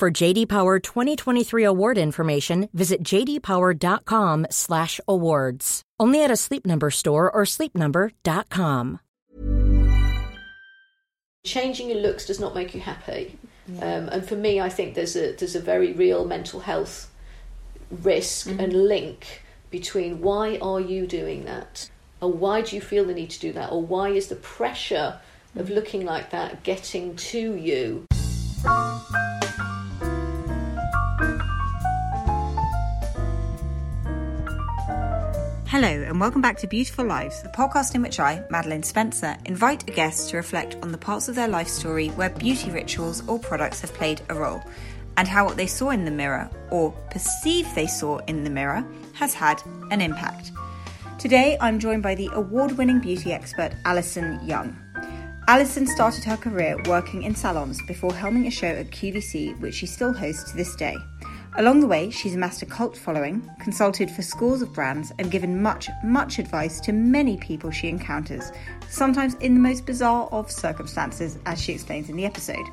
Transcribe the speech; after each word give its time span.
For 0.00 0.10
JD 0.10 0.48
Power 0.48 0.78
2023 0.78 1.62
award 1.62 1.98
information, 1.98 2.70
visit 2.72 3.02
jdpower.com/awards. 3.02 5.82
Only 6.00 6.24
at 6.24 6.30
a 6.30 6.36
Sleep 6.36 6.64
Number 6.64 6.90
store 6.90 7.30
or 7.30 7.42
sleepnumber.com. 7.44 9.00
Changing 11.44 11.90
your 11.90 11.98
looks 11.98 12.24
does 12.24 12.40
not 12.40 12.54
make 12.54 12.74
you 12.74 12.80
happy, 12.80 13.36
um, 13.82 14.08
and 14.08 14.26
for 14.26 14.36
me, 14.36 14.58
I 14.58 14.70
think 14.70 14.94
there's 14.94 15.16
a 15.16 15.32
there's 15.32 15.54
a 15.54 15.60
very 15.60 15.92
real 15.92 16.24
mental 16.24 16.60
health 16.60 17.10
risk 17.90 18.46
Mm-hmm. 18.48 18.60
and 18.60 18.72
link 18.88 19.42
between 19.70 20.22
why 20.22 20.56
are 20.62 20.80
you 20.80 21.06
doing 21.06 21.44
that, 21.44 21.90
or 22.22 22.32
why 22.32 22.62
do 22.62 22.74
you 22.74 22.80
feel 22.80 23.04
the 23.04 23.12
need 23.12 23.28
to 23.28 23.38
do 23.40 23.52
that, 23.52 23.70
or 23.70 23.82
why 23.82 24.08
is 24.08 24.28
the 24.28 24.36
pressure 24.36 25.20
of 25.54 25.66
Mm-hmm. 25.66 25.74
looking 25.74 26.06
like 26.06 26.30
that 26.30 26.62
getting 26.62 27.16
to 27.16 27.54
you? 27.54 28.06
Hello, 35.70 35.86
and 35.86 36.18
welcome 36.18 36.42
back 36.42 36.58
to 36.58 36.66
Beautiful 36.66 37.04
Lives, 37.04 37.44
the 37.44 37.48
podcast 37.50 37.94
in 37.94 38.02
which 38.02 38.18
I, 38.18 38.42
Madeleine 38.50 38.82
Spencer, 38.82 39.36
invite 39.44 39.88
a 39.88 39.92
guest 39.92 40.30
to 40.30 40.36
reflect 40.36 40.76
on 40.82 40.90
the 40.90 40.98
parts 40.98 41.28
of 41.28 41.36
their 41.36 41.46
life 41.46 41.68
story 41.68 42.08
where 42.08 42.28
beauty 42.28 42.72
rituals 42.72 43.22
or 43.28 43.38
products 43.38 43.80
have 43.82 43.94
played 43.94 44.20
a 44.30 44.34
role, 44.34 44.60
and 45.16 45.28
how 45.28 45.44
what 45.44 45.56
they 45.56 45.68
saw 45.68 45.90
in 45.90 46.04
the 46.04 46.10
mirror, 46.10 46.50
or 46.72 46.90
perceive 47.12 47.72
they 47.76 47.86
saw 47.86 48.18
in 48.26 48.42
the 48.42 48.50
mirror, 48.50 48.84
has 49.12 49.32
had 49.32 49.62
an 49.92 50.00
impact. 50.00 50.50
Today, 51.20 51.56
I'm 51.60 51.78
joined 51.78 52.02
by 52.02 52.16
the 52.16 52.30
award 52.32 52.76
winning 52.76 52.98
beauty 52.98 53.32
expert 53.32 53.70
Alison 53.84 54.44
Young. 54.44 54.76
Alison 55.46 55.86
started 55.86 56.24
her 56.24 56.36
career 56.36 56.82
working 56.88 57.22
in 57.22 57.36
salons 57.36 57.80
before 57.86 58.10
helming 58.10 58.48
a 58.48 58.50
show 58.50 58.66
at 58.66 58.90
QVC, 58.90 59.60
which 59.60 59.76
she 59.76 59.86
still 59.86 60.12
hosts 60.12 60.50
to 60.50 60.56
this 60.56 60.74
day. 60.74 60.96
Along 61.56 61.80
the 61.80 61.86
way, 61.88 62.10
she's 62.10 62.36
amassed 62.36 62.62
a 62.62 62.66
cult 62.66 62.96
following, 62.96 63.50
consulted 63.58 64.08
for 64.08 64.22
scores 64.22 64.62
of 64.62 64.72
brands, 64.72 65.12
and 65.18 65.32
given 65.32 65.60
much, 65.60 65.88
much 66.04 66.38
advice 66.38 66.78
to 66.80 66.92
many 66.92 67.36
people 67.38 67.72
she 67.72 67.88
encounters, 67.88 68.52
sometimes 68.88 69.34
in 69.34 69.54
the 69.54 69.60
most 69.60 69.84
bizarre 69.84 70.28
of 70.30 70.48
circumstances, 70.50 71.38
as 71.46 71.60
she 71.60 71.72
explains 71.72 72.08
in 72.08 72.16
the 72.16 72.24
episode. 72.24 72.64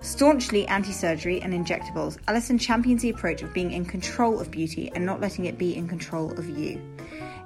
Staunchly 0.00 0.66
anti 0.66 0.90
surgery 0.92 1.40
and 1.40 1.54
injectables, 1.54 2.18
Alison 2.26 2.58
champions 2.58 3.02
the 3.02 3.10
approach 3.10 3.42
of 3.42 3.54
being 3.54 3.70
in 3.70 3.84
control 3.84 4.40
of 4.40 4.50
beauty 4.50 4.90
and 4.94 5.06
not 5.06 5.20
letting 5.20 5.44
it 5.44 5.56
be 5.56 5.76
in 5.76 5.86
control 5.86 6.32
of 6.32 6.48
you. 6.48 6.82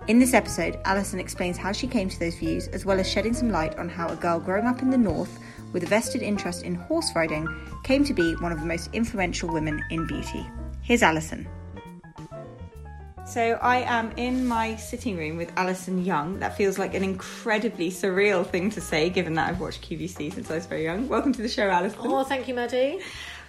In 0.06 0.18
this 0.18 0.34
episode, 0.34 0.78
Alison 0.84 1.18
explains 1.18 1.58
how 1.58 1.72
she 1.72 1.86
came 1.86 2.08
to 2.08 2.18
those 2.18 2.36
views, 2.36 2.68
as 2.68 2.86
well 2.86 3.00
as 3.00 3.10
shedding 3.10 3.34
some 3.34 3.50
light 3.50 3.76
on 3.78 3.88
how 3.88 4.08
a 4.08 4.16
girl 4.16 4.38
growing 4.38 4.66
up 4.66 4.80
in 4.82 4.90
the 4.90 4.98
North 4.98 5.38
with 5.74 5.82
a 5.82 5.86
vested 5.86 6.22
interest 6.22 6.62
in 6.62 6.74
horse 6.74 7.10
riding 7.14 7.46
came 7.82 8.04
to 8.04 8.14
be 8.14 8.34
one 8.36 8.52
of 8.52 8.60
the 8.60 8.66
most 8.66 8.88
influential 8.94 9.52
women 9.52 9.84
in 9.90 10.06
beauty. 10.06 10.46
Here's 10.80 11.02
Alison. 11.02 11.46
So 13.26 13.58
I 13.60 13.78
am 13.78 14.12
in 14.16 14.46
my 14.46 14.76
sitting 14.76 15.16
room 15.16 15.36
with 15.36 15.50
Alison 15.56 16.04
Young. 16.04 16.38
That 16.40 16.56
feels 16.56 16.78
like 16.78 16.94
an 16.94 17.02
incredibly 17.02 17.90
surreal 17.90 18.46
thing 18.46 18.70
to 18.70 18.80
say, 18.80 19.10
given 19.10 19.34
that 19.34 19.48
I've 19.48 19.60
watched 19.60 19.88
QVC 19.88 20.32
since 20.32 20.50
I 20.50 20.54
was 20.54 20.66
very 20.66 20.84
young. 20.84 21.08
Welcome 21.08 21.32
to 21.32 21.42
the 21.42 21.48
show, 21.48 21.68
Alison. 21.68 22.00
Oh, 22.02 22.22
thank 22.22 22.48
you, 22.48 22.54
Maddie. 22.54 23.00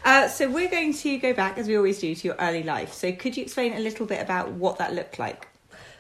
Uh, 0.04 0.28
so 0.28 0.50
we're 0.50 0.70
going 0.70 0.94
to 0.94 1.18
go 1.18 1.34
back, 1.34 1.58
as 1.58 1.68
we 1.68 1.76
always 1.76 2.00
do, 2.00 2.16
to 2.16 2.28
your 2.28 2.36
early 2.40 2.64
life. 2.64 2.94
So 2.94 3.12
could 3.12 3.36
you 3.36 3.44
explain 3.44 3.74
a 3.74 3.80
little 3.80 4.06
bit 4.06 4.22
about 4.22 4.52
what 4.52 4.78
that 4.78 4.94
looked 4.94 5.20
like? 5.20 5.48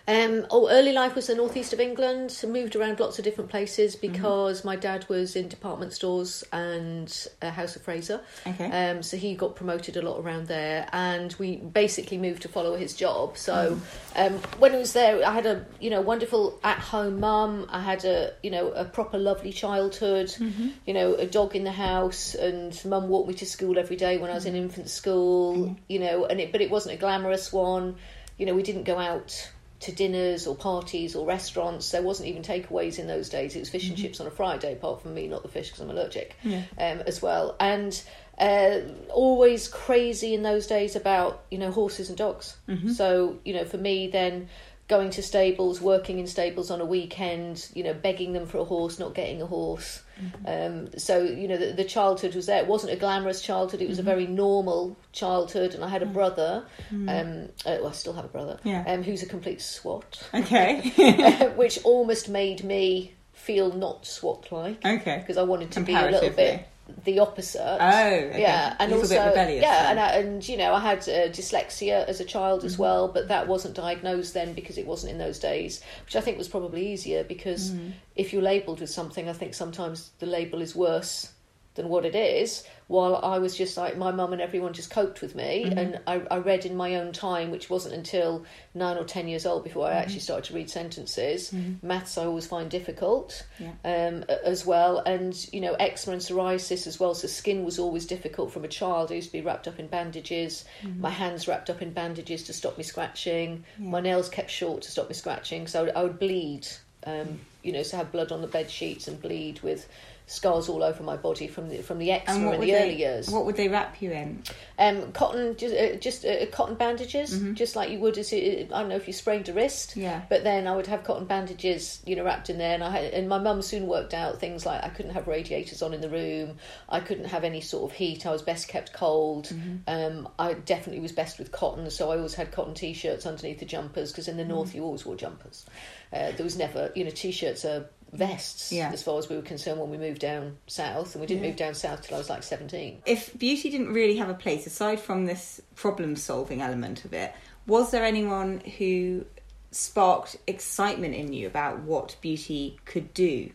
Um, 0.07 0.45
oh, 0.51 0.69
early 0.69 0.93
life 0.93 1.15
was 1.15 1.27
the 1.27 1.35
northeast 1.35 1.73
of 1.73 1.79
England. 1.79 2.31
So 2.31 2.47
moved 2.47 2.75
around 2.75 2.99
lots 2.99 3.17
of 3.17 3.25
different 3.25 3.49
places 3.49 3.95
Mm-hmm. 3.95 4.11
because 4.13 4.63
my 4.63 4.75
dad 4.75 5.05
was 5.09 5.35
in 5.35 5.47
department 5.47 5.93
stores 5.93 6.43
and 6.53 7.27
uh, 7.41 7.49
House 7.49 7.75
of 7.75 7.81
Fraser. 7.81 8.21
Okay. 8.45 8.65
Um, 8.89 9.01
so 9.01 9.17
he 9.17 9.33
got 9.35 9.55
promoted 9.55 9.97
a 9.97 10.01
lot 10.01 10.19
around 10.19 10.47
there, 10.47 10.87
and 10.93 11.33
we 11.39 11.57
basically 11.57 12.17
moved 12.17 12.43
to 12.43 12.47
follow 12.49 12.75
his 12.75 12.93
job. 12.93 13.37
So 13.37 13.79
Mm. 14.15 14.27
um, 14.27 14.33
when 14.59 14.73
I 14.75 14.77
was 14.77 14.93
there, 14.93 15.25
I 15.25 15.31
had 15.33 15.45
a 15.45 15.65
you 15.79 15.89
know 15.89 16.01
wonderful 16.01 16.59
at 16.63 16.77
home 16.77 17.19
mum. 17.19 17.65
I 17.69 17.81
had 17.81 18.05
a 18.05 18.33
you 18.43 18.51
know 18.51 18.69
a 18.71 18.85
proper 18.85 19.17
lovely 19.17 19.51
childhood. 19.53 20.27
Mm-hmm. 20.27 20.69
You 20.85 20.93
know 20.93 21.15
a 21.15 21.25
dog 21.25 21.55
in 21.55 21.63
the 21.63 21.71
house, 21.71 22.35
and 22.35 22.79
mum 22.85 23.07
walked 23.07 23.27
me 23.29 23.33
to 23.35 23.45
school 23.45 23.79
every 23.79 23.95
day 23.95 24.17
when 24.17 24.29
I 24.29 24.35
was 24.35 24.45
in 24.45 24.55
infant 24.55 24.89
school. 24.89 25.75
You 25.87 25.99
know, 25.99 26.25
and 26.25 26.39
it 26.39 26.51
but 26.51 26.61
it 26.61 26.69
wasn't 26.69 26.95
a 26.95 26.97
glamorous 26.97 27.51
one. 27.51 27.95
You 28.37 28.45
know, 28.45 28.53
we 28.53 28.63
didn't 28.63 28.83
go 28.83 28.97
out 28.99 29.49
to 29.85 29.91
dinners 29.91 30.47
or 30.47 30.55
parties 30.55 31.15
or 31.15 31.25
restaurants. 31.25 31.91
There 31.91 32.01
wasn't 32.01 32.29
even 32.29 32.43
takeaways 32.43 32.99
in 32.99 33.07
those 33.07 33.29
days. 33.29 33.55
It 33.55 33.59
was 33.59 33.69
fish 33.69 33.87
and 33.89 33.97
chips 33.97 34.19
on 34.19 34.27
a 34.27 34.31
Friday, 34.31 34.73
apart 34.73 35.01
from 35.01 35.13
me, 35.13 35.27
not 35.27 35.43
the 35.43 35.49
fish 35.49 35.67
because 35.69 35.81
I'm 35.81 35.89
allergic 35.89 36.35
um, 36.77 36.99
as 37.07 37.21
well. 37.21 37.55
And 37.59 37.99
uh, 38.37 38.79
always 39.09 39.67
crazy 39.67 40.33
in 40.33 40.43
those 40.43 40.67
days 40.67 40.95
about 40.95 41.43
you 41.49 41.57
know 41.57 41.71
horses 41.71 42.09
and 42.09 42.17
dogs. 42.17 42.57
So 42.93 43.39
you 43.45 43.53
know 43.53 43.65
for 43.65 43.77
me 43.77 44.07
then 44.09 44.49
going 44.87 45.09
to 45.09 45.23
stables, 45.23 45.81
working 45.81 46.19
in 46.19 46.27
stables 46.27 46.69
on 46.69 46.79
a 46.79 46.85
weekend, 46.85 47.69
you 47.73 47.83
know 47.83 47.93
begging 47.93 48.33
them 48.33 48.45
for 48.45 48.59
a 48.59 48.63
horse, 48.63 48.99
not 48.99 49.15
getting 49.15 49.41
a 49.41 49.45
horse. 49.45 50.03
Um, 50.45 50.97
so 50.97 51.21
you 51.23 51.47
know 51.47 51.57
the, 51.57 51.73
the 51.73 51.83
childhood 51.83 52.35
was 52.35 52.45
there. 52.45 52.59
It 52.59 52.67
wasn't 52.67 52.93
a 52.93 52.95
glamorous 52.95 53.41
childhood. 53.41 53.81
It 53.81 53.89
was 53.89 53.99
a 53.99 54.03
very 54.03 54.27
normal 54.27 54.97
childhood, 55.11 55.73
and 55.73 55.83
I 55.83 55.89
had 55.89 56.03
a 56.03 56.05
brother. 56.05 56.65
Um, 56.91 57.49
uh, 57.65 57.77
well, 57.79 57.87
I 57.87 57.91
still 57.91 58.13
have 58.13 58.25
a 58.25 58.29
brother. 58.29 58.59
Yeah. 58.63 58.83
Um, 58.87 59.03
who's 59.03 59.23
a 59.23 59.27
complete 59.27 59.61
swat, 59.61 60.23
Okay. 60.33 61.51
which 61.55 61.83
almost 61.83 62.29
made 62.29 62.63
me 62.63 63.13
feel 63.33 63.73
not 63.73 64.05
swat 64.05 64.51
like. 64.51 64.85
Okay. 64.85 65.17
Because 65.19 65.37
I 65.37 65.43
wanted 65.43 65.71
to 65.71 65.81
be 65.81 65.93
a 65.93 66.09
little 66.09 66.29
bit 66.29 66.67
the 67.03 67.19
opposite. 67.19 67.61
Oh, 67.61 67.75
okay. 67.79 68.41
yeah, 68.41 68.75
and 68.79 68.91
A 68.91 68.95
also 68.95 69.15
bit 69.15 69.25
rebellious 69.25 69.61
yeah, 69.63 69.89
and 69.89 69.99
I, 69.99 70.07
and 70.17 70.47
you 70.47 70.57
know 70.57 70.73
I 70.73 70.79
had 70.79 70.99
uh, 70.99 71.29
dyslexia 71.29 72.05
as 72.07 72.19
a 72.19 72.25
child 72.25 72.59
Mm-hmm. 72.59 72.67
as 72.67 72.77
well, 72.77 73.07
but 73.07 73.27
that 73.27 73.47
wasn't 73.47 73.75
diagnosed 73.75 74.33
then 74.33 74.53
because 74.53 74.77
it 74.77 74.85
wasn't 74.85 75.11
in 75.13 75.17
those 75.17 75.39
days, 75.39 75.81
which 76.05 76.15
I 76.15 76.21
think 76.21 76.37
was 76.37 76.47
probably 76.47 76.91
easier 76.93 77.23
because 77.23 77.71
Mm-hmm. 77.71 77.89
if 78.15 78.33
you're 78.33 78.41
labelled 78.41 78.81
with 78.81 78.89
something, 78.89 79.27
I 79.29 79.33
think 79.33 79.53
sometimes 79.53 80.11
the 80.19 80.25
label 80.27 80.61
is 80.61 80.75
worse 80.75 81.31
than 81.75 81.89
what 81.89 82.05
it 82.05 82.15
is. 82.15 82.63
While 82.87 83.15
I 83.23 83.39
was 83.39 83.55
just 83.57 83.77
like 83.77 83.97
my 83.97 84.11
mum 84.11 84.31
and 84.33 84.41
everyone 84.41 84.73
just 84.73 84.89
coped 84.91 85.21
with 85.21 85.33
me, 85.35 85.65
Mm-hmm. 85.65 85.77
and 85.77 85.99
I, 86.07 86.21
I 86.29 86.37
read 86.37 86.65
in 86.65 86.75
my 86.77 86.95
own 86.95 87.11
time, 87.13 87.49
which 87.51 87.69
wasn't 87.69 87.95
until 87.95 88.45
nine 88.73 88.97
or 88.97 89.03
ten 89.05 89.27
years 89.27 89.45
old 89.45 89.63
before 89.63 89.85
I 89.87 89.91
Mm-hmm. 89.91 89.99
actually 90.01 90.19
started 90.19 90.45
to 90.45 90.53
read 90.53 90.69
sentences. 90.69 91.53
Maths 91.81 92.17
I 92.17 92.25
always 92.25 92.47
find 92.47 92.69
difficult 92.69 93.45
Yeah. 93.59 93.71
um, 93.83 94.23
as 94.45 94.65
well, 94.65 94.99
and 94.99 95.33
you 95.51 95.61
know 95.61 95.73
eczema 95.73 96.13
and 96.13 96.21
psoriasis 96.21 96.87
as 96.87 96.99
well. 96.99 97.13
So 97.15 97.27
skin 97.27 97.63
was 97.65 97.79
always 97.79 98.05
difficult 98.05 98.51
from 98.53 98.63
a 98.65 98.67
child. 98.69 99.11
I 99.11 99.15
used 99.15 99.29
to 99.29 99.33
be 99.33 99.41
wrapped 99.41 99.67
up 99.67 99.79
in 99.79 99.87
bandages, 99.87 100.63
my 100.99 101.09
hands 101.09 101.47
wrapped 101.47 101.69
up 101.69 101.81
in 101.81 101.91
bandages 101.91 102.43
to 102.43 102.53
stop 102.53 102.77
me 102.77 102.83
scratching. 102.83 103.63
My 103.79 103.99
nails 103.99 104.29
kept 104.29 104.51
short 104.51 104.83
to 104.83 104.91
stop 104.91 105.07
me 105.09 105.15
scratching, 105.15 105.67
so 105.67 105.91
I 105.95 106.03
would 106.03 106.19
bleed. 106.19 106.67
Um, 107.07 107.39
you 107.61 107.71
know, 107.71 107.83
so 107.83 107.97
have 107.97 108.11
blood 108.11 108.31
on 108.31 108.41
the 108.41 108.47
bed 108.47 108.69
sheets 108.71 109.07
and 109.07 109.21
bleed 109.21 109.59
with 109.61 109.87
scars 110.27 110.67
all 110.69 110.83
over 110.83 111.03
my 111.03 111.15
body 111.15 111.47
from 111.47 111.69
the 111.69 111.77
from 111.83 111.99
the 111.99 112.11
eczema 112.11 112.51
in 112.51 112.61
the 112.61 112.71
they, 112.71 112.83
early 112.83 112.97
years. 112.97 113.29
What 113.29 113.45
would 113.45 113.55
they 113.55 113.67
wrap 113.67 114.01
you 114.01 114.11
in? 114.11 114.43
Um, 114.77 115.11
cotton, 115.13 115.55
just 115.55 115.75
uh, 115.75 115.95
just 115.95 116.25
uh, 116.25 116.45
cotton 116.47 116.75
bandages, 116.75 117.39
just 117.53 117.75
like 117.75 117.91
you 117.91 117.99
would 117.99 118.17
as 118.17 118.33
you, 118.33 118.67
I 118.73 118.79
don't 118.81 118.89
know 118.89 118.95
if 118.95 119.07
you 119.07 119.13
sprained 119.13 119.47
a 119.49 119.53
wrist. 119.53 119.91
Mm-hmm. 119.91 120.01
Yeah. 120.01 120.21
But 120.29 120.43
then 120.43 120.67
I 120.67 120.75
would 120.75 120.87
have 120.87 121.03
cotton 121.03 121.25
bandages, 121.25 122.01
you 122.05 122.15
know, 122.15 122.23
wrapped 122.23 122.49
in 122.49 122.57
there, 122.57 122.73
and 122.73 122.83
I 122.83 122.89
had, 122.89 123.13
and 123.13 123.29
my 123.29 123.39
mum 123.39 123.61
soon 123.61 123.87
worked 123.87 124.13
out 124.13 124.39
things 124.39 124.65
like 124.65 124.83
I 124.83 124.89
couldn't 124.89 125.13
have 125.13 125.27
radiators 125.27 125.81
on 125.81 125.93
in 125.93 126.01
the 126.01 126.09
room, 126.09 126.57
I 126.89 126.99
couldn't 126.99 127.25
have 127.25 127.43
any 127.43 127.61
sort 127.61 127.89
of 127.91 127.97
heat, 127.97 128.25
I 128.25 128.31
was 128.31 128.41
best 128.41 128.67
kept 128.67 128.93
cold. 128.93 129.45
Mm-hmm. 129.45 129.75
Um, 129.87 130.29
I 130.37 130.53
definitely 130.53 131.01
was 131.01 131.11
best 131.11 131.39
with 131.39 131.51
cotton, 131.51 131.89
so 131.89 132.11
I 132.11 132.17
always 132.17 132.33
had 132.33 132.51
cotton 132.51 132.73
t-shirts 132.73 133.25
underneath 133.25 133.59
the 133.59 133.65
jumpers 133.65 134.11
because 134.11 134.27
in 134.27 134.37
the 134.37 134.43
north 134.43 134.65
Mm-hmm. 134.65 134.77
you 134.77 134.83
always 134.83 135.05
wore 135.05 135.15
jumpers. 135.15 135.65
Uh, 136.11 136.31
there 136.31 136.43
was 136.43 136.57
never, 136.57 136.91
you 136.95 137.03
know, 137.03 137.09
t-shirts 137.09 137.65
are 137.65 137.89
vests 138.15 138.71
Yeah. 138.71 138.91
as 138.91 139.03
far 139.03 139.17
as 139.17 139.29
we 139.29 139.35
were 139.35 139.41
concerned 139.41 139.79
when 139.79 139.89
we 139.89 139.97
moved 139.97 140.19
down 140.19 140.57
south, 140.67 141.13
and 141.15 141.21
we 141.21 141.27
didn't 141.27 141.43
move 141.43 141.55
down 141.55 141.73
south 141.75 142.01
till 142.01 142.15
I 142.15 142.17
was 142.17 142.29
like 142.29 142.43
seventeen. 142.43 143.01
If 143.05 143.37
beauty 143.37 143.69
didn't 143.69 143.93
really 143.93 144.17
have 144.17 144.29
a 144.29 144.33
place, 144.33 144.65
aside 144.65 144.99
from 144.99 145.25
this 145.25 145.61
problem 145.75 146.15
solving 146.15 146.61
element 146.61 147.05
of 147.05 147.13
it, 147.13 147.33
was 147.67 147.91
there 147.91 148.03
anyone 148.05 148.61
who 148.77 149.25
sparked 149.71 150.37
excitement 150.47 151.13
in 151.15 151.33
you 151.33 151.47
about 151.47 151.79
what 151.79 152.15
beauty 152.21 152.77
could 152.85 153.13
do? 153.13 153.51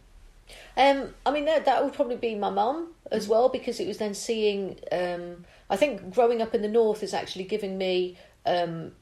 Um, 0.76 1.14
I 1.24 1.30
mean, 1.30 1.44
that, 1.44 1.64
that 1.64 1.84
would 1.84 1.92
probably 1.94 2.16
be 2.16 2.34
my 2.34 2.50
mum 2.50 2.88
as 3.12 3.28
well, 3.28 3.48
because 3.48 3.80
it 3.80 3.86
was 3.86 3.98
then 3.98 4.14
seeing 4.14 4.78
um, 4.92 5.44
I 5.68 5.76
think 5.76 6.12
growing 6.12 6.42
up 6.42 6.54
in 6.54 6.62
the 6.62 6.68
north 6.68 7.02
is 7.02 7.14
actually 7.14 7.44
giving 7.44 7.78
me 7.78 8.18
um, 8.44 8.92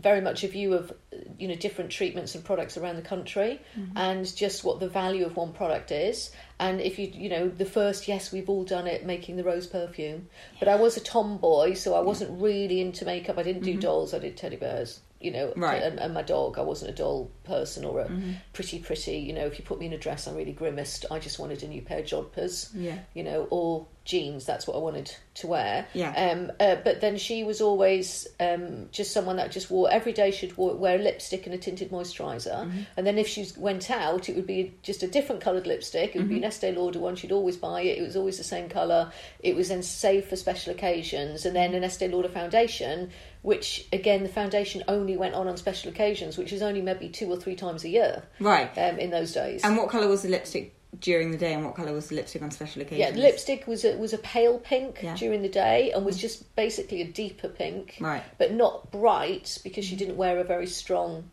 very 0.00 0.20
much 0.20 0.44
a 0.44 0.48
view 0.48 0.74
of 0.74 0.92
you 1.38 1.48
know 1.48 1.54
different 1.54 1.90
treatments 1.90 2.34
and 2.34 2.44
products 2.44 2.76
around 2.76 2.96
the 2.96 3.02
country 3.02 3.60
Mm-hmm. 3.78 3.96
and 3.96 4.36
just 4.36 4.64
what 4.64 4.80
the 4.80 4.88
value 4.88 5.24
of 5.26 5.36
one 5.36 5.52
product 5.52 5.90
is. 5.92 6.30
And 6.58 6.80
if 6.80 6.98
you 6.98 7.06
you 7.12 7.28
know 7.28 7.48
the 7.48 7.64
first 7.64 8.08
yes 8.08 8.32
we've 8.32 8.48
all 8.48 8.64
done 8.64 8.86
it 8.86 9.04
making 9.06 9.36
the 9.36 9.44
rose 9.44 9.66
perfume. 9.66 10.28
But 10.58 10.68
i 10.68 10.76
was 10.76 10.96
a 10.96 11.00
tomboy 11.00 11.74
so 11.74 11.94
i 11.94 12.00
wasn't 12.00 12.40
really 12.40 12.80
into 12.80 13.04
makeup. 13.04 13.38
I 13.38 13.42
didn't 13.42 13.62
do 13.62 13.76
dolls 13.76 14.14
i 14.14 14.18
did 14.18 14.36
teddy 14.36 14.56
bears 14.56 15.00
you 15.20 15.30
know 15.30 15.48
Mm-hmm. 15.48 15.62
Right. 15.62 15.82
Mm-hmm. 15.82 15.90
and, 15.92 16.00
and 16.00 16.14
my 16.14 16.22
dog 16.22 16.58
i 16.58 16.62
wasn't 16.62 16.90
a 16.90 16.94
doll 16.94 17.30
person 17.44 17.84
or 17.84 18.00
a 18.00 18.10
pretty 18.52 18.78
pretty 18.78 19.18
you 19.18 19.32
know 19.32 19.44
if 19.46 19.58
you 19.58 19.64
put 19.64 19.78
me 19.78 19.86
in 19.86 19.92
a 19.92 19.98
dress 19.98 20.26
i'm 20.26 20.34
really 20.36 20.52
grimaced 20.52 21.04
i 21.10 21.18
just 21.18 21.38
wanted 21.38 21.62
a 21.62 21.68
new 21.68 21.82
pair 21.82 21.98
of 22.00 22.06
jodhpurs 22.06 22.70
Yeah. 22.74 22.98
you 23.14 23.22
know 23.22 23.46
or 23.50 23.86
jeans 24.04 24.46
that's 24.46 24.66
what 24.66 24.76
i 24.76 24.78
wanted 24.78 25.14
to 25.34 25.46
wear 25.46 25.86
Yeah. 25.92 26.12
um, 26.32 26.50
uh, 26.58 26.76
but 26.82 27.00
then 27.00 27.16
she 27.18 27.44
was 27.44 27.60
always 27.60 28.26
um, 28.40 28.88
just 28.92 29.12
someone 29.12 29.36
that 29.36 29.50
just 29.52 29.70
wore 29.70 29.90
every 29.90 30.12
day. 30.12 30.30
She'd 30.32 30.56
wore, 30.56 30.74
wear 30.74 30.98
lipstick 30.98 31.46
and 31.46 31.54
a 31.54 31.58
tinted 31.58 31.90
moisturizer, 31.90 32.64
Mm-hmm. 32.66 32.80
and 32.96 33.06
then 33.06 33.16
if 33.18 33.28
she 33.28 33.46
went 33.56 33.90
out, 33.90 34.28
it 34.28 34.36
would 34.36 34.46
be 34.46 34.74
just 34.82 35.02
a 35.02 35.06
different 35.06 35.40
coloured 35.40 35.66
lipstick. 35.66 36.14
It 36.14 36.18
would 36.18 36.28
be 36.28 36.34
Mm-hmm. 36.36 36.44
an 36.44 36.48
Estee 36.48 36.72
Lauder 36.72 36.98
one. 36.98 37.16
She'd 37.16 37.32
always 37.32 37.56
buy 37.56 37.82
it. 37.82 37.98
It 37.98 38.02
was 38.02 38.16
always 38.16 38.36
the 38.38 38.44
same 38.44 38.68
colour. 38.68 39.12
It 39.40 39.54
was 39.56 39.68
then 39.68 39.82
saved 39.82 40.28
for 40.28 40.36
special 40.36 40.72
occasions, 40.74 41.46
and 41.46 41.54
Mm-hmm. 41.56 41.72
then 41.72 41.74
an 41.74 41.84
Estee 41.84 42.08
Lauder 42.08 42.28
foundation, 42.28 43.10
which 43.42 43.86
again 43.92 44.22
the 44.22 44.28
foundation 44.28 44.82
only 44.88 45.16
went 45.16 45.34
on 45.34 45.48
on 45.48 45.56
special 45.56 45.90
occasions, 45.90 46.36
which 46.36 46.52
is 46.52 46.62
only 46.62 46.82
maybe 46.82 47.08
two 47.08 47.30
or 47.30 47.36
three 47.36 47.56
times 47.56 47.84
a 47.84 47.88
year 47.88 48.22
Right. 48.38 48.70
um, 48.78 48.98
in 48.98 49.10
those 49.10 49.32
days. 49.32 49.62
And 49.64 49.76
what 49.76 49.88
colour 49.88 50.08
was 50.08 50.22
the 50.22 50.28
lipstick 50.28 50.74
during 50.98 51.30
the 51.30 51.38
day, 51.38 51.54
and 51.54 51.64
what 51.64 51.76
colour 51.76 51.92
was 51.92 52.08
the 52.08 52.16
lipstick 52.16 52.42
on 52.42 52.50
special 52.50 52.82
occasions? 52.82 52.98
yeah, 53.00 53.10
the 53.12 53.20
lipstick 53.20 53.66
was 53.68 53.84
a, 53.84 53.96
was 53.96 54.12
a 54.12 54.18
pale 54.18 54.58
pink 54.58 54.98
Yeah. 55.02 55.14
during 55.14 55.40
the 55.42 55.48
day 55.48 55.92
and 55.92 56.04
was 56.04 56.16
just 56.16 56.54
basically 56.56 57.00
a 57.00 57.06
deeper 57.06 57.48
pink. 57.48 57.96
Right. 58.00 58.22
but 58.38 58.52
not 58.52 58.90
bright 58.90 59.58
because 59.62 59.84
she 59.84 59.94
didn't 59.96 60.16
wear 60.16 60.38
a 60.38 60.44
very 60.44 60.66
strong 60.66 61.30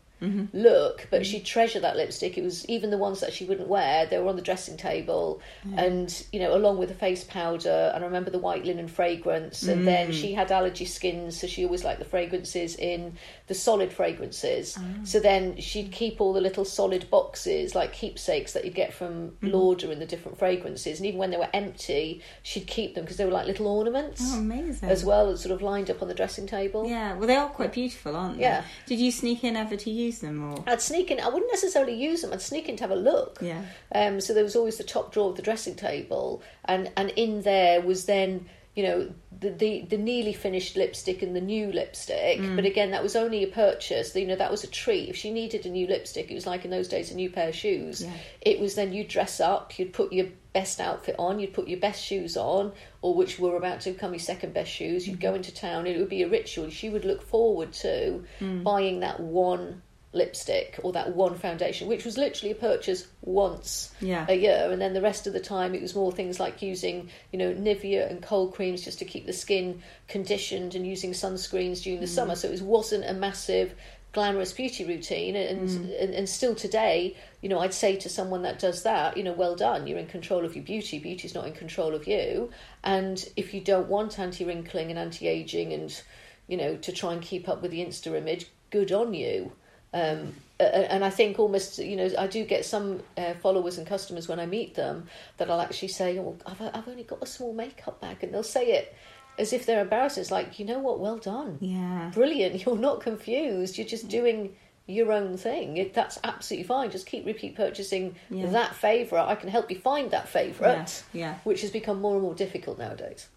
look. 0.52 1.06
But 1.10 1.24
she 1.26 1.40
treasured 1.40 1.82
that 1.82 1.96
lipstick. 1.96 2.36
It 2.38 2.42
was 2.44 2.68
even 2.68 2.90
the 2.90 2.98
ones 2.98 3.20
that 3.20 3.32
she 3.32 3.44
wouldn't 3.44 3.68
wear; 3.68 4.06
they 4.06 4.18
were 4.18 4.28
on 4.28 4.36
the 4.36 4.42
dressing 4.42 4.76
table, 4.76 5.40
and 5.76 6.24
you 6.32 6.40
know, 6.40 6.54
along 6.54 6.78
with 6.78 6.88
the 6.88 6.94
face 6.94 7.24
powder. 7.24 7.92
And 7.94 8.02
I 8.02 8.06
remember 8.06 8.30
the 8.30 8.38
white 8.38 8.64
linen 8.64 8.88
fragrance. 8.88 9.62
And 9.62 9.82
Mm. 9.82 9.84
then 9.84 10.12
she 10.12 10.32
had 10.32 10.50
allergy 10.52 10.84
skin, 10.84 11.30
so 11.30 11.46
she 11.46 11.64
always 11.64 11.84
liked 11.84 11.98
the 11.98 12.04
fragrances 12.04 12.76
in 12.76 13.14
the 13.46 13.54
solid 13.54 13.92
fragrances. 13.92 14.76
Ah. 14.78 14.82
So 15.04 15.20
then 15.20 15.56
she'd 15.60 15.92
keep 15.92 16.20
all 16.20 16.32
the 16.32 16.40
little 16.40 16.64
solid 16.64 17.08
boxes, 17.10 17.74
like 17.74 17.92
keepsakes 17.92 18.52
that 18.52 18.64
you'd 18.64 18.74
get 18.74 18.92
from 18.92 19.08
Mm-hmm. 19.28 19.48
Lauder 19.48 19.92
in 19.92 19.98
the 19.98 20.06
different 20.06 20.38
fragrances. 20.38 20.98
And 20.98 21.06
even 21.06 21.18
when 21.18 21.30
they 21.30 21.36
were 21.36 21.48
empty, 21.52 22.22
she'd 22.42 22.66
keep 22.66 22.94
them 22.94 23.04
because 23.04 23.16
they 23.18 23.24
were 23.24 23.30
like 23.30 23.46
little 23.46 23.66
ornaments 23.68 24.20
Oh, 24.24 24.38
amazing. 24.38 24.88
as 24.88 25.04
well, 25.04 25.28
and 25.28 25.38
sort 25.38 25.52
of 25.54 25.62
lined 25.62 25.90
up 25.90 26.02
on 26.02 26.08
the 26.08 26.14
dressing 26.14 26.46
table. 26.46 26.86
Yeah, 26.86 27.14
well, 27.16 27.26
they 27.26 27.36
are 27.36 27.48
quite 27.48 27.72
beautiful, 27.72 28.16
aren't 28.16 28.36
they? 28.36 28.42
Yeah. 28.42 28.64
Did 28.86 28.98
you 28.98 29.10
sneak 29.10 29.44
in 29.44 29.56
ever 29.56 29.76
to 29.76 29.90
use 30.08 30.18
them, 30.18 30.36
or 30.52 30.64
I'd 30.66 30.80
sneak 30.80 31.10
in. 31.10 31.20
I 31.20 31.28
wouldn't 31.28 31.50
necessarily 31.52 31.94
use 31.94 32.22
them. 32.22 32.32
I'd 32.32 32.42
sneak 32.42 32.68
in 32.68 32.76
to 32.76 32.82
have 32.84 32.90
a 32.90 32.96
look. 32.96 33.38
Yeah. 33.40 33.62
Um, 33.94 34.20
so 34.20 34.34
there 34.34 34.44
was 34.44 34.56
always 34.56 34.76
the 34.78 34.84
top 34.84 35.12
drawer 35.12 35.30
of 35.30 35.36
the 35.36 35.42
dressing 35.42 35.74
table, 35.76 36.42
and 36.64 36.90
and 36.96 37.10
in 37.10 37.42
there 37.42 37.80
was 37.80 38.04
then 38.06 38.48
you 38.76 38.84
know 38.84 38.98
the 39.40 39.50
the, 39.50 39.72
the 39.90 39.96
nearly 39.98 40.32
finished 40.32 40.76
lipstick 40.76 41.22
and 41.22 41.34
the 41.34 41.40
new 41.40 41.72
lipstick. 41.72 42.38
Mm. 42.40 42.56
But 42.56 42.64
again, 42.64 42.90
that 42.92 43.02
was 43.02 43.16
only 43.16 43.42
a 43.42 43.48
purchase. 43.48 44.14
You 44.14 44.26
know, 44.26 44.36
that 44.36 44.50
was 44.50 44.62
a 44.64 44.68
treat. 44.68 45.08
If 45.08 45.16
she 45.16 45.30
needed 45.32 45.66
a 45.66 45.70
new 45.70 45.86
lipstick, 45.86 46.30
it 46.30 46.34
was 46.34 46.46
like 46.46 46.64
in 46.64 46.70
those 46.70 46.88
days 46.88 47.10
a 47.10 47.14
new 47.14 47.30
pair 47.30 47.48
of 47.48 47.54
shoes. 47.54 48.02
Yeah. 48.04 48.12
It 48.40 48.60
was 48.60 48.74
then 48.74 48.92
you'd 48.92 49.08
dress 49.08 49.40
up, 49.40 49.78
you'd 49.78 49.92
put 49.92 50.12
your 50.12 50.26
best 50.52 50.80
outfit 50.80 51.14
on, 51.18 51.38
you'd 51.38 51.52
put 51.54 51.68
your 51.68 51.78
best 51.78 52.02
shoes 52.02 52.36
on, 52.36 52.72
or 53.02 53.14
which 53.14 53.38
were 53.38 53.56
about 53.56 53.80
to 53.82 53.92
become 53.92 54.12
your 54.12 54.18
second 54.20 54.54
best 54.54 54.70
shoes. 54.70 55.06
You'd 55.06 55.18
Mm. 55.18 55.28
go 55.28 55.34
into 55.34 55.54
town, 55.54 55.86
it 55.86 55.98
would 55.98 56.08
be 56.08 56.22
a 56.22 56.28
ritual. 56.28 56.70
She 56.70 56.88
would 56.88 57.04
look 57.04 57.22
forward 57.22 57.72
to 57.84 58.24
Mm. 58.40 58.62
buying 58.64 59.00
that 59.00 59.20
one 59.20 59.82
lipstick 60.12 60.78
or 60.82 60.92
that 60.92 61.14
one 61.14 61.34
foundation, 61.34 61.86
which 61.86 62.04
was 62.04 62.16
literally 62.16 62.50
a 62.52 62.54
purchase 62.54 63.06
once 63.22 63.90
Yeah. 64.00 64.24
a 64.28 64.34
year, 64.34 64.68
and 64.70 64.80
then 64.80 64.94
the 64.94 65.02
rest 65.02 65.26
of 65.26 65.32
the 65.32 65.40
time 65.40 65.74
it 65.74 65.82
was 65.82 65.94
more 65.94 66.12
things 66.12 66.40
like 66.40 66.62
using, 66.62 67.10
you 67.32 67.38
know, 67.38 67.52
Nivea 67.52 68.10
and 68.10 68.22
cold 68.22 68.54
creams 68.54 68.82
just 68.82 68.98
to 69.00 69.04
keep 69.04 69.26
the 69.26 69.32
skin 69.32 69.82
conditioned, 70.08 70.74
and 70.74 70.86
using 70.86 71.12
sunscreens 71.12 71.82
during 71.82 72.00
the 72.00 72.06
Mm. 72.06 72.10
summer. 72.14 72.34
So 72.36 72.48
it 72.48 72.62
wasn't 72.62 73.04
a 73.04 73.12
massive 73.12 73.74
glamorous 74.12 74.52
beauty 74.54 74.84
routine, 74.84 75.36
and, 75.36 75.68
Mm. 75.68 76.02
and 76.02 76.14
and 76.14 76.28
still 76.28 76.54
today, 76.54 77.14
you 77.42 77.48
know, 77.50 77.58
I'd 77.58 77.74
say 77.74 77.94
to 77.96 78.08
someone 78.08 78.40
that 78.42 78.58
does 78.58 78.82
that, 78.84 79.18
you 79.18 79.22
know, 79.22 79.34
well 79.34 79.54
done, 79.54 79.86
you're 79.86 79.98
in 79.98 80.06
control 80.06 80.46
of 80.46 80.56
your 80.56 80.64
beauty. 80.64 80.98
Beauty's 80.98 81.34
not 81.34 81.46
in 81.46 81.52
control 81.52 81.94
of 81.94 82.08
you, 82.08 82.50
and 82.82 83.28
if 83.36 83.52
you 83.52 83.60
don't 83.60 83.88
want 83.88 84.18
anti 84.18 84.44
wrinkling 84.46 84.88
and 84.88 84.98
anti 84.98 85.28
aging, 85.28 85.74
and 85.74 86.00
you 86.48 86.56
know, 86.56 86.76
to 86.78 86.90
try 86.90 87.12
and 87.12 87.20
keep 87.20 87.46
up 87.46 87.60
with 87.60 87.70
the 87.70 87.84
Insta 87.84 88.16
image, 88.16 88.46
good 88.70 88.90
on 88.90 89.12
you. 89.12 89.52
Um, 89.92 90.34
and 90.60 91.04
I 91.04 91.10
think 91.10 91.38
almost, 91.38 91.78
you 91.78 91.94
know, 91.96 92.10
I 92.18 92.26
do 92.26 92.44
get 92.44 92.64
some 92.64 93.00
uh, 93.16 93.34
followers 93.34 93.78
and 93.78 93.86
customers 93.86 94.26
when 94.28 94.40
I 94.40 94.46
meet 94.46 94.74
them 94.74 95.06
that 95.36 95.48
I'll 95.50 95.60
actually 95.60 95.88
say, 95.88 96.18
"Oh, 96.18 96.36
I've, 96.46 96.60
I've 96.60 96.88
only 96.88 97.04
got 97.04 97.22
a 97.22 97.26
small 97.26 97.54
makeup 97.54 98.00
bag," 98.00 98.18
and 98.22 98.34
they'll 98.34 98.42
say 98.42 98.72
it 98.72 98.94
as 99.38 99.52
if 99.52 99.66
they're 99.66 99.80
embarrassed. 99.80 100.18
It's 100.18 100.32
like, 100.32 100.58
you 100.58 100.64
know 100.64 100.80
what? 100.80 100.98
Well 100.98 101.16
done, 101.18 101.58
yeah, 101.60 102.10
brilliant. 102.12 102.62
You're 102.66 102.76
not 102.76 103.00
confused. 103.00 103.78
You're 103.78 103.86
just 103.86 104.08
doing 104.08 104.56
your 104.88 105.12
own 105.12 105.36
thing. 105.36 105.76
It, 105.76 105.94
that's 105.94 106.18
absolutely 106.24 106.66
fine. 106.66 106.90
Just 106.90 107.06
keep 107.06 107.24
repeat 107.24 107.54
purchasing 107.54 108.16
Yeah. 108.28 108.46
that 108.46 108.74
favourite. 108.74 109.26
I 109.28 109.36
can 109.36 109.50
help 109.50 109.70
you 109.70 109.78
find 109.78 110.10
that 110.10 110.28
favourite, 110.28 111.04
Yeah, 111.12 111.20
yeah. 111.20 111.34
which 111.44 111.60
has 111.60 111.70
become 111.70 112.00
more 112.00 112.14
and 112.14 112.22
more 112.22 112.34
difficult 112.34 112.78
nowadays. 112.78 113.28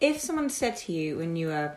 If 0.00 0.20
someone 0.20 0.50
said 0.50 0.76
to 0.76 0.92
you 0.92 1.16
when 1.18 1.34
you 1.34 1.48
were 1.48 1.76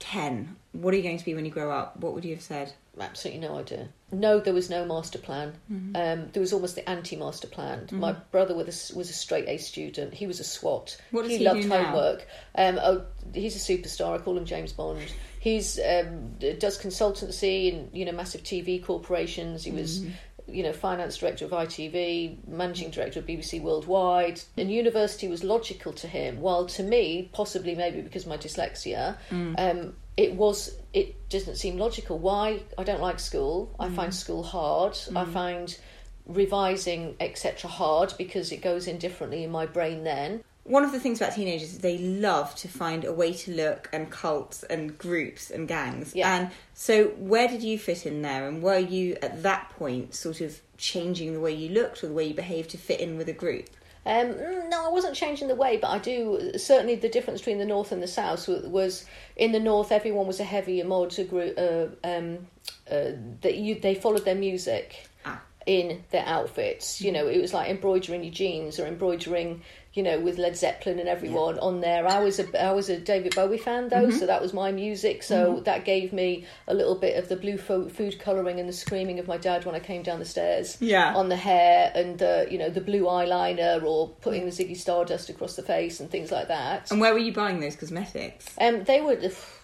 ten, 0.00 0.56
"What 0.72 0.92
are 0.92 0.96
you 0.96 1.02
going 1.04 1.18
to 1.18 1.24
be 1.24 1.34
when 1.34 1.44
you 1.44 1.50
grow 1.52 1.70
up?" 1.70 1.98
What 2.00 2.14
would 2.14 2.24
you 2.24 2.34
have 2.34 2.42
said? 2.42 2.72
Absolutely 3.00 3.40
no 3.46 3.56
idea. 3.56 3.88
No, 4.12 4.38
there 4.40 4.54
was 4.54 4.70
no 4.70 4.84
master 4.84 5.18
plan. 5.18 5.54
Mm-hmm. 5.70 5.96
Um, 5.96 6.28
there 6.32 6.40
was 6.40 6.52
almost 6.52 6.74
the 6.76 6.88
anti-master 6.88 7.48
plan. 7.48 7.88
My 7.90 8.12
brother 8.12 8.54
was 8.54 8.90
a, 8.92 8.96
was 8.96 9.10
a 9.10 9.12
straight 9.12 9.48
A 9.48 9.58
student. 9.58 10.14
He 10.14 10.26
was 10.26 10.38
a 10.40 10.44
SWAT. 10.44 10.96
What 11.10 11.22
does 11.22 11.32
he, 11.32 11.38
he 11.38 11.44
loved 11.44 11.62
do 11.62 11.68
now? 11.68 11.84
homework. 11.84 12.26
Um, 12.54 12.78
oh, 12.82 13.04
he's 13.34 13.56
a 13.56 13.72
superstar. 13.72 14.14
I 14.14 14.22
call 14.22 14.38
him 14.38 14.44
James 14.44 14.72
Bond. 14.72 15.12
He's 15.40 15.78
um, 15.78 16.34
does 16.58 16.78
consultancy 16.80 17.72
in 17.72 17.90
you 17.92 18.04
know 18.04 18.12
massive 18.12 18.42
TV 18.42 18.82
corporations. 18.82 19.64
He 19.64 19.70
was. 19.72 20.00
Mm-hmm. 20.00 20.10
You 20.48 20.62
know, 20.62 20.72
finance 20.72 21.16
director 21.16 21.44
of 21.44 21.50
ITV, 21.50 22.46
managing 22.46 22.90
director 22.90 23.18
of 23.18 23.26
BBC 23.26 23.60
Worldwide, 23.60 24.40
and 24.56 24.70
university 24.70 25.26
was 25.26 25.42
logical 25.42 25.92
to 25.94 26.06
him. 26.06 26.40
While 26.40 26.66
to 26.66 26.84
me, 26.84 27.28
possibly 27.32 27.74
maybe 27.74 28.00
because 28.00 28.22
of 28.22 28.28
my 28.28 28.36
dyslexia, 28.36 29.16
Mm. 29.32 29.92
It 30.16 30.34
was 30.34 30.76
it 30.92 31.28
doesn't 31.28 31.56
seem 31.56 31.78
logical. 31.78 32.18
Why 32.18 32.62
I 32.78 32.84
don't 32.84 33.00
like 33.00 33.20
school. 33.20 33.74
I 33.78 33.88
mm. 33.88 33.94
find 33.94 34.14
school 34.14 34.42
hard. 34.42 34.98
I 35.10 35.24
mm. 35.24 35.32
find 35.32 35.78
revising 36.26 37.14
etc 37.20 37.70
hard 37.70 38.12
because 38.18 38.50
it 38.50 38.60
goes 38.60 38.88
in 38.88 38.98
differently 38.98 39.44
in 39.44 39.50
my 39.50 39.66
brain 39.66 40.04
then. 40.04 40.42
One 40.64 40.82
of 40.82 40.90
the 40.90 40.98
things 40.98 41.20
about 41.20 41.34
teenagers 41.34 41.74
is 41.74 41.78
they 41.78 41.98
love 41.98 42.52
to 42.56 42.66
find 42.66 43.04
a 43.04 43.12
way 43.12 43.32
to 43.32 43.54
look 43.54 43.88
and 43.92 44.10
cults 44.10 44.64
and 44.64 44.98
groups 44.98 45.48
and 45.52 45.68
gangs. 45.68 46.12
Yeah. 46.12 46.34
And 46.34 46.50
so, 46.74 47.08
where 47.18 47.46
did 47.46 47.62
you 47.62 47.78
fit 47.78 48.04
in 48.04 48.22
there? 48.22 48.48
And 48.48 48.60
were 48.60 48.78
you 48.78 49.16
at 49.22 49.44
that 49.44 49.70
point 49.78 50.16
sort 50.16 50.40
of 50.40 50.60
changing 50.76 51.34
the 51.34 51.40
way 51.40 51.52
you 51.52 51.68
looked 51.68 52.02
or 52.02 52.08
the 52.08 52.14
way 52.14 52.24
you 52.24 52.34
behaved 52.34 52.70
to 52.70 52.78
fit 52.78 52.98
in 52.98 53.16
with 53.16 53.28
a 53.28 53.32
group? 53.32 53.68
Um, 54.06 54.34
mm, 54.34 54.70
no, 54.70 54.86
I 54.86 54.88
wasn't 54.88 55.16
changing 55.16 55.48
the 55.48 55.56
way, 55.56 55.76
but 55.76 55.88
I 55.88 55.98
do. 55.98 56.52
Certainly, 56.56 56.96
the 56.96 57.08
difference 57.08 57.40
between 57.40 57.58
the 57.58 57.66
north 57.66 57.90
and 57.90 58.00
the 58.02 58.06
south 58.06 58.48
was, 58.48 59.04
in 59.34 59.50
the 59.52 59.60
north, 59.60 59.90
everyone 59.90 60.26
was 60.28 60.38
a 60.38 60.44
heavier 60.44 60.84
mod 60.84 61.14
group. 61.28 61.58
Uh, 61.58 61.86
um, 62.06 62.46
uh, 62.90 63.10
that 63.42 63.56
you 63.56 63.78
they 63.78 63.94
followed 63.94 64.24
their 64.24 64.34
music 64.34 65.08
Ah. 65.24 65.42
In 65.66 66.04
their 66.10 66.24
outfits. 66.24 67.00
You 67.00 67.12
know, 67.12 67.26
it 67.26 67.40
was 67.40 67.52
like 67.52 67.68
embroidering 67.68 68.22
your 68.24 68.32
jeans 68.32 68.78
or 68.78 68.86
embroidering, 68.86 69.62
you 69.94 70.02
know, 70.04 70.20
with 70.20 70.38
Led 70.38 70.56
Zeppelin 70.56 70.98
and 71.00 71.08
everyone 71.08 71.58
on 71.58 71.80
there. 71.80 72.06
I 72.06 72.20
was 72.20 72.38
a 72.38 72.62
I 72.64 72.70
was 72.72 72.88
a 72.88 72.98
David 73.00 73.34
Bowie 73.34 73.58
fan 73.58 73.88
though, 73.88 74.10
so 74.10 74.26
that 74.26 74.40
was 74.40 74.52
my 74.52 74.70
music. 74.70 75.22
So 75.24 75.60
that 75.64 75.84
gave 75.84 76.12
me 76.12 76.44
a 76.68 76.74
little 76.74 76.94
bit 76.94 77.18
of 77.18 77.28
the 77.28 77.36
blue 77.36 77.58
fo- 77.58 77.88
food 77.88 78.18
colouring 78.20 78.60
and 78.60 78.68
the 78.68 78.72
screaming 78.72 79.18
of 79.18 79.26
my 79.26 79.38
dad 79.38 79.64
when 79.64 79.74
I 79.74 79.80
came 79.80 80.02
down 80.02 80.18
the 80.20 80.24
stairs 80.24 80.76
Yeah. 80.80 81.14
on 81.14 81.28
the 81.28 81.36
hair 81.36 81.90
and 81.94 82.18
the 82.18 82.46
you 82.50 82.58
know 82.58 82.68
the 82.70 82.80
blue 82.80 83.02
eyeliner 83.04 83.82
or 83.82 84.08
putting 84.20 84.44
the 84.44 84.52
Ziggy 84.52 84.76
Stardust 84.76 85.30
across 85.30 85.56
the 85.56 85.62
face 85.62 85.98
and 85.98 86.10
things 86.10 86.30
like 86.30 86.48
that. 86.48 86.90
And 86.92 87.00
where 87.00 87.12
were 87.12 87.18
you 87.18 87.32
buying 87.32 87.58
those 87.60 87.74
cosmetics? 87.76 88.46
Um, 88.60 88.84
they 88.84 89.00
were 89.00 89.16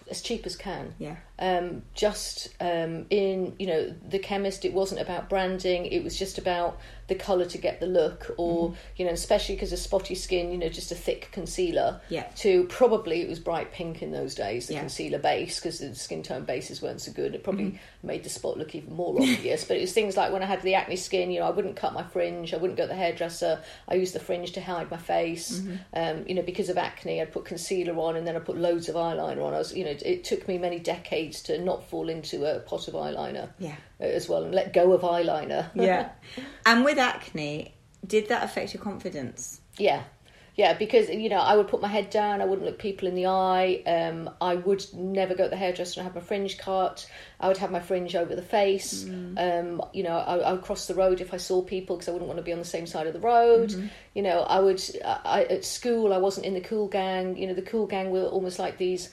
as 0.09 0.21
cheap 0.21 0.45
as 0.45 0.55
can. 0.55 0.93
Yeah. 0.99 1.15
Um, 1.39 1.81
just 1.93 2.49
um, 2.61 3.05
in 3.09 3.55
you 3.59 3.67
know 3.67 3.93
the 4.09 4.19
chemist, 4.19 4.65
it 4.65 4.73
wasn't 4.73 5.01
about 5.01 5.29
branding. 5.29 5.85
It 5.85 6.03
was 6.03 6.17
just 6.17 6.37
about 6.37 6.79
the 7.07 7.15
color 7.15 7.45
to 7.45 7.57
get 7.57 7.79
the 7.79 7.85
look, 7.85 8.33
or 8.37 8.69
Mm-hmm. 8.69 8.75
you 8.97 9.05
know, 9.05 9.11
especially 9.11 9.55
because 9.55 9.73
of 9.73 9.79
spotty 9.79 10.15
skin, 10.15 10.51
you 10.51 10.57
know, 10.57 10.69
just 10.69 10.91
a 10.91 10.95
thick 10.95 11.29
concealer. 11.31 12.01
Yeah. 12.09 12.23
To 12.37 12.63
probably 12.65 13.21
it 13.21 13.29
was 13.29 13.39
bright 13.39 13.71
pink 13.73 14.01
in 14.01 14.11
those 14.11 14.35
days, 14.35 14.67
the 14.67 14.73
Yeah. 14.75 14.79
concealer 14.81 15.19
base, 15.19 15.59
because 15.59 15.79
the 15.79 15.93
skin 15.95 16.23
tone 16.23 16.45
bases 16.45 16.81
weren't 16.81 17.01
so 17.01 17.11
good. 17.11 17.35
It 17.35 17.43
probably 17.43 17.65
Mm-hmm. 17.65 17.77
Made 18.03 18.23
the 18.23 18.29
spot 18.29 18.57
look 18.57 18.75
even 18.75 18.95
more 18.95 19.15
obvious. 19.15 19.63
but 19.67 19.77
it 19.77 19.81
was 19.81 19.93
things 19.93 20.17
like 20.17 20.31
when 20.31 20.43
I 20.43 20.45
had 20.45 20.61
the 20.61 20.75
acne 20.75 20.95
skin, 20.97 21.31
you 21.31 21.39
know, 21.39 21.47
I 21.47 21.51
wouldn't 21.51 21.75
cut 21.75 21.93
my 21.93 22.03
fringe, 22.03 22.53
I 22.53 22.57
wouldn't 22.57 22.77
go 22.77 22.83
to 22.83 22.87
the 22.87 22.95
hairdresser. 22.95 23.61
I 23.87 23.95
used 23.95 24.13
the 24.13 24.19
fringe 24.19 24.51
to 24.53 24.61
hide 24.61 24.91
my 24.91 24.97
face. 24.97 25.59
Mm-hmm. 25.59 25.75
Um, 25.93 26.27
you 26.27 26.35
know, 26.35 26.41
because 26.41 26.69
of 26.69 26.77
acne, 26.77 27.21
I'd 27.21 27.31
put 27.31 27.45
concealer 27.45 27.97
on 27.97 28.15
and 28.15 28.27
then 28.27 28.35
I 28.35 28.39
put 28.39 28.57
loads 28.57 28.89
of 28.89 28.95
eyeliner 28.95 29.43
on. 29.43 29.53
I 29.53 29.57
was, 29.57 29.73
you 29.73 29.85
know, 29.85 29.91
it, 29.91 30.03
it 30.05 30.23
took 30.23 30.47
me 30.47 30.57
many 30.57 30.79
decades 30.79 31.41
to 31.43 31.57
not 31.57 31.89
fall 31.89 32.09
into 32.09 32.45
a 32.45 32.59
pot 32.59 32.87
of 32.87 32.93
eyeliner 32.93 33.49
Yeah. 33.59 33.75
uh, 33.99 34.03
as 34.03 34.27
well 34.27 34.43
and 34.43 34.53
let 34.53 34.73
go 34.73 34.91
of 34.91 35.01
eyeliner. 35.01 35.69
Yeah. 35.73 36.09
and 36.65 36.83
with 36.83 36.97
acne, 36.97 37.73
did 38.05 38.27
that 38.29 38.43
affect 38.43 38.73
your 38.73 38.83
confidence? 38.83 39.61
Yeah. 39.77 40.03
Yeah, 40.55 40.77
because 40.77 41.09
you 41.09 41.29
know, 41.29 41.39
I 41.39 41.55
would 41.55 41.67
put 41.67 41.81
my 41.81 41.87
head 41.87 42.11
down. 42.11 42.39
I 42.39 42.45
wouldn't 42.45 42.67
look 42.67 42.77
people 42.77 43.07
in 43.07 43.15
the 43.15 43.25
eye. 43.25 43.81
Um, 43.87 44.29
I 44.39 44.55
would 44.55 44.85
never 44.93 45.33
go 45.33 45.45
to 45.45 45.49
the 45.49 45.55
hairdresser 45.55 45.99
and 45.99 46.05
have 46.05 46.13
my 46.13 46.21
fringe 46.21 46.59
cut. 46.59 47.09
I 47.39 47.47
would 47.47 47.57
have 47.57 47.71
my 47.71 47.79
fringe 47.79 48.15
over 48.15 48.35
the 48.35 48.43
face. 48.43 49.03
Um, 49.39 49.81
you 49.93 50.03
know, 50.03 50.15
I, 50.15 50.37
I 50.37 50.51
would 50.53 50.61
cross 50.61 50.85
the 50.85 50.93
road 50.93 51.21
if 51.21 51.33
I 51.33 51.37
saw 51.37 51.63
people 51.63 51.95
because 51.95 52.07
I 52.07 52.11
wouldn't 52.11 52.27
want 52.27 52.37
to 52.37 52.43
be 52.43 52.53
on 52.53 52.59
the 52.59 52.65
same 52.65 52.85
side 52.85 53.07
of 53.07 53.13
the 53.13 53.19
road. 53.19 53.71
You 54.13 54.21
know, 54.21 54.41
I 54.41 54.59
would. 54.59 54.81
I, 55.03 55.45
at 55.45 55.65
school, 55.65 56.13
I 56.13 56.19
wasn't 56.19 56.45
in 56.45 56.53
the 56.53 56.61
cool 56.61 56.87
gang. 56.87 57.35
You 57.35 57.47
know, 57.47 57.55
the 57.55 57.63
cool 57.63 57.87
gang 57.87 58.11
were 58.11 58.25
almost 58.25 58.59
like 58.59 58.77
these. 58.77 59.09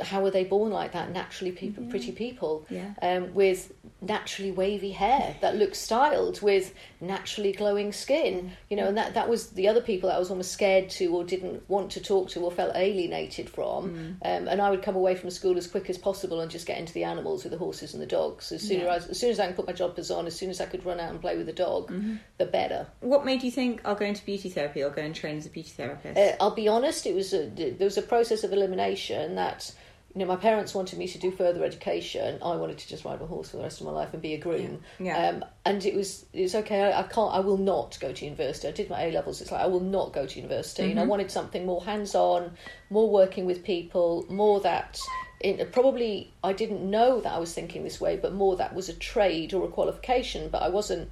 How 0.00 0.22
were 0.22 0.30
they 0.30 0.44
born 0.44 0.70
like 0.70 0.92
that? 0.92 1.10
Naturally, 1.10 1.50
people, 1.50 1.82
pretty 1.86 2.12
people, 2.12 2.64
Yeah. 2.70 2.94
um, 3.02 3.34
with 3.34 3.72
naturally 4.00 4.52
wavy 4.52 4.92
hair 4.92 5.34
that 5.40 5.56
looked 5.56 5.74
styled, 5.74 6.40
with 6.40 6.72
naturally 7.00 7.50
glowing 7.50 7.92
skin. 7.92 8.52
You 8.70 8.76
know, 8.76 8.86
and 8.86 8.96
that 8.96 9.14
that 9.14 9.28
was 9.28 9.48
the 9.50 9.66
other 9.66 9.80
people 9.80 10.08
that 10.08 10.14
I 10.16 10.18
was 10.20 10.30
almost 10.30 10.52
scared 10.52 10.88
to, 10.90 11.06
or 11.06 11.24
didn't 11.24 11.68
want 11.68 11.90
to 11.92 12.00
talk 12.00 12.28
to, 12.30 12.40
or 12.44 12.52
felt 12.52 12.76
alienated 12.76 13.50
from. 13.50 14.18
Um, 14.24 14.46
and 14.48 14.62
I 14.62 14.70
would 14.70 14.82
come 14.82 14.94
away 14.94 15.16
from 15.16 15.30
school 15.30 15.56
as 15.56 15.66
quick 15.66 15.90
as 15.90 15.98
possible 15.98 16.40
and 16.40 16.48
just 16.50 16.66
get 16.66 16.78
into 16.78 16.92
the 16.92 17.02
animals 17.02 17.42
with 17.42 17.50
the 17.50 17.58
horses 17.58 17.92
and 17.92 18.00
the 18.00 18.06
dogs. 18.06 18.52
As 18.52 18.62
soon 18.62 18.82
Yeah. 18.82 18.94
as 18.94 19.08
as 19.08 19.18
soon 19.18 19.30
as 19.30 19.40
I 19.40 19.46
can 19.46 19.56
put 19.56 19.66
my 19.66 19.72
joggers 19.72 20.16
on, 20.16 20.28
as 20.28 20.36
soon 20.36 20.50
as 20.50 20.60
I 20.60 20.66
could 20.66 20.86
run 20.86 21.00
out 21.00 21.10
and 21.10 21.20
play 21.20 21.36
with 21.36 21.46
the 21.46 21.52
dog, 21.52 21.92
the 22.38 22.46
better. 22.46 22.86
What 23.00 23.24
made 23.24 23.42
you 23.42 23.50
think 23.50 23.80
I'll 23.84 23.96
go 23.96 24.06
into 24.06 24.24
beauty 24.24 24.48
therapy 24.48 24.84
I'll 24.84 24.90
go 24.90 25.02
and 25.02 25.14
train 25.14 25.38
as 25.38 25.46
a 25.46 25.50
beauty 25.50 25.70
therapist? 25.70 26.16
Uh, 26.16 26.36
I'll 26.40 26.54
be 26.54 26.68
honest, 26.68 27.04
it 27.04 27.16
was 27.16 27.34
a, 27.34 27.46
there 27.48 27.74
was 27.84 27.98
a 27.98 28.02
process 28.02 28.44
of 28.44 28.52
elimination 28.52 29.34
that 29.34 29.72
you 30.14 30.18
know 30.20 30.26
my 30.26 30.36
parents 30.36 30.74
wanted 30.74 30.98
me 30.98 31.08
to 31.08 31.18
do 31.18 31.30
further 31.30 31.64
education. 31.64 32.38
I 32.42 32.56
wanted 32.56 32.78
to 32.78 32.88
just 32.88 33.04
ride 33.04 33.20
a 33.22 33.26
horse 33.26 33.50
for 33.50 33.56
the 33.56 33.62
rest 33.62 33.80
of 33.80 33.86
my 33.86 33.92
life 33.92 34.12
and 34.12 34.20
be 34.20 34.34
a 34.34 34.38
groom. 34.38 34.80
Yeah. 34.98 35.06
Yeah. 35.06 35.28
Um, 35.28 35.44
and 35.64 35.84
it 35.86 35.94
was 35.94 36.26
it 36.32 36.42
was 36.42 36.54
okay. 36.54 36.82
I, 36.82 37.00
I 37.00 37.02
can't. 37.04 37.32
I 37.34 37.40
will 37.40 37.56
not 37.56 37.98
go 38.00 38.12
to 38.12 38.24
university. 38.24 38.68
I 38.68 38.72
did 38.72 38.90
my 38.90 39.04
A 39.04 39.12
levels. 39.12 39.40
It's 39.40 39.50
like 39.50 39.62
I 39.62 39.66
will 39.66 39.80
not 39.80 40.12
go 40.12 40.26
to 40.26 40.36
university. 40.40 40.90
And 40.90 41.00
I 41.00 41.04
wanted 41.04 41.30
something 41.30 41.64
more 41.64 41.82
hands 41.84 42.14
on, 42.14 42.52
more 42.90 43.08
working 43.10 43.46
with 43.46 43.64
people, 43.64 44.26
more 44.28 44.60
that. 44.60 44.98
It, 45.40 45.72
probably 45.72 46.32
I 46.44 46.52
didn't 46.52 46.88
know 46.88 47.20
that 47.20 47.32
I 47.32 47.38
was 47.38 47.52
thinking 47.52 47.82
this 47.82 48.00
way, 48.00 48.16
but 48.16 48.32
more 48.32 48.54
that 48.56 48.74
was 48.74 48.88
a 48.88 48.94
trade 48.94 49.52
or 49.54 49.64
a 49.64 49.68
qualification. 49.68 50.50
But 50.50 50.62
I 50.62 50.68
wasn't 50.68 51.10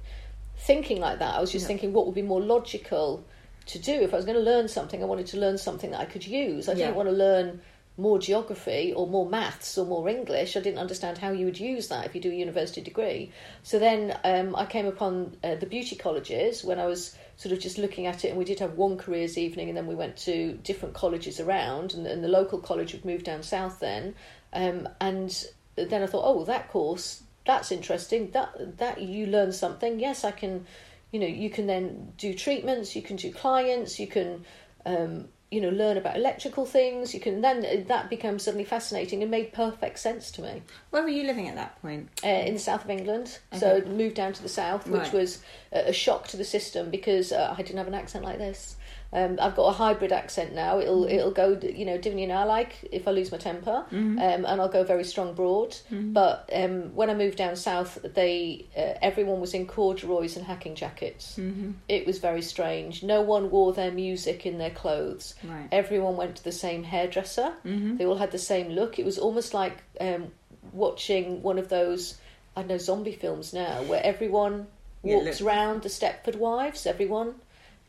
thinking 0.57 1.01
like 1.01 1.19
that. 1.19 1.35
I 1.35 1.41
was 1.41 1.51
just 1.51 1.67
thinking 1.67 1.91
what 1.91 2.05
would 2.05 2.15
be 2.15 2.21
more 2.21 2.39
logical 2.41 3.25
to 3.65 3.79
do. 3.79 3.91
If 3.93 4.13
I 4.13 4.17
was 4.17 4.25
going 4.25 4.37
to 4.37 4.43
learn 4.43 4.67
something, 4.67 5.01
I 5.01 5.05
wanted 5.05 5.27
to 5.27 5.37
learn 5.37 5.57
something 5.57 5.91
that 5.91 5.99
I 5.99 6.05
could 6.05 6.25
use. 6.25 6.69
I 6.69 6.73
Yeah. 6.73 6.85
didn't 6.85 6.95
want 6.95 7.09
to 7.09 7.15
learn 7.15 7.61
more 7.97 8.19
geography 8.19 8.93
or 8.95 9.05
more 9.05 9.27
maths 9.29 9.77
or 9.77 9.85
more 9.85 10.07
English. 10.07 10.55
I 10.55 10.61
didn't 10.61 10.79
understand 10.79 11.17
how 11.17 11.31
you 11.31 11.45
would 11.45 11.59
use 11.59 11.89
that 11.89 12.05
if 12.05 12.15
you 12.15 12.21
do 12.21 12.31
a 12.31 12.35
university 12.35 12.81
degree. 12.81 13.31
So 13.63 13.79
then 13.79 14.17
um, 14.23 14.55
I 14.55 14.65
came 14.65 14.87
upon 14.87 15.37
uh, 15.43 15.55
the 15.55 15.65
beauty 15.65 15.95
colleges 15.95 16.63
when 16.63 16.79
I 16.79 16.85
was 16.85 17.15
sort 17.35 17.53
of 17.53 17.59
just 17.59 17.77
looking 17.77 18.07
at 18.07 18.23
it, 18.23 18.29
and 18.29 18.37
we 18.37 18.45
did 18.45 18.59
have 18.59 18.73
one 18.73 18.97
careers 18.97 19.37
evening, 19.37 19.67
and 19.67 19.77
then 19.77 19.87
we 19.87 19.95
went 19.95 20.15
to 20.17 20.53
different 20.63 20.95
colleges 20.95 21.39
around, 21.39 21.93
and, 21.93 22.07
and 22.07 22.23
the 22.23 22.27
local 22.27 22.59
college 22.59 22.93
would 22.93 23.05
moved 23.05 23.25
down 23.25 23.43
south 23.43 23.79
then. 23.79 24.15
Um, 24.53 24.87
and 24.99 25.45
then 25.75 26.03
I 26.03 26.07
thought, 26.07 26.23
oh, 26.25 26.45
that 26.45 26.69
course, 26.69 27.23
that's 27.45 27.71
interesting. 27.71 28.31
That 28.31 28.77
that 28.77 29.01
you 29.01 29.27
learn 29.27 29.51
something. 29.51 29.99
Yes, 29.99 30.23
I 30.23 30.31
can. 30.31 30.65
You 31.11 31.19
know, 31.19 31.27
you 31.27 31.49
can 31.49 31.67
then 31.67 32.13
do 32.17 32.33
treatments. 32.33 32.95
You 32.95 33.01
can 33.01 33.17
do 33.17 33.31
clients. 33.31 33.99
You 33.99 34.07
can. 34.07 34.45
Um, 34.85 35.27
you 35.51 35.59
know, 35.59 35.69
learn 35.69 35.97
about 35.97 36.15
electrical 36.15 36.65
things. 36.65 37.13
You 37.13 37.19
can 37.19 37.41
then 37.41 37.85
that 37.87 38.09
becomes 38.09 38.43
suddenly 38.43 38.63
fascinating 38.63 39.21
and 39.21 39.29
made 39.29 39.51
perfect 39.51 39.99
sense 39.99 40.31
to 40.31 40.41
me. 40.41 40.63
Where 40.91 41.03
were 41.03 41.09
you 41.09 41.23
living 41.25 41.49
at 41.49 41.55
that 41.55 41.79
point? 41.81 42.09
Uh, 42.23 42.29
in 42.29 42.53
the 42.53 42.59
south 42.59 42.85
of 42.85 42.89
England, 42.89 43.37
so 43.59 43.81
moved 43.85 44.15
down 44.15 44.31
to 44.31 44.41
the 44.41 44.49
south, 44.49 44.87
which 44.87 45.01
Right. 45.01 45.13
was 45.13 45.39
a, 45.73 45.89
a 45.89 45.93
shock 45.93 46.27
to 46.29 46.37
the 46.37 46.45
system 46.45 46.89
because 46.89 47.33
uh, 47.33 47.53
I 47.57 47.61
didn't 47.61 47.77
have 47.79 47.87
an 47.87 47.93
accent 47.93 48.23
like 48.23 48.37
this. 48.37 48.77
Um, 49.13 49.37
I've 49.41 49.55
got 49.55 49.67
a 49.67 49.71
hybrid 49.73 50.11
accent 50.13 50.53
now. 50.55 50.79
It'll 50.79 51.01
Mm-hmm. 51.03 51.15
it'll 51.15 51.31
go, 51.31 51.59
you 51.61 51.85
know, 51.85 51.97
Divney 51.97 52.23
and 52.23 52.31
I 52.31 52.45
like 52.45 52.75
if 52.93 53.07
I 53.07 53.11
lose 53.11 53.29
my 53.31 53.37
temper, 53.37 53.83
Mm-hmm. 53.91 54.17
um, 54.19 54.45
and 54.45 54.61
I'll 54.61 54.69
go 54.69 54.83
very 54.85 55.03
strong 55.03 55.33
broad. 55.33 55.75
But 55.91 56.49
um, 56.53 56.95
when 56.95 57.09
I 57.09 57.13
moved 57.13 57.37
down 57.37 57.55
south, 57.57 57.97
they 58.15 58.67
uh, 58.77 58.93
everyone 59.01 59.41
was 59.41 59.53
in 59.53 59.67
corduroys 59.67 60.37
and 60.37 60.45
hacking 60.45 60.75
jackets. 60.75 61.35
Mm-hmm. 61.37 61.71
It 61.89 62.07
was 62.07 62.19
very 62.19 62.41
strange. 62.41 63.03
No 63.03 63.21
one 63.21 63.51
wore 63.51 63.73
their 63.73 63.91
music 63.91 64.45
in 64.45 64.57
their 64.57 64.69
clothes. 64.71 65.35
Right. 65.43 65.67
Everyone 65.71 66.15
went 66.15 66.37
to 66.37 66.43
the 66.43 66.51
same 66.53 66.83
hairdresser. 66.83 67.51
They 67.65 68.05
all 68.05 68.17
had 68.17 68.31
the 68.31 68.37
same 68.53 68.69
look. 68.69 68.97
It 68.97 69.05
was 69.05 69.17
almost 69.19 69.53
like 69.53 69.77
um, 69.99 70.31
watching 70.71 71.41
one 71.41 71.57
of 71.59 71.69
those 71.69 72.17
I 72.55 72.61
don't 72.61 72.69
know 72.69 72.77
zombie 72.77 73.13
films 73.13 73.53
now, 73.53 73.83
where 73.83 74.01
everyone 74.03 74.67
Yeah, 75.03 75.15
walks 75.17 75.39
look- 75.41 75.49
round 75.49 75.81
the 75.83 75.89
Stepford 75.89 76.35
Wives. 76.37 76.85
Everyone 76.85 77.35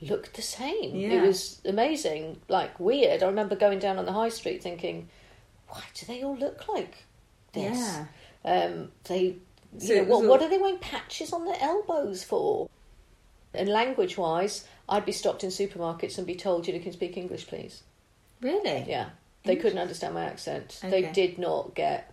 looked 0.03 0.35
the 0.35 0.43
same. 0.43 0.95
Yeah. 0.95 1.23
It 1.23 1.27
was 1.27 1.61
amazing, 1.65 2.41
like 2.49 2.79
weird. 2.81 3.23
I 3.23 3.27
remember 3.27 3.57
going 3.57 3.79
down 3.79 3.99
on 3.99 4.05
the 4.05 4.13
high 4.13 4.29
street 4.31 4.63
thinking, 4.63 5.09
why 5.69 5.83
do 5.95 6.07
they 6.07 6.23
all 6.23 6.37
look 6.37 6.69
like 6.69 7.05
this? 7.53 7.79
Yeah. 7.79 8.07
Um, 8.45 8.91
they, 9.05 9.37
you 9.79 9.81
So 9.81 9.95
know, 9.97 10.03
what, 10.05 10.17
all- 10.25 10.29
what 10.29 10.43
are 10.43 10.49
they 10.49 10.59
wearing 10.59 10.79
patches 10.79 11.33
on 11.33 11.45
their 11.45 11.59
elbows 11.61 12.23
for? 12.25 12.69
And 13.55 13.69
language 13.69 14.17
wise, 14.17 14.67
I'd 14.89 15.05
be 15.07 15.13
stopped 15.13 15.45
in 15.45 15.51
supermarkets 15.51 16.17
and 16.19 16.27
be 16.27 16.35
told, 16.35 16.67
you 16.67 16.79
can 16.81 16.93
speak 16.93 17.17
English, 17.17 17.47
please? 17.47 17.83
Really? 18.41 18.85
Yeah. 18.89 19.11
They 19.45 19.57
couldn't 19.57 19.79
understand 19.79 20.15
my 20.15 20.25
accent. 20.25 20.79
They 20.83 21.03
did 21.13 21.39
not 21.39 21.75
get. 21.75 22.13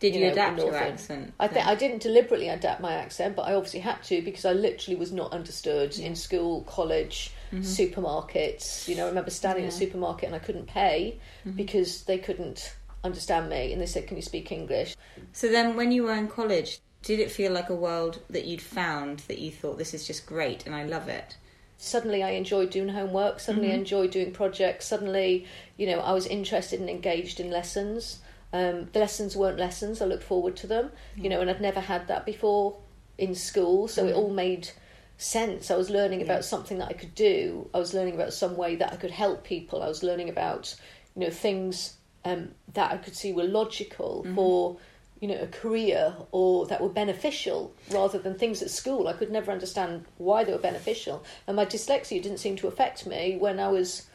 Did 0.00 0.14
you, 0.14 0.22
know, 0.22 0.32
adapt 0.32 0.58
your 0.58 0.74
accent? 0.74 1.34
I 1.38 1.46
think 1.46 1.66
I 1.66 1.74
didn't 1.74 2.00
deliberately 2.02 2.48
adapt 2.48 2.80
my 2.80 2.94
accent, 2.94 3.36
but 3.36 3.42
I 3.42 3.54
obviously 3.54 3.80
had 3.80 4.02
to 4.04 4.22
because 4.22 4.46
I 4.46 4.52
literally 4.52 4.98
was 4.98 5.12
not 5.12 5.32
understood 5.32 5.96
in 5.98 6.16
school, 6.16 6.62
college, 6.62 7.32
supermarkets. 7.52 8.88
You 8.88 8.96
know, 8.96 9.04
I 9.04 9.08
remember 9.08 9.30
standing 9.30 9.64
in 9.64 9.68
a 9.68 9.72
Mm-hmm. 9.72 9.80
Yeah. 9.80 9.86
Mm-hmm. 9.86 9.92
supermarket 9.92 10.26
and 10.26 10.34
I 10.34 10.38
couldn't 10.38 10.66
pay 10.66 11.20
because 11.54 12.04
they 12.04 12.18
couldn't 12.18 12.74
understand 13.04 13.50
me, 13.50 13.72
and 13.72 13.80
they 13.80 13.86
said, 13.86 14.06
"Can 14.06 14.16
you 14.16 14.22
speak 14.22 14.50
English?" 14.50 14.96
So 15.32 15.48
then, 15.48 15.76
when 15.76 15.92
you 15.92 16.04
were 16.04 16.14
in 16.14 16.28
college, 16.28 16.80
did 17.02 17.20
it 17.20 17.30
feel 17.30 17.52
like 17.52 17.68
a 17.68 17.74
world 17.74 18.20
that 18.30 18.46
you'd 18.46 18.62
found 18.62 19.20
that 19.28 19.38
you 19.38 19.50
thought 19.50 19.78
this 19.78 19.94
is 19.94 20.06
just 20.06 20.26
great 20.26 20.66
and 20.66 20.74
I 20.74 20.84
love 20.84 21.08
it? 21.08 21.36
suddenly 21.82 22.22
I 22.22 22.32
enjoyed 22.32 22.68
doing 22.70 22.90
homework, 22.90 23.40
suddenly 23.40 23.72
I 23.72 23.74
enjoyed 23.74 24.10
doing 24.10 24.32
projects, 24.32 24.86
suddenly, 24.86 25.46
you 25.78 25.86
know, 25.86 26.00
I 26.00 26.12
was 26.12 26.26
interested 26.26 26.78
and 26.78 26.90
engaged 26.90 27.40
in 27.40 27.50
lessons. 27.50 28.20
Um, 28.52 28.88
the 28.92 28.98
lessons 28.98 29.36
weren't 29.36 29.58
lessons, 29.58 30.02
I 30.02 30.06
looked 30.06 30.24
forward 30.24 30.56
to 30.56 30.66
them, 30.66 30.90
you 31.16 31.28
know, 31.28 31.40
and 31.40 31.48
I'd 31.48 31.60
never 31.60 31.80
had 31.80 32.08
that 32.08 32.26
before 32.26 32.78
in 33.16 33.34
school, 33.34 33.86
so 33.86 34.06
it 34.06 34.14
all 34.14 34.30
made 34.30 34.70
sense. 35.18 35.70
I 35.70 35.76
was 35.76 35.90
learning 35.90 36.22
about 36.22 36.44
something 36.44 36.78
that 36.78 36.88
I 36.88 36.94
could 36.94 37.14
do, 37.14 37.68
I 37.72 37.78
was 37.78 37.94
learning 37.94 38.14
about 38.14 38.32
some 38.32 38.56
way 38.56 38.76
that 38.76 38.92
I 38.92 38.96
could 38.96 39.12
help 39.12 39.44
people, 39.44 39.82
I 39.82 39.88
was 39.88 40.02
learning 40.02 40.28
about, 40.28 40.74
you 41.14 41.22
know, 41.22 41.30
things 41.30 41.94
um, 42.24 42.50
that 42.74 42.90
I 42.90 42.96
could 42.96 43.14
see 43.14 43.32
were 43.32 43.44
logical 43.44 44.26
for 44.34 44.78
you 45.20 45.28
know, 45.28 45.38
a 45.38 45.46
career 45.46 46.14
or 46.32 46.66
that 46.66 46.80
were 46.80 46.88
beneficial 46.88 47.72
rather 47.90 48.18
than 48.18 48.34
things 48.34 48.62
at 48.62 48.70
school. 48.70 49.06
I 49.06 49.12
could 49.12 49.30
never 49.30 49.52
understand 49.52 50.06
why 50.16 50.44
they 50.44 50.52
were 50.52 50.58
beneficial. 50.58 51.22
And 51.46 51.56
my 51.56 51.66
dyslexia 51.66 52.22
didn't 52.22 52.38
seem 52.38 52.56
to 52.56 52.68
affect 52.68 53.06
me 53.06 53.36
when 53.38 53.60
I 53.60 53.68
was 53.68 54.06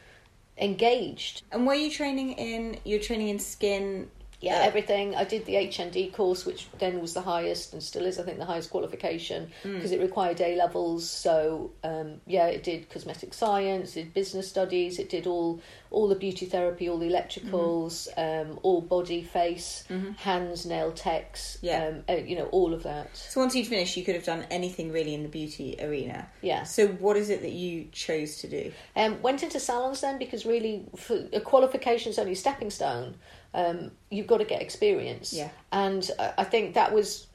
engaged. 0.58 1.42
And 1.52 1.66
were 1.66 1.74
you 1.74 1.90
training 1.90 2.32
in? 2.32 2.78
You're 2.84 3.00
training 3.00 3.28
in 3.28 3.38
skin. 3.38 4.10
Yeah, 4.40 4.60
everything. 4.62 5.14
I 5.16 5.24
did 5.24 5.46
the 5.46 5.54
HND 5.54 6.12
course, 6.12 6.44
which 6.44 6.68
then 6.78 7.00
was 7.00 7.14
the 7.14 7.22
highest 7.22 7.72
and 7.72 7.82
still 7.82 8.04
is, 8.04 8.18
I 8.18 8.22
think, 8.22 8.38
the 8.38 8.44
highest 8.44 8.70
qualification 8.70 9.50
because 9.62 9.92
it 9.92 10.00
required 10.00 10.40
A 10.40 10.56
levels. 10.56 11.08
So, 11.08 11.72
um, 11.82 12.20
yeah, 12.26 12.46
it 12.46 12.62
did 12.62 12.88
cosmetic 12.90 13.32
science, 13.32 13.96
it 13.96 14.04
did 14.04 14.14
business 14.14 14.48
studies, 14.48 14.98
it 14.98 15.08
did 15.08 15.26
all 15.26 15.60
all 15.90 16.08
the 16.08 16.14
beauty 16.16 16.44
therapy, 16.46 16.88
all 16.88 16.98
the 16.98 17.08
electricals, 17.08 18.08
um, 18.18 18.58
all 18.62 18.80
body, 18.82 19.22
face, 19.22 19.84
hands, 20.18 20.66
nail 20.66 20.92
techs, 20.92 21.58
Yeah. 21.62 21.86
um, 21.86 22.04
uh, 22.08 22.14
you 22.16 22.36
know, 22.36 22.46
all 22.46 22.74
of 22.74 22.82
that. 22.82 23.16
So 23.16 23.40
once 23.40 23.54
you'd 23.54 23.66
finished, 23.68 23.96
you 23.96 24.04
could 24.04 24.14
have 24.16 24.24
done 24.24 24.44
anything 24.50 24.92
really 24.92 25.14
in 25.14 25.22
the 25.22 25.28
beauty 25.28 25.76
arena. 25.80 26.28
Yeah. 26.42 26.64
So 26.64 26.88
what 26.88 27.16
is 27.16 27.30
it 27.30 27.40
that 27.42 27.52
you 27.52 27.86
chose 27.92 28.38
to 28.38 28.48
do? 28.48 28.72
Um, 28.94 29.22
went 29.22 29.42
into 29.42 29.60
salons 29.60 30.00
then 30.00 30.18
because 30.18 30.44
really 30.44 30.84
for, 30.96 31.18
a 31.32 31.40
qualification 31.40 32.10
is 32.10 32.18
only 32.18 32.32
a 32.32 32.36
stepping 32.36 32.70
stone. 32.70 33.14
Um, 33.56 33.90
you've 34.10 34.26
got 34.26 34.38
to 34.38 34.44
get 34.44 34.62
experience. 34.62 35.32
Yeah. 35.32 35.48
And 35.72 36.08
I 36.18 36.44
think 36.44 36.74
that 36.74 36.92
was 36.92 37.26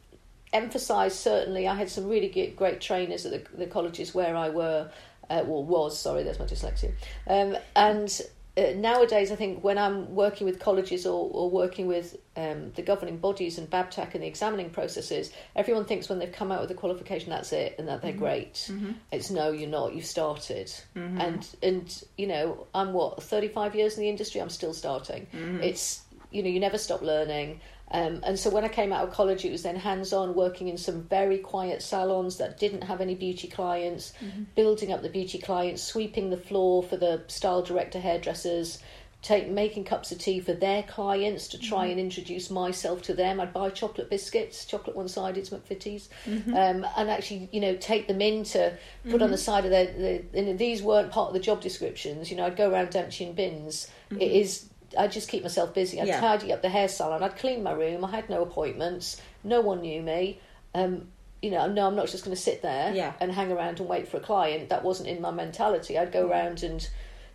emphasised 0.54 1.18
certainly. 1.18 1.68
I 1.68 1.76
had 1.76 1.90
some 1.90 2.08
really 2.08 2.30
good, 2.30 2.56
great 2.56 2.80
trainers 2.80 3.26
at 3.26 3.32
the, 3.32 3.58
the 3.58 3.66
colleges 3.66 4.14
where 4.14 4.36
I 4.36 4.50
were, 4.50 4.90
uh, 5.30 5.44
well, 5.46 5.64
was, 5.64 6.00
sorry, 6.00 6.24
there's 6.24 6.40
my 6.40 6.46
dyslexia. 6.46 6.92
Um, 7.28 7.58
and 7.76 8.22
uh, 8.58 8.74
nowadays, 8.76 9.32
I 9.32 9.36
think 9.36 9.64
when 9.64 9.78
I'm 9.78 10.14
working 10.14 10.46
with 10.46 10.60
colleges 10.60 11.06
or, 11.06 11.30
or 11.32 11.50
working 11.50 11.88
with 11.88 12.18
um, 12.36 12.72
the 12.76 12.82
governing 12.82 13.18
bodies 13.18 13.58
and 13.58 13.70
BABTAC 13.70 14.14
and 14.14 14.24
the 14.24 14.28
examining 14.28 14.70
processes, 14.70 15.32
everyone 15.56 15.86
thinks 15.86 16.10
when 16.10 16.20
they've 16.20 16.32
come 16.32 16.52
out 16.52 16.60
with 16.60 16.70
a 16.70 16.74
qualification 16.76 17.30
that's 17.30 17.54
it 17.54 17.76
and 17.80 17.88
that 17.88 18.02
they're 18.02 18.12
great. 18.12 18.70
It's 19.12 19.32
no, 19.32 19.52
you're 19.52 19.70
not. 19.70 19.96
You've 19.96 20.06
started, 20.06 20.72
and 21.22 21.48
and 21.64 22.04
you 22.18 22.28
know 22.28 22.68
I'm 22.76 22.92
what 22.92 23.24
35 23.24 23.74
years 23.74 23.96
in 23.96 24.04
the 24.04 24.10
industry. 24.10 24.42
I'm 24.42 24.50
still 24.50 24.74
starting. 24.74 25.28
It's 25.64 26.02
you 26.32 26.44
know 26.44 26.50
you 26.50 26.60
never 26.60 26.78
stop 26.78 27.02
learning. 27.02 27.60
Um, 27.94 28.22
and 28.24 28.40
so 28.40 28.50
when 28.50 28.64
I 28.64 28.70
came 28.70 28.94
out 28.94 29.06
of 29.06 29.14
college, 29.14 29.44
it 29.44 29.52
was 29.52 29.64
then 29.64 29.76
hands 29.76 30.14
on, 30.14 30.34
working 30.34 30.70
in 30.70 30.78
some 30.78 31.04
very 31.04 31.38
quiet 31.38 31.82
salons 31.82 32.38
that 32.38 32.58
didn't 32.58 32.84
have 32.84 33.02
any 33.02 33.16
beauty 33.16 33.50
clients, 33.50 34.14
mm-hmm. 34.24 34.44
building 34.56 34.94
up 34.94 35.02
the 35.02 35.10
beauty 35.10 35.40
clients, 35.40 35.84
sweeping 35.84 36.30
the 36.30 36.38
floor 36.38 36.84
for 36.84 36.96
the 36.96 37.22
style 37.28 37.62
director 37.62 38.00
hairdressers, 38.00 38.80
take 39.22 39.50
making 39.50 39.84
cups 39.84 40.12
of 40.12 40.18
tea 40.18 40.40
for 40.40 40.54
their 40.54 40.84
clients 40.84 41.50
to 41.50 41.60
try 41.60 41.84
mm-hmm. 41.84 41.92
and 41.92 42.00
introduce 42.00 42.50
myself 42.50 43.02
to 43.04 43.14
them. 43.14 43.40
I'd 43.40 43.54
buy 43.54 43.70
chocolate 43.70 44.10
biscuits, 44.10 44.66
chocolate 44.66 44.96
one 44.96 45.10
sided 45.10 45.44
McVitie's, 45.46 46.10
mm-hmm. 46.26 46.54
um, 46.54 46.88
and 46.98 47.10
actually, 47.10 47.50
you 47.52 47.60
know, 47.60 47.76
take 47.76 48.08
them 48.08 48.22
in 48.22 48.46
to 48.46 48.78
put 49.10 49.22
on 49.22 49.32
the 49.32 49.38
side 49.38 49.66
of 49.66 49.72
their. 49.72 49.86
The, 49.86 50.24
and 50.34 50.58
these 50.58 50.82
weren't 50.82 51.12
part 51.12 51.28
of 51.28 51.34
the 51.34 51.40
job 51.40 51.62
descriptions. 51.62 52.32
You 52.32 52.38
know, 52.38 52.46
I'd 52.46 52.56
go 52.56 52.72
around 52.72 52.96
emptying 52.96 53.34
bins. 53.34 53.90
It 54.12 54.32
is. 54.32 54.68
I 54.98 55.08
just 55.08 55.30
keep 55.30 55.44
myself 55.44 55.74
busy. 55.74 56.00
I'd 56.02 56.08
Yeah. 56.08 56.20
tidy 56.20 56.52
up 56.52 56.62
the 56.62 56.70
hair 56.70 56.88
salon. 56.88 57.24
I'd 57.24 57.38
clean 57.38 57.64
my 57.64 57.72
room. 57.72 58.04
I 58.06 58.12
had 58.12 58.30
no 58.30 58.42
appointments. 58.42 59.22
No 59.44 59.62
one 59.62 59.82
knew 59.82 60.02
me. 60.02 60.40
Um, 60.74 61.08
you 61.42 61.50
know, 61.52 61.68
no, 61.68 61.88
I'm 61.88 61.96
not 61.96 62.08
just 62.08 62.24
going 62.24 62.36
to 62.36 62.42
sit 62.42 62.62
there 62.62 62.94
Yeah. 62.94 63.14
and 63.20 63.32
hang 63.32 63.52
around 63.52 63.80
and 63.80 63.90
wait 63.90 64.08
for 64.08 64.18
a 64.18 64.22
client. 64.22 64.70
That 64.70 64.84
wasn't 64.84 65.10
in 65.10 65.22
my 65.22 65.32
mentality. 65.32 65.98
I'd 65.98 66.12
go 66.12 66.28
around 66.28 66.62
and 66.64 66.88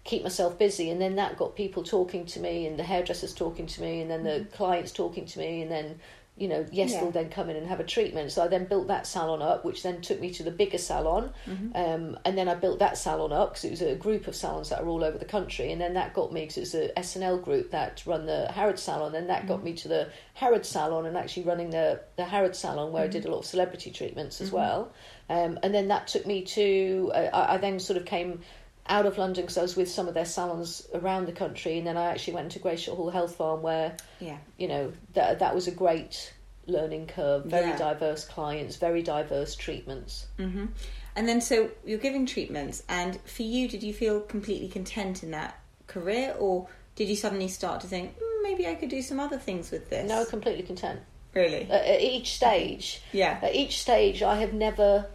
keep 0.05 0.23
myself 0.23 0.57
busy, 0.57 0.91
and 0.91 1.01
then 1.01 1.17
that 1.17 1.37
got 1.37 1.57
people 1.57 1.83
talking 1.83 2.25
to 2.27 2.39
me, 2.39 2.67
and 2.67 2.79
the 2.79 2.85
hairdressers 2.85 3.35
talking 3.35 3.67
to 3.67 3.81
me, 3.83 4.01
and 4.01 4.09
then 4.09 4.23
the 4.23 4.47
clients 4.53 4.93
talking 4.93 5.25
to 5.27 5.39
me, 5.41 5.63
and 5.63 5.71
then 5.71 5.99
you 6.38 6.49
know, 6.49 6.66
yes, 6.71 6.93
Yeah. 6.93 7.00
they'll 7.00 7.11
then 7.12 7.31
come 7.31 7.49
in 7.49 7.57
and 7.57 7.66
have 7.66 7.81
a 7.81 7.85
treatment. 7.85 8.31
So 8.31 8.45
I 8.45 8.49
then 8.49 8.66
built 8.66 8.88
that 8.88 9.07
salon 9.07 9.40
up, 9.40 9.64
which 9.64 9.83
then 9.83 10.02
took 10.02 10.21
me 10.21 10.31
to 10.33 10.43
the 10.43 10.50
bigger 10.50 10.76
salon, 10.76 11.33
um, 11.75 12.19
and 12.26 12.37
then 12.37 12.47
I 12.47 12.55
built 12.55 12.78
that 12.81 12.99
salon 12.99 13.33
up 13.33 13.50
because 13.55 13.64
it 13.64 13.71
was 13.71 13.81
a 13.81 13.95
group 13.95 14.26
of 14.28 14.37
salons 14.37 14.69
that 14.69 14.81
are 14.83 14.87
all 14.87 15.02
over 15.02 15.16
the 15.16 15.25
country, 15.25 15.73
and 15.73 15.81
then 15.81 15.95
that 15.95 16.12
got 16.12 16.33
me 16.33 16.43
because 16.43 16.59
it 16.59 16.61
was 16.61 16.75
a 16.75 16.88
SNL 17.00 17.43
group 17.43 17.71
that 17.71 18.02
run 18.07 18.26
the 18.26 18.49
Harrod 18.52 18.78
salon, 18.78 19.14
and 19.14 19.31
that 19.31 19.47
got 19.49 19.64
me 19.64 19.73
to 19.75 19.88
the 19.88 20.09
Harrod 20.35 20.66
salon 20.66 21.07
and 21.07 21.16
actually 21.16 21.45
running 21.45 21.71
the 21.71 22.00
the 22.16 22.25
Harrod 22.26 22.55
salon 22.55 22.93
where 22.93 23.05
I 23.05 23.09
did 23.09 23.25
a 23.25 23.31
lot 23.31 23.38
of 23.38 23.47
celebrity 23.47 23.90
treatments 23.90 24.40
as 24.43 24.52
well, 24.52 24.93
um, 25.31 25.59
and 25.62 25.75
then 25.75 25.88
that 25.88 26.07
took 26.07 26.26
me 26.26 26.43
to 26.43 27.12
uh, 27.14 27.31
I, 27.33 27.55
I 27.55 27.57
then 27.57 27.81
sort 27.81 27.97
of 27.97 28.05
came 28.05 28.40
out 28.88 29.07
of 29.07 29.19
London 29.19 29.43
because 29.45 29.59
I 29.59 29.62
was 29.62 29.76
with 29.76 29.90
some 29.90 30.09
of 30.09 30.14
their 30.14 30.25
salons 30.25 30.87
around 30.95 31.26
the 31.26 31.33
country, 31.33 31.78
and 31.78 31.87
then 31.87 31.97
I 31.97 32.07
actually 32.07 32.35
went 32.35 32.52
to 32.52 32.59
Grayshott 32.59 32.97
Hall 32.97 33.11
Health 33.11 33.37
Farm 33.37 33.62
where 33.62 33.97
Yeah. 34.21 34.38
you 34.59 34.69
know 34.69 34.93
that 35.14 35.38
that 35.40 35.55
was 35.55 35.66
a 35.66 35.71
great 35.73 36.33
learning 36.66 37.07
curve. 37.07 37.45
Very 37.45 37.69
Yeah. 37.71 37.76
diverse 37.78 38.25
clients, 38.25 38.76
very 38.76 39.02
diverse 39.02 39.55
treatments. 39.55 40.26
hmm 40.37 40.66
And 41.14 41.26
then, 41.28 41.40
so 41.40 41.71
you're 41.85 41.99
giving 41.99 42.26
treatments, 42.26 42.83
and 42.88 43.19
for 43.23 43.43
you, 43.43 43.69
did 43.69 43.83
you 43.83 43.95
feel 43.95 44.21
completely 44.21 44.69
content 44.69 45.23
in 45.23 45.31
that 45.31 45.59
career, 45.87 46.35
or 46.38 46.66
did 46.95 47.09
you 47.09 47.16
suddenly 47.16 47.49
start 47.49 47.81
to 47.83 47.87
think 47.87 48.19
mm, 48.19 48.43
maybe 48.43 48.66
I 48.66 48.75
could 48.75 48.90
do 48.90 49.00
some 49.00 49.19
other 49.21 49.38
things 49.38 49.71
with 49.71 49.88
this? 49.90 50.07
No, 50.09 50.25
completely 50.26 50.62
content. 50.64 51.00
really. 51.35 51.62
At, 51.71 51.85
at 51.87 52.00
each 52.02 52.35
stage, 52.35 53.00
Yeah. 53.12 53.38
At 53.43 53.55
each 53.55 53.81
stage, 53.81 54.23
I 54.23 54.37
have 54.37 54.52
never 54.52 55.07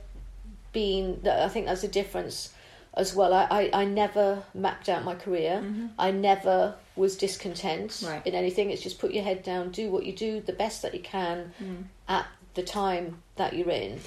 been. 0.72 1.22
I 1.28 1.50
think 1.50 1.66
that's 1.66 1.84
a 1.84 1.88
difference 1.88 2.54
as 2.96 3.16
well. 3.16 3.34
I, 3.34 3.48
I, 3.50 3.82
I 3.82 3.86
never 3.86 4.44
mapped 4.54 4.90
out 4.90 5.04
my 5.04 5.16
career. 5.16 5.64
I 5.98 6.12
never 6.12 6.76
was 6.96 7.16
discontent 7.18 7.92
Mm-hmm. 7.92 8.12
Right. 8.12 8.28
in 8.28 8.36
anything. 8.36 8.70
It's 8.70 8.82
just 8.82 9.00
put 9.00 9.12
your 9.12 9.24
head 9.24 9.44
down, 9.44 9.72
do 9.72 9.90
what 9.92 10.06
you 10.06 10.14
do 10.14 10.42
the 10.42 10.54
best 10.54 10.82
that 10.82 10.94
you 10.94 11.00
can 11.02 11.54
Mm. 11.64 11.84
at 12.10 12.26
the 12.54 12.64
time 12.64 13.22
that 13.38 13.54
you're 13.54 13.70
in. 13.70 14.00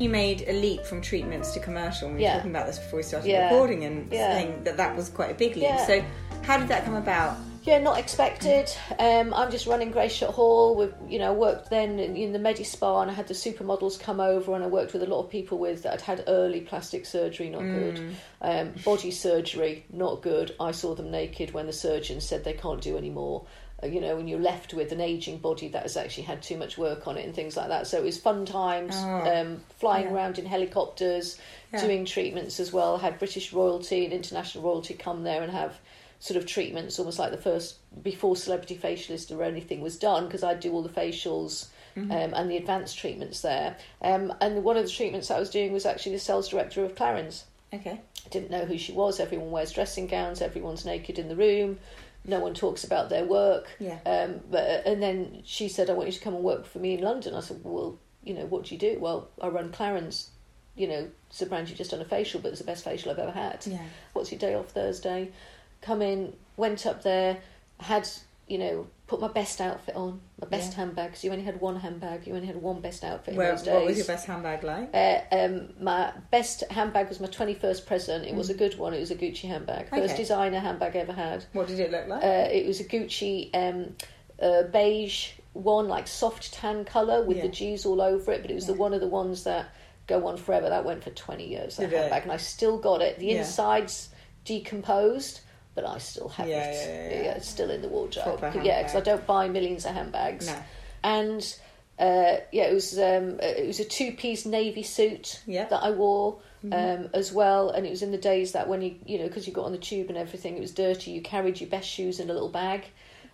You 0.00 0.08
made 0.08 0.44
a 0.46 0.52
leap 0.52 0.84
from 0.86 1.00
treatments 1.02 1.50
to 1.54 1.60
commercial. 1.60 2.06
We 2.08 2.14
were 2.14 2.20
Yeah. 2.20 2.34
talking 2.36 2.50
about 2.52 2.66
this 2.68 2.78
before 2.78 2.98
we 2.98 3.02
started 3.02 3.28
Yeah. 3.28 3.44
recording, 3.50 3.84
and 3.84 4.12
Yeah. 4.12 4.32
saying 4.34 4.62
that 4.62 4.76
that 4.76 4.94
was 4.94 5.08
quite 5.08 5.32
a 5.32 5.34
big 5.34 5.56
leap. 5.56 5.76
So, 5.88 6.04
how 6.42 6.56
did 6.56 6.68
that 6.68 6.84
come 6.84 6.94
about? 6.94 7.36
Yeah, 7.68 7.80
not 7.80 7.98
expected. 7.98 8.70
Um, 8.98 9.34
I'm 9.34 9.50
just 9.50 9.66
running 9.66 9.92
Grayshott 9.92 10.32
Hall. 10.32 10.74
With 10.74 10.94
you 11.06 11.18
know, 11.18 11.34
worked 11.34 11.68
then 11.68 11.98
in, 11.98 12.16
in 12.16 12.32
the 12.32 12.38
Medi 12.38 12.64
Spa, 12.64 13.02
and 13.02 13.10
I 13.10 13.14
had 13.14 13.28
the 13.28 13.34
supermodels 13.34 14.00
come 14.00 14.20
over, 14.20 14.54
and 14.54 14.64
I 14.64 14.68
worked 14.68 14.94
with 14.94 15.02
a 15.02 15.06
lot 15.06 15.22
of 15.22 15.30
people 15.30 15.58
with 15.58 15.82
that 15.82 16.00
had 16.00 16.18
had 16.18 16.24
early 16.28 16.62
plastic 16.62 17.04
surgery, 17.04 17.50
not 17.50 17.60
good. 17.60 18.16
Um, 18.40 18.72
body 18.84 19.10
surgery, 19.10 19.84
not 19.92 20.22
good. 20.22 20.54
I 20.58 20.70
saw 20.70 20.94
them 20.94 21.10
naked 21.10 21.52
when 21.52 21.66
the 21.66 21.72
surgeon 21.74 22.22
said 22.22 22.42
they 22.44 22.54
can't 22.54 22.80
do 22.80 22.96
any 22.96 23.10
more. 23.10 23.44
Uh, 23.82 23.86
you 23.86 24.00
know, 24.00 24.16
when 24.16 24.26
you're 24.26 24.40
left 24.40 24.72
with 24.74 24.90
an 24.90 25.00
aging 25.00 25.38
body 25.38 25.68
that 25.68 25.82
has 25.82 25.96
actually 25.96 26.24
had 26.24 26.42
too 26.42 26.56
much 26.56 26.78
work 26.78 27.06
on 27.06 27.16
it 27.18 27.24
and 27.24 27.34
things 27.34 27.56
like 27.56 27.68
that. 27.68 27.86
So 27.86 27.98
it 27.98 28.02
was 28.02 28.18
fun 28.18 28.44
times, 28.46 28.94
Oh, 28.96 29.30
um, 29.40 29.60
flying 29.78 30.06
yeah. 30.06 30.14
around 30.14 30.38
in 30.38 30.46
helicopters, 30.46 31.38
Yeah. 31.72 31.82
doing 31.82 32.04
treatments 32.04 32.58
as 32.60 32.72
well. 32.72 32.96
Had 32.98 33.18
British 33.18 33.52
royalty 33.52 34.04
and 34.04 34.12
international 34.12 34.64
royalty 34.64 34.94
come 34.94 35.22
there 35.22 35.42
and 35.42 35.52
have 35.52 35.78
sort 36.20 36.36
of 36.36 36.46
treatments, 36.46 36.98
almost 36.98 37.18
like 37.18 37.30
the 37.30 37.36
first 37.36 37.78
before 38.02 38.36
celebrity 38.36 38.76
facialist 38.76 39.36
or 39.36 39.42
anything 39.42 39.80
was 39.80 39.98
done, 39.98 40.26
because 40.26 40.42
I'd 40.42 40.60
do 40.60 40.72
all 40.72 40.82
the 40.82 40.88
facials. 40.88 41.68
Mm-hmm. 41.96 42.12
Um, 42.12 42.34
and 42.34 42.48
the 42.48 42.56
advanced 42.56 42.96
treatments 42.96 43.40
there, 43.40 43.76
um, 44.02 44.32
and 44.40 44.62
one 44.62 44.76
of 44.76 44.84
the 44.84 44.90
treatments 44.90 45.32
I 45.32 45.40
was 45.40 45.50
doing 45.50 45.72
was 45.72 45.84
actually 45.84 46.12
the 46.12 46.20
sales 46.20 46.48
director 46.48 46.84
of 46.84 46.94
Clarins. 46.94 47.42
Okay. 47.72 48.00
I 48.24 48.28
didn't 48.28 48.50
know 48.50 48.64
who 48.64 48.78
she 48.78 48.92
was. 48.92 49.18
Everyone 49.18 49.50
wears 49.50 49.72
dressing 49.72 50.06
gowns. 50.06 50.40
Everyone's 50.40 50.84
naked 50.84 51.18
in 51.18 51.28
the 51.28 51.34
room. 51.34 51.78
No 52.24 52.40
one 52.40 52.54
talks 52.54 52.84
about 52.84 53.08
their 53.08 53.24
work. 53.24 53.68
Yeah. 53.78 53.98
Um, 54.06 54.40
but 54.50 54.86
and 54.86 55.02
then 55.02 55.42
she 55.44 55.68
said, 55.68 55.90
"I 55.90 55.94
want 55.94 56.08
you 56.08 56.12
to 56.12 56.20
come 56.20 56.34
and 56.34 56.44
work 56.44 56.66
for 56.66 56.78
me 56.78 56.94
in 56.94 57.00
London." 57.00 57.34
I 57.34 57.40
said, 57.40 57.60
"Well, 57.64 57.98
you 58.22 58.34
know, 58.34 58.46
what 58.46 58.66
do 58.66 58.74
you 58.74 58.80
do?" 58.80 58.98
Well, 59.00 59.28
I 59.40 59.48
run 59.48 59.70
Clarins 59.72 60.28
You 60.76 60.86
know, 60.88 61.08
it's 61.28 61.42
a 61.42 61.46
brand 61.46 61.68
you 61.68 61.74
just 61.74 61.90
done 61.90 62.00
a 62.00 62.04
facial, 62.04 62.40
but 62.40 62.50
it's 62.50 62.60
the 62.60 62.66
best 62.66 62.84
facial 62.84 63.10
I've 63.10 63.18
ever 63.18 63.32
had. 63.32 63.66
Yeah. 63.66 63.82
What's 64.12 64.30
your 64.30 64.38
day 64.38 64.54
off 64.54 64.68
Thursday? 64.68 65.32
Come 65.80 66.02
in. 66.02 66.34
Went 66.56 66.86
up 66.86 67.02
there. 67.02 67.38
Had 67.80 68.08
you 68.48 68.56
know, 68.56 68.86
put 69.06 69.20
my 69.20 69.28
best 69.28 69.60
outfit 69.60 69.94
on, 69.94 70.18
my 70.40 70.48
best 70.48 70.70
Yeah. 70.72 70.76
handbag. 70.78 71.10
Because 71.10 71.22
you 71.22 71.30
only 71.30 71.44
had 71.44 71.60
one 71.60 71.76
handbag. 71.76 72.26
You 72.26 72.34
only 72.34 72.46
had 72.46 72.56
one 72.56 72.80
best 72.80 73.04
outfit 73.04 73.34
Where, 73.34 73.50
those 73.52 73.62
days. 73.62 73.74
what 73.74 73.84
was 73.84 73.96
your 73.98 74.06
best 74.06 74.24
handbag 74.26 74.64
like? 74.64 74.88
Uh, 74.94 75.20
um, 75.30 75.74
my 75.78 76.12
best 76.30 76.64
handbag 76.70 77.10
was 77.10 77.20
my 77.20 77.26
21st 77.26 77.84
present. 77.84 78.24
It 78.24 78.34
was 78.34 78.48
a 78.48 78.54
good 78.54 78.78
one. 78.78 78.94
It 78.94 79.00
was 79.00 79.10
a 79.10 79.16
Gucci 79.16 79.46
handbag. 79.48 79.90
First 79.90 80.00
Mm. 80.02 80.04
Okay. 80.06 80.16
designer 80.16 80.58
handbag 80.60 80.96
I 80.96 81.00
ever 81.00 81.12
had. 81.12 81.44
What 81.52 81.66
did 81.68 81.78
it 81.78 81.90
look 81.90 82.08
like? 82.08 82.24
Uh, 82.24 82.48
it 82.50 82.66
was 82.66 82.80
a 82.80 82.84
Gucci 82.84 83.50
um, 83.54 83.94
uh, 84.40 84.62
beige 84.62 85.32
one, 85.52 85.86
like 85.88 86.08
soft 86.08 86.54
tan 86.54 86.86
colour 86.86 87.22
with 87.22 87.36
Yeah. 87.36 87.42
the 87.42 87.48
G's 87.50 87.84
all 87.84 88.00
over 88.00 88.32
it. 88.32 88.40
But 88.40 88.50
it 88.50 88.54
was 88.54 88.66
the 88.66 88.72
one 88.72 88.94
of 88.94 89.02
the 89.02 89.08
ones 89.08 89.44
that 89.44 89.66
go 90.06 90.26
on 90.26 90.38
forever. 90.38 90.70
That 90.70 90.86
went 90.86 91.04
for 91.04 91.10
20 91.10 91.46
years, 91.46 91.76
that 91.76 91.90
Did 91.90 91.92
it? 91.92 91.98
handbag. 91.98 92.22
And 92.22 92.32
I 92.32 92.38
still 92.38 92.78
got 92.78 93.02
it. 93.02 93.18
The 93.18 93.26
Yeah. 93.26 93.38
inside's 93.40 94.08
decomposed. 94.46 95.40
But 95.80 95.88
I 95.88 95.98
still 95.98 96.28
have 96.30 96.48
Yeah, 96.48 96.64
it. 96.70 96.74
yeah, 96.74 97.16
yeah, 97.18 97.22
yeah. 97.26 97.36
it's 97.36 97.48
still 97.48 97.70
in 97.70 97.82
the 97.82 97.88
wardrobe. 97.88 98.40
Yeah, 98.64 98.82
because 98.82 98.96
I 98.96 99.00
don't 99.00 99.24
buy 99.26 99.48
millions 99.48 99.86
of 99.86 99.94
handbags. 99.94 100.46
No. 100.48 100.56
And 101.04 101.56
uh, 101.98 102.36
yeah, 102.52 102.64
it 102.64 102.74
was 102.74 102.98
um, 102.98 103.38
it 103.40 103.66
was 103.66 103.78
a 103.80 103.84
two 103.84 104.12
piece 104.12 104.44
navy 104.46 104.82
suit 104.82 105.40
Yeah. 105.46 105.66
that 105.68 105.82
I 105.82 105.90
wore 105.92 106.38
Mm-hmm. 106.64 107.04
um, 107.04 107.10
as 107.14 107.32
well. 107.32 107.70
And 107.70 107.86
it 107.86 107.90
was 107.90 108.02
in 108.02 108.10
the 108.10 108.18
days 108.18 108.50
that 108.50 108.66
when 108.68 108.82
you 108.82 108.96
you 109.06 109.18
know 109.20 109.28
because 109.28 109.46
you 109.46 109.52
got 109.52 109.64
on 109.66 109.70
the 109.70 109.78
tube 109.78 110.08
and 110.08 110.18
everything, 110.18 110.56
it 110.56 110.60
was 110.60 110.72
dirty. 110.72 111.12
You 111.12 111.22
carried 111.22 111.60
your 111.60 111.70
best 111.70 111.88
shoes 111.88 112.18
in 112.18 112.30
a 112.30 112.32
little 112.32 112.48
bag. 112.48 112.86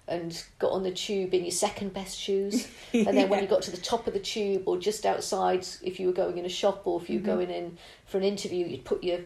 And 0.06 0.30
got 0.58 0.72
on 0.72 0.82
the 0.82 0.90
tube 0.92 1.32
in 1.32 1.44
your 1.44 1.50
second 1.50 1.94
best 1.94 2.18
shoes, 2.18 2.68
and 2.92 3.06
then 3.16 3.30
when 3.30 3.40
you 3.42 3.48
got 3.48 3.62
to 3.62 3.70
the 3.70 3.78
top 3.78 4.06
of 4.06 4.12
the 4.12 4.20
tube 4.20 4.64
or 4.66 4.76
just 4.76 5.06
outside, 5.06 5.66
if 5.82 5.98
you 5.98 6.06
were 6.08 6.12
going 6.12 6.36
in 6.36 6.44
a 6.44 6.50
shop 6.50 6.82
or 6.86 7.00
if 7.00 7.08
you 7.08 7.20
Mm-hmm. 7.20 7.28
were 7.30 7.36
going 7.36 7.48
in 7.50 7.78
for 8.04 8.18
an 8.18 8.24
interview, 8.24 8.66
you'd 8.66 8.84
put 8.84 9.02
your 9.02 9.20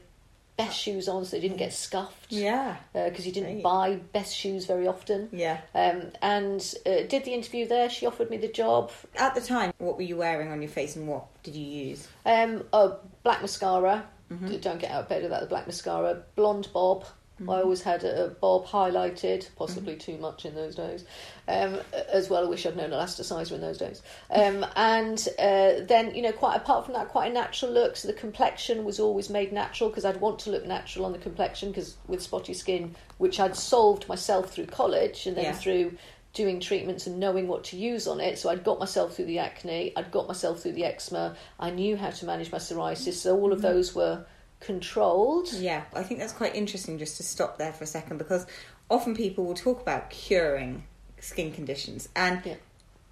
best 0.58 0.78
shoes 0.78 1.08
on 1.08 1.24
so 1.24 1.36
they 1.36 1.40
didn't 1.40 1.56
get 1.56 1.72
scuffed. 1.72 2.26
Yeah. 2.30 2.76
Because 2.92 3.26
you 3.26 3.32
didn't 3.32 3.62
buy 3.62 3.96
best 4.12 4.36
shoes 4.36 4.66
very 4.66 4.86
often. 4.86 5.30
Yeah. 5.32 5.60
Um, 5.74 6.10
and 6.20 6.60
uh, 6.84 7.06
did 7.08 7.24
the 7.24 7.32
interview 7.32 7.66
there. 7.66 7.88
She 7.88 8.04
offered 8.04 8.28
me 8.28 8.36
the 8.36 8.48
job. 8.48 8.90
At 9.16 9.34
the 9.34 9.40
time, 9.40 9.72
what 9.78 9.96
were 9.96 10.02
you 10.02 10.16
wearing 10.16 10.50
on 10.52 10.60
your 10.60 10.70
face 10.70 10.96
and 10.96 11.08
what 11.08 11.26
did 11.42 11.54
you 11.54 11.64
use? 11.64 12.06
Um, 12.26 12.64
oh, 12.74 12.98
black 13.22 13.40
mascara. 13.40 14.04
Mm-hmm. 14.30 14.58
Don't 14.58 14.78
get 14.78 14.90
out 14.90 15.04
of 15.04 15.08
bed 15.08 15.22
without 15.22 15.40
the 15.40 15.46
black 15.46 15.66
mascara. 15.66 16.22
Blonde 16.34 16.68
bob. 16.74 17.06
Mm-hmm. 17.40 17.50
I 17.50 17.62
always 17.62 17.82
had 17.82 18.04
a, 18.04 18.28
bob 18.28 18.66
highlighted, 18.66 19.48
possibly 19.56 19.96
too 19.96 20.18
much 20.18 20.44
in 20.44 20.54
those 20.54 20.74
days. 20.74 21.04
Um, 21.46 21.78
as 22.12 22.28
well, 22.28 22.44
I 22.44 22.48
wish 22.48 22.66
I'd 22.66 22.76
known 22.76 22.90
elasticizer 22.90 23.52
in 23.52 23.60
those 23.60 23.78
days. 23.78 24.02
Um, 24.30 24.66
and 24.76 25.26
uh, 25.38 25.84
then, 25.86 26.14
you 26.14 26.22
know, 26.22 26.32
quite 26.32 26.56
apart 26.56 26.84
from 26.84 26.94
that, 26.94 27.08
quite 27.08 27.30
a 27.30 27.34
natural 27.34 27.70
look. 27.72 27.96
So 27.96 28.08
the 28.08 28.14
complexion 28.14 28.84
was 28.84 28.98
always 29.00 29.30
made 29.30 29.52
natural 29.52 29.88
because 29.90 30.04
I'd 30.04 30.20
want 30.20 30.40
to 30.40 30.50
look 30.50 30.66
natural 30.66 31.04
on 31.06 31.12
the 31.12 31.18
complexion 31.18 31.70
because 31.70 31.96
with 32.06 32.22
spotty 32.22 32.54
skin, 32.54 32.94
which 33.18 33.38
I'd 33.40 33.56
solved 33.56 34.08
myself 34.08 34.52
through 34.52 34.66
college 34.66 35.26
and 35.26 35.36
then 35.36 35.44
Yeah. 35.44 35.52
through 35.52 35.96
doing 36.34 36.60
treatments 36.60 37.06
and 37.06 37.18
knowing 37.18 37.48
what 37.48 37.64
to 37.64 37.76
use 37.76 38.06
on 38.06 38.20
it. 38.20 38.38
So 38.38 38.50
I'd 38.50 38.62
got 38.62 38.78
myself 38.78 39.16
through 39.16 39.24
the 39.24 39.38
acne, 39.38 39.92
I'd 39.96 40.10
got 40.12 40.28
myself 40.28 40.60
through 40.62 40.72
the 40.72 40.84
eczema, 40.84 41.34
I 41.58 41.70
knew 41.70 41.96
how 41.96 42.10
to 42.10 42.26
manage 42.26 42.52
my 42.52 42.58
psoriasis. 42.58 43.14
So 43.14 43.34
all 43.36 43.44
Mm-hmm. 43.44 43.52
of 43.54 43.62
those 43.62 43.94
were 43.94 44.24
controlled. 44.60 45.52
Yeah, 45.52 45.84
I 45.94 46.02
think 46.02 46.20
that's 46.20 46.32
quite 46.32 46.54
interesting 46.54 46.98
just 46.98 47.16
to 47.18 47.22
stop 47.22 47.58
there 47.58 47.72
for 47.72 47.84
a 47.84 47.86
second 47.86 48.18
because 48.18 48.46
often 48.90 49.14
people 49.14 49.44
will 49.44 49.54
talk 49.54 49.80
about 49.80 50.10
curing 50.10 50.84
skin 51.20 51.52
conditions 51.52 52.08
and 52.14 52.40
Yeah. 52.44 52.54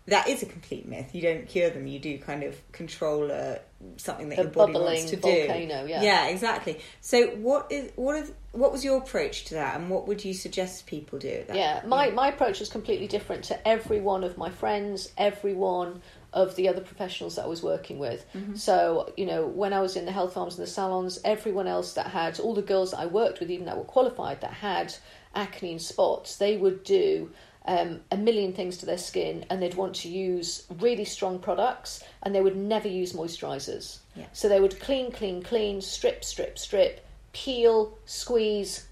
that 0.07 0.29
is 0.29 0.43
a 0.43 0.47
complete 0.47 0.87
myth. 0.87 1.15
You 1.15 1.23
don't 1.23 1.47
cure 1.49 1.71
them, 1.71 1.87
you 1.87 1.99
do 1.99 2.19
kind 2.19 2.43
of 2.45 2.57
control 2.73 3.31
uh, 3.33 3.57
something 3.97 4.29
that 4.31 4.39
A 4.39 4.43
your 4.43 4.51
body 4.51 4.73
bubbling 4.73 4.95
wants 4.97 5.11
to 5.11 5.17
volcano, 5.17 5.85
do. 5.85 5.91
yeah. 5.91 6.03
Yeah, 6.03 6.27
exactly. 6.29 6.81
So 7.01 7.27
what 7.37 7.71
is 7.71 7.91
what 7.97 8.17
is 8.17 8.33
what 8.53 8.73
was 8.73 8.85
your 8.85 8.99
approach 8.99 9.45
to 9.47 9.55
that 9.55 9.77
and 9.79 9.91
what 9.91 10.07
would 10.09 10.25
you 10.25 10.33
suggest 10.35 10.87
people 10.87 11.19
do? 11.19 11.45
Yeah, 11.53 11.83
my, 11.87 12.11
my 12.11 12.29
approach 12.29 12.61
is 12.61 12.69
completely 12.71 13.07
different 13.07 13.45
to 13.45 13.69
every 13.69 14.01
one 14.01 14.25
of 14.25 14.39
my 14.39 14.51
friends, 14.51 15.13
every 15.19 15.53
one 15.55 16.01
of 16.33 16.57
the 16.57 16.69
other 16.69 16.81
professionals 16.81 17.37
that 17.37 17.45
I 17.45 17.49
was 17.49 17.63
working 17.63 17.99
with. 17.99 18.25
So, 18.55 19.13
you 19.17 19.27
know, 19.27 19.47
when 19.47 19.73
I 19.73 19.81
was 19.81 19.97
in 19.97 20.05
the 20.05 20.13
health 20.13 20.35
farms 20.35 20.59
and 20.59 20.67
the 20.67 20.71
salons, 20.71 21.19
everyone 21.25 21.67
else 21.67 21.95
that 21.95 22.09
had, 22.09 22.39
all 22.41 22.55
the 22.55 22.63
girls 22.63 22.91
that 22.91 22.99
I 22.99 23.07
worked 23.07 23.41
with, 23.41 23.51
even 23.51 23.67
that 23.67 23.77
were 23.77 23.85
qualified, 23.85 24.41
that 24.43 24.53
had 24.53 24.95
acne 25.35 25.73
and 25.73 25.83
spots, 25.83 26.37
they 26.37 26.57
would 26.57 26.85
do 26.85 27.31
um, 27.67 28.01
a 28.11 28.17
million 28.17 28.53
things 28.53 28.77
to 28.79 28.87
their 28.87 28.99
skin 28.99 29.45
and 29.51 29.61
they'd 29.61 29.75
want 29.75 29.95
to 29.97 30.09
use 30.09 30.67
really 30.81 31.05
strong 31.05 31.39
products 31.39 32.03
and 32.23 32.35
they 32.35 32.41
would 32.41 32.57
never 32.57 32.89
use 32.89 33.13
moisturizers. 33.13 33.99
Yeah. 34.15 34.27
So 34.33 34.49
they 34.49 34.61
would 34.61 34.79
clean, 34.81 35.11
clean, 35.11 35.43
clean, 35.43 35.81
strip, 35.81 36.25
strip, 36.25 36.59
strip, 36.59 37.05
peel, 37.33 37.99
squeeze, 38.07 38.87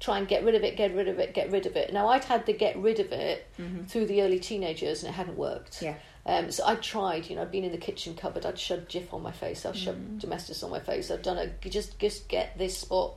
try 0.00 0.18
and 0.18 0.28
get 0.28 0.44
rid 0.44 0.54
of 0.54 0.62
it, 0.62 0.76
get 0.76 0.94
rid 0.94 1.08
of 1.08 1.18
it, 1.18 1.32
get 1.32 1.50
rid 1.50 1.66
of 1.66 1.76
it. 1.76 1.92
Now 1.92 2.08
I'd 2.08 2.24
had 2.24 2.44
the 2.46 2.52
get 2.52 2.76
rid 2.76 3.00
of 3.00 3.10
it 3.10 3.46
through 3.88 4.06
the 4.06 4.22
early 4.22 4.38
teenagers 4.38 5.02
and 5.02 5.10
it 5.10 5.14
hadn't 5.14 5.38
worked. 5.38 5.80
Yeah. 5.80 5.94
Um, 6.26 6.50
so 6.50 6.64
I'd 6.64 6.82
tried, 6.82 7.28
you 7.28 7.36
know, 7.36 7.42
I'd 7.42 7.50
been 7.50 7.64
in 7.64 7.72
the 7.72 7.78
kitchen 7.78 8.14
cupboard, 8.14 8.46
I'd 8.46 8.58
shoved 8.58 8.90
Jif 8.90 9.12
on 9.12 9.22
my 9.22 9.32
face, 9.32 9.66
I'd 9.66 9.76
shoved 9.76 10.20
Domestos 10.20 10.62
on 10.62 10.70
my 10.70 10.80
face, 10.80 11.10
I'd 11.10 11.22
done 11.22 11.38
a 11.38 11.68
just 11.68 11.98
just 11.98 12.28
get 12.28 12.56
this 12.56 12.78
spot, 12.78 13.14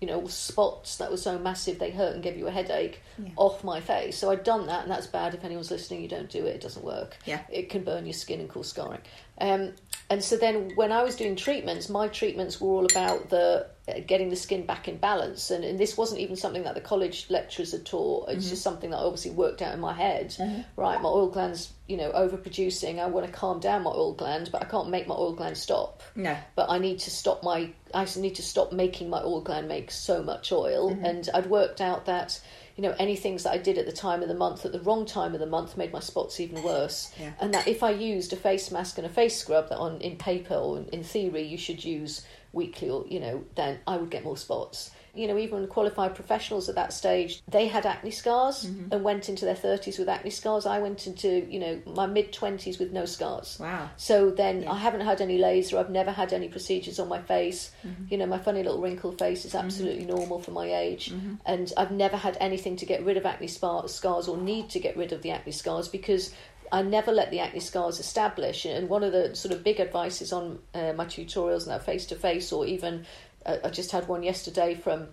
you 0.00 0.06
know, 0.06 0.26
spots 0.26 0.98
that 0.98 1.10
were 1.10 1.16
so 1.16 1.38
massive 1.38 1.78
they 1.78 1.90
hurt 1.90 2.14
and 2.14 2.22
gave 2.22 2.36
you 2.36 2.46
a 2.46 2.50
headache 2.50 3.00
off 3.36 3.64
my 3.64 3.80
face. 3.80 4.18
So 4.18 4.30
I'd 4.30 4.44
done 4.44 4.66
that, 4.66 4.82
and 4.82 4.90
that's 4.90 5.06
bad. 5.06 5.34
If 5.34 5.44
anyone's 5.44 5.70
listening, 5.70 6.02
you 6.02 6.08
don't 6.08 6.28
do 6.28 6.44
it; 6.44 6.56
it 6.56 6.60
doesn't 6.60 6.84
work. 6.84 7.16
Yeah. 7.24 7.40
it 7.50 7.70
can 7.70 7.82
burn 7.82 8.04
your 8.04 8.12
skin 8.12 8.40
and 8.40 8.48
cause 8.48 8.68
scarring. 8.68 9.00
Um, 9.40 9.72
and 10.10 10.22
so 10.22 10.36
then 10.36 10.72
when 10.74 10.92
I 10.92 11.02
was 11.02 11.16
doing 11.16 11.36
treatments, 11.36 11.88
my 11.88 12.08
treatments 12.08 12.60
were 12.60 12.68
all 12.68 12.84
about 12.84 13.30
the 13.30 13.68
Uh, 13.90 14.00
getting 14.06 14.30
the 14.30 14.36
skin 14.36 14.66
back 14.66 14.88
in 14.88 14.96
balance, 14.96 15.50
and, 15.50 15.64
and 15.64 15.78
this 15.78 15.96
wasn't 15.96 16.20
even 16.20 16.36
something 16.36 16.62
that 16.64 16.74
the 16.74 16.80
college 16.80 17.26
lecturers 17.30 17.72
had 17.72 17.84
taught. 17.84 18.28
It's 18.28 18.44
mm-hmm. 18.44 18.50
just 18.50 18.62
something 18.62 18.90
that 18.90 18.96
I 18.96 19.00
obviously 19.00 19.32
worked 19.32 19.62
out 19.62 19.74
in 19.74 19.80
my 19.80 19.92
head. 19.92 20.34
Uh-huh. 20.38 20.62
Right, 20.76 21.00
my 21.00 21.08
oil 21.08 21.28
glands, 21.28 21.72
you 21.86 21.96
know, 21.96 22.10
overproducing. 22.12 22.98
I 22.98 23.06
want 23.06 23.26
to 23.26 23.32
calm 23.32 23.60
down 23.60 23.82
my 23.82 23.90
oil 23.90 24.14
gland, 24.14 24.50
but 24.52 24.62
I 24.62 24.66
can't 24.66 24.90
make 24.90 25.06
my 25.06 25.14
oil 25.14 25.32
gland 25.32 25.56
stop. 25.56 26.02
No. 26.14 26.36
But 26.54 26.70
I 26.70 26.78
need 26.78 27.00
to 27.00 27.10
stop 27.10 27.42
my. 27.42 27.70
I 27.92 28.06
need 28.16 28.36
to 28.36 28.42
stop 28.42 28.72
making 28.72 29.10
my 29.10 29.20
oil 29.22 29.40
gland 29.40 29.66
make 29.68 29.90
so 29.90 30.22
much 30.22 30.52
oil, 30.52 30.90
mm-hmm. 30.90 31.04
and 31.04 31.28
I'd 31.34 31.46
worked 31.46 31.80
out 31.80 32.06
that. 32.06 32.40
You 32.76 32.88
know, 32.88 32.94
any 32.98 33.14
things 33.14 33.42
that 33.42 33.52
I 33.52 33.58
did 33.58 33.76
at 33.76 33.84
the 33.84 33.92
time 33.92 34.22
of 34.22 34.28
the 34.28 34.34
month, 34.34 34.64
at 34.64 34.72
the 34.72 34.80
wrong 34.80 35.04
time 35.04 35.34
of 35.34 35.40
the 35.40 35.46
month, 35.46 35.76
made 35.76 35.92
my 35.92 36.00
spots 36.00 36.40
even 36.40 36.62
worse. 36.62 37.12
Yeah. 37.20 37.32
And 37.38 37.52
that 37.52 37.68
if 37.68 37.82
I 37.82 37.90
used 37.90 38.32
a 38.32 38.36
face 38.36 38.70
mask 38.70 38.96
and 38.96 39.06
a 39.06 39.10
face 39.10 39.36
scrub 39.36 39.68
that 39.68 39.76
on 39.76 40.00
in 40.00 40.16
paper 40.16 40.54
or 40.54 40.78
in, 40.78 40.86
in 40.86 41.04
theory 41.04 41.42
you 41.42 41.58
should 41.58 41.84
use 41.84 42.22
weekly 42.52 42.90
or 42.90 43.04
you 43.08 43.20
know, 43.20 43.44
then 43.54 43.78
I 43.86 43.96
would 43.96 44.10
get 44.10 44.24
more 44.24 44.36
spots. 44.36 44.90
You 45.12 45.26
know, 45.26 45.36
even 45.38 45.66
qualified 45.66 46.14
professionals 46.14 46.68
at 46.68 46.76
that 46.76 46.92
stage, 46.92 47.42
they 47.48 47.66
had 47.66 47.84
acne 47.84 48.12
scars 48.12 48.64
Mm-hmm. 48.64 48.92
and 48.92 49.02
went 49.02 49.28
into 49.28 49.44
their 49.44 49.56
thirties 49.56 49.98
with 49.98 50.08
acne 50.08 50.30
scars. 50.30 50.66
I 50.66 50.78
went 50.78 51.08
into, 51.08 51.44
you 51.50 51.58
know, 51.58 51.82
my 51.84 52.06
mid 52.06 52.32
twenties 52.32 52.78
with 52.78 52.92
no 52.92 53.06
scars. 53.06 53.58
Wow. 53.58 53.90
So 53.96 54.30
then 54.30 54.68
I 54.68 54.78
haven't 54.78 55.00
had 55.00 55.20
any 55.20 55.36
laser, 55.38 55.78
I've 55.78 55.90
never 55.90 56.12
had 56.12 56.32
any 56.32 56.48
procedures 56.48 57.00
on 57.00 57.08
my 57.08 57.20
face. 57.22 57.72
Mm-hmm. 57.84 58.04
You 58.08 58.18
know, 58.18 58.26
my 58.26 58.38
funny 58.38 58.62
little 58.62 58.80
wrinkled 58.80 59.18
face 59.18 59.44
is 59.44 59.56
absolutely 59.56 60.04
normal 60.04 60.38
for 60.38 60.52
my 60.52 60.72
age. 60.72 61.10
Mm-hmm. 61.10 61.34
And 61.44 61.72
I've 61.76 61.90
never 61.90 62.16
had 62.16 62.36
anything 62.40 62.76
to 62.76 62.86
get 62.86 63.04
rid 63.04 63.16
of 63.16 63.26
acne 63.26 63.48
scars 63.48 64.28
or 64.28 64.36
need 64.36 64.70
to 64.70 64.78
get 64.78 64.96
rid 64.96 65.12
of 65.12 65.22
the 65.22 65.32
acne 65.32 65.52
scars 65.52 65.88
because 65.88 66.32
I 66.72 66.82
never 66.82 67.12
let 67.12 67.30
the 67.30 67.40
acne 67.40 67.60
scars 67.60 67.98
establish. 67.98 68.64
And 68.64 68.88
one 68.88 69.02
of 69.02 69.12
the 69.12 69.34
sort 69.34 69.52
of 69.52 69.64
big 69.64 69.80
advices 69.80 70.32
on 70.32 70.58
uh, 70.74 70.92
my 70.94 71.04
tutorials 71.04 71.66
now, 71.66 71.78
face 71.78 72.06
to 72.06 72.14
face, 72.14 72.52
or 72.52 72.66
even 72.66 73.06
uh, 73.46 73.56
I 73.64 73.70
just 73.70 73.90
had 73.90 74.08
one 74.08 74.22
yesterday 74.22 74.74
from 74.74 75.08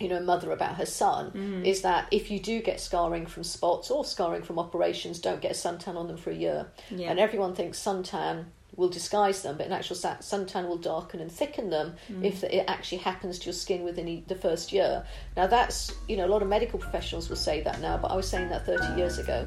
you 0.00 0.08
know, 0.08 0.16
a 0.16 0.20
mother 0.20 0.50
about 0.50 0.74
her 0.74 0.86
son 0.86 1.62
is 1.64 1.82
that 1.82 2.08
if 2.10 2.30
you 2.30 2.40
do 2.40 2.60
get 2.60 2.80
scarring 2.80 3.26
from 3.26 3.44
spots 3.44 3.90
or 3.90 4.04
scarring 4.04 4.42
from 4.42 4.58
operations, 4.58 5.20
don't 5.20 5.40
get 5.40 5.52
a 5.52 5.54
suntan 5.54 5.96
on 5.96 6.08
them 6.08 6.16
for 6.16 6.30
a 6.30 6.34
year. 6.34 6.66
Yeah. 6.90 7.10
And 7.10 7.20
everyone 7.20 7.54
thinks 7.54 7.78
suntan 7.78 8.46
will 8.74 8.88
disguise 8.88 9.42
them, 9.42 9.56
but 9.56 9.66
in 9.66 9.72
actual 9.72 9.94
fact, 9.94 10.22
suntan 10.22 10.66
will 10.66 10.78
darken 10.78 11.20
and 11.20 11.30
thicken 11.30 11.70
them 11.70 11.94
if 12.22 12.42
it 12.42 12.64
actually 12.66 12.98
happens 12.98 13.38
to 13.38 13.46
your 13.46 13.52
skin 13.52 13.84
within 13.84 14.24
the 14.26 14.34
first 14.34 14.72
year. 14.72 15.04
Now, 15.36 15.46
that's, 15.46 15.92
you 16.08 16.16
know, 16.16 16.26
a 16.26 16.28
lot 16.28 16.42
of 16.42 16.48
medical 16.48 16.80
professionals 16.80 17.28
will 17.28 17.36
say 17.36 17.60
that 17.60 17.80
now, 17.80 17.96
but 17.96 18.10
I 18.10 18.16
was 18.16 18.28
saying 18.28 18.48
that 18.48 18.66
30 18.66 18.98
years 18.98 19.18
ago. 19.18 19.46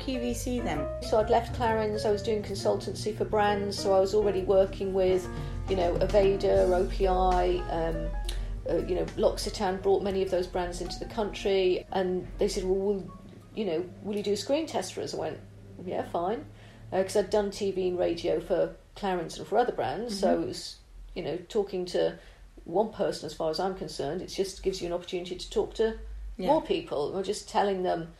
QVC 0.00 0.62
then. 0.64 0.86
So 1.02 1.20
I'd 1.20 1.30
left 1.30 1.58
Clarins, 1.58 2.04
I 2.04 2.10
was 2.10 2.22
doing 2.22 2.42
consultancy 2.42 3.16
for 3.16 3.24
brands, 3.24 3.78
so 3.78 3.94
I 3.94 4.00
was 4.00 4.14
already 4.14 4.42
working 4.42 4.92
with, 4.92 5.28
you 5.68 5.76
know, 5.76 5.94
Aveda, 5.96 6.68
OPI, 6.68 7.60
um, 7.70 8.08
uh, 8.68 8.78
you 8.86 8.94
know, 8.94 9.06
L'Occitane 9.16 9.82
brought 9.82 10.02
many 10.02 10.22
of 10.22 10.30
those 10.30 10.46
brands 10.46 10.80
into 10.80 10.98
the 10.98 11.06
country, 11.06 11.86
and 11.92 12.26
they 12.38 12.48
said, 12.48 12.64
"Well, 12.64 12.74
will 12.74 13.12
you 13.54 13.64
know, 13.64 13.84
will 14.02 14.16
you 14.16 14.22
do 14.22 14.32
a 14.32 14.36
screen 14.36 14.66
test 14.66 14.94
for 14.94 15.00
us?" 15.00 15.14
I 15.14 15.18
went, 15.18 15.38
"Yeah, 15.84 16.04
fine," 16.10 16.44
because 16.90 17.16
uh, 17.16 17.20
I'd 17.20 17.30
done 17.30 17.50
TV 17.50 17.88
and 17.88 17.98
radio 17.98 18.40
for 18.40 18.76
Clarins 18.96 19.38
and 19.38 19.46
for 19.46 19.58
other 19.58 19.72
brands, 19.72 20.14
mm-hmm. 20.14 20.20
so 20.20 20.40
it 20.40 20.46
was, 20.46 20.76
you 21.14 21.22
know, 21.22 21.38
talking 21.48 21.84
to 21.86 22.18
one 22.64 22.92
person 22.92 23.26
as 23.26 23.34
far 23.34 23.50
as 23.50 23.58
I'm 23.58 23.74
concerned. 23.74 24.22
It 24.22 24.28
just 24.28 24.62
gives 24.62 24.80
you 24.80 24.86
an 24.86 24.92
opportunity 24.92 25.36
to 25.36 25.50
talk 25.50 25.74
to 25.74 25.98
yeah. 26.36 26.46
more 26.48 26.62
people. 26.62 27.12
We're 27.12 27.22
just 27.22 27.48
telling 27.48 27.82
them 27.82 28.12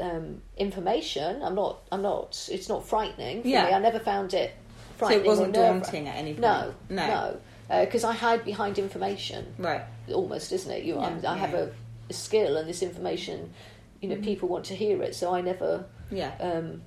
um, 0.00 0.42
information. 0.56 1.42
I'm 1.42 1.54
not. 1.54 1.86
I'm 1.90 2.02
not. 2.02 2.48
It's 2.50 2.68
not 2.68 2.86
frightening 2.86 3.42
for 3.42 3.48
yeah. 3.48 3.66
me. 3.66 3.72
I 3.72 3.78
never 3.78 3.98
found 3.98 4.34
it 4.34 4.54
frightening. 4.96 5.20
So 5.20 5.24
it 5.24 5.28
wasn't 5.28 5.54
daunting 5.54 6.08
at 6.08 6.16
any 6.16 6.32
point. 6.32 6.40
No, 6.40 6.74
no, 6.88 7.06
no 7.06 7.40
because 7.68 8.04
uh, 8.04 8.08
I 8.08 8.14
hide 8.14 8.44
behind 8.44 8.78
information. 8.78 9.54
Right. 9.58 9.82
Almost, 10.12 10.52
isn't 10.52 10.70
it? 10.70 10.84
You, 10.84 10.94
yeah, 10.94 11.20
I 11.26 11.36
have 11.36 11.54
a, 11.54 11.72
a, 12.08 12.12
skill, 12.12 12.56
and 12.56 12.68
this 12.68 12.82
information, 12.82 13.52
you 14.00 14.08
know, 14.08 14.14
mm-hmm. 14.16 14.24
people 14.24 14.48
want 14.48 14.66
to 14.66 14.74
hear 14.74 15.02
it. 15.02 15.14
So 15.14 15.34
I 15.34 15.40
never. 15.40 15.86
Yeah. 16.10 16.32
Um, 16.40 16.82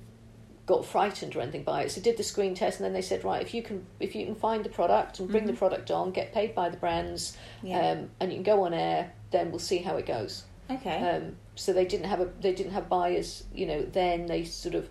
got 0.66 0.86
frightened 0.86 1.34
or 1.34 1.40
anything 1.40 1.64
by 1.64 1.82
it. 1.82 1.90
So 1.90 2.00
did 2.00 2.16
the 2.16 2.22
screen 2.22 2.54
test, 2.54 2.78
and 2.78 2.84
then 2.84 2.92
they 2.92 3.02
said, 3.02 3.24
right, 3.24 3.42
if 3.42 3.52
you 3.52 3.62
can, 3.62 3.84
if 3.98 4.14
you 4.14 4.24
can 4.24 4.36
find 4.36 4.64
the 4.64 4.68
product 4.68 5.18
and 5.18 5.28
bring 5.28 5.42
mm-hmm. 5.42 5.52
the 5.52 5.58
product 5.58 5.90
on, 5.90 6.12
get 6.12 6.32
paid 6.32 6.54
by 6.54 6.68
the 6.68 6.76
brands, 6.76 7.36
yeah. 7.62 7.90
um, 7.90 8.10
and 8.20 8.30
you 8.30 8.36
can 8.36 8.44
go 8.44 8.64
on 8.64 8.72
air, 8.72 9.12
then 9.32 9.50
we'll 9.50 9.58
see 9.58 9.78
how 9.78 9.96
it 9.96 10.06
goes. 10.06 10.44
Okay. 10.70 11.10
Um, 11.10 11.36
so 11.54 11.72
they 11.72 11.84
didn't 11.84 12.06
have 12.06 12.20
a, 12.20 12.30
they 12.40 12.54
didn't 12.54 12.72
have 12.72 12.88
buyers, 12.88 13.44
you 13.54 13.66
know. 13.66 13.82
Then 13.82 14.26
they 14.26 14.44
sort 14.44 14.74
of 14.74 14.88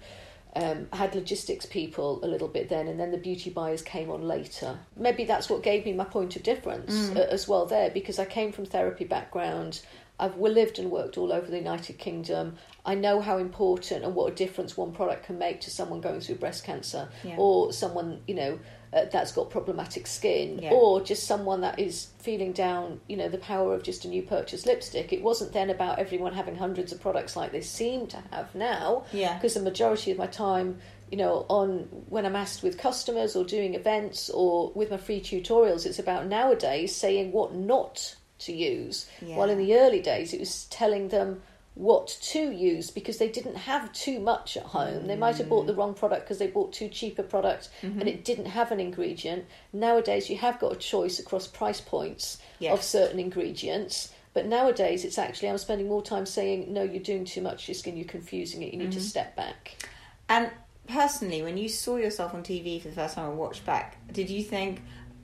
um, 0.56 0.88
had 0.92 1.16
logistics 1.16 1.66
people 1.66 2.20
a 2.24 2.28
little 2.28 2.48
bit 2.48 2.70
then, 2.70 2.88
and 2.88 3.00
then 3.00 3.12
the 3.12 3.18
beauty 3.18 3.50
buyers 3.50 3.82
came 3.82 4.10
on 4.10 4.22
later. 4.24 4.78
Maybe 4.98 5.24
that's 5.24 5.50
what 5.50 5.64
gave 5.64 5.86
me 5.86 5.94
my 5.94 6.06
point 6.06 6.36
of 6.36 6.44
difference 6.44 6.94
mm. 6.94 7.18
as 7.18 7.48
well 7.48 7.66
there, 7.66 7.90
because 7.90 8.20
I 8.20 8.26
came 8.26 8.52
from 8.52 8.66
therapy 8.66 9.06
background. 9.06 9.82
I've 10.20 10.38
lived 10.38 10.80
and 10.80 10.92
worked 10.92 11.18
all 11.18 11.32
over 11.32 11.50
the 11.50 11.58
United 11.58 11.98
Kingdom. 11.98 12.58
I 12.86 12.96
know 12.96 13.22
how 13.22 13.38
important 13.38 14.04
and 14.04 14.14
what 14.14 14.32
a 14.34 14.36
difference 14.36 14.76
one 14.76 14.92
product 14.92 15.26
can 15.28 15.38
make 15.40 15.62
to 15.62 15.72
someone 15.72 16.02
going 16.02 16.20
through 16.20 16.36
breast 16.36 16.66
cancer 16.66 17.08
yeah. 17.24 17.36
or 17.38 17.72
someone, 17.72 18.20
you 18.28 18.36
know, 18.36 18.60
uh, 18.92 19.06
that's 19.12 19.32
got 19.32 19.50
problematic 19.50 20.08
skin 20.08 20.60
yeah. 20.60 20.72
or 20.72 21.02
just 21.02 21.28
someone 21.28 21.62
that 21.62 21.78
is 21.80 22.10
feeling 22.20 22.52
down 22.52 23.00
you 23.08 23.16
know 23.16 23.30
the 23.30 23.38
power 23.38 23.74
of 23.74 23.84
just 23.84 24.06
a 24.06 24.08
new 24.08 24.24
purchase 24.24 24.66
lipstick 24.66 25.14
it 25.14 25.22
wasn't 25.22 25.52
then 25.54 25.70
about 25.70 26.00
everyone 26.00 26.34
having 26.34 26.56
hundreds 26.56 26.92
of 26.92 27.00
products 27.00 27.36
like 27.36 27.52
they 27.52 27.62
seem 27.62 28.08
to 28.08 28.18
have 28.32 28.54
now 28.56 29.04
yeah 29.12 29.36
because 29.36 29.54
the 29.54 29.62
majority 29.62 30.12
of 30.12 30.18
my 30.18 30.28
time 30.28 30.78
you 31.12 31.18
know 31.18 31.46
on 31.50 31.88
when 32.10 32.26
i'm 32.26 32.36
asked 32.36 32.64
with 32.64 32.78
customers 32.78 33.36
or 33.36 33.44
doing 33.44 33.76
events 33.76 34.30
or 34.32 34.72
with 34.74 34.90
my 34.90 34.98
free 34.98 35.22
tutorials 35.22 35.86
it's 35.86 36.00
about 36.00 36.26
nowadays 36.26 36.96
saying 36.96 37.32
what 37.32 37.54
not 37.54 38.16
to 38.40 38.54
use 38.54 39.08
yeah. 39.22 39.36
while 39.36 39.50
in 39.50 39.58
the 39.58 39.76
early 39.76 40.02
days 40.02 40.34
it 40.34 40.40
was 40.40 40.66
telling 40.66 41.10
them 41.10 41.42
what 41.80 42.08
to 42.22 42.52
use 42.52 42.92
because 42.92 43.20
they 43.20 43.30
didn't 43.30 43.56
have 43.56 43.90
too 43.94 44.20
much 44.20 44.58
at 44.58 44.64
home. 44.64 45.08
They 45.08 45.16
might 45.16 45.38
have 45.38 45.48
bought 45.48 45.66
the 45.66 45.74
wrong 45.74 45.94
product 45.94 46.26
because 46.26 46.38
they 46.38 46.48
bought 46.48 46.74
too 46.74 46.90
cheap 46.90 47.18
a 47.18 47.24
product 47.24 47.70
mm-hmm. 47.82 48.02
and 48.02 48.10
it 48.10 48.26
didn't 48.26 48.48
have 48.48 48.74
an 48.74 48.82
ingredient. 48.82 49.46
Nowadays, 49.72 50.30
you 50.30 50.36
have 50.38 50.60
got 50.60 50.74
a 50.74 50.76
choice 50.76 51.20
across 51.20 51.48
price 51.48 51.80
points 51.80 52.38
yes. 52.60 52.74
of 52.74 52.84
certain 52.84 53.18
ingredients. 53.18 54.12
But 54.34 54.46
nowadays, 54.46 55.06
it's 55.06 55.18
actually, 55.18 55.52
I'm 55.52 55.58
spending 55.58 55.88
more 55.88 56.04
time 56.04 56.26
saying, 56.26 56.72
no, 56.74 56.84
you're 56.84 57.02
doing 57.02 57.24
too 57.24 57.42
much 57.42 57.66
to 57.66 57.72
your 57.72 57.80
skin, 57.80 57.96
you're 57.96 58.06
confusing 58.06 58.62
it, 58.62 58.74
you 58.74 58.80
need 58.80 58.90
mm-hmm. 58.90 59.00
to 59.00 59.02
step 59.02 59.38
back. 59.38 59.88
And 60.28 60.52
personally, 60.90 61.42
when 61.44 61.56
you 61.56 61.70
saw 61.70 61.96
yourself 61.96 62.34
on 62.34 62.44
TV 62.44 62.82
for 62.82 62.90
the 62.90 62.96
first 62.96 63.16
time 63.16 63.30
and 63.30 63.38
watched 63.38 63.66
back, 63.66 63.98
did 64.12 64.30
you 64.30 64.44
think, 64.44 64.82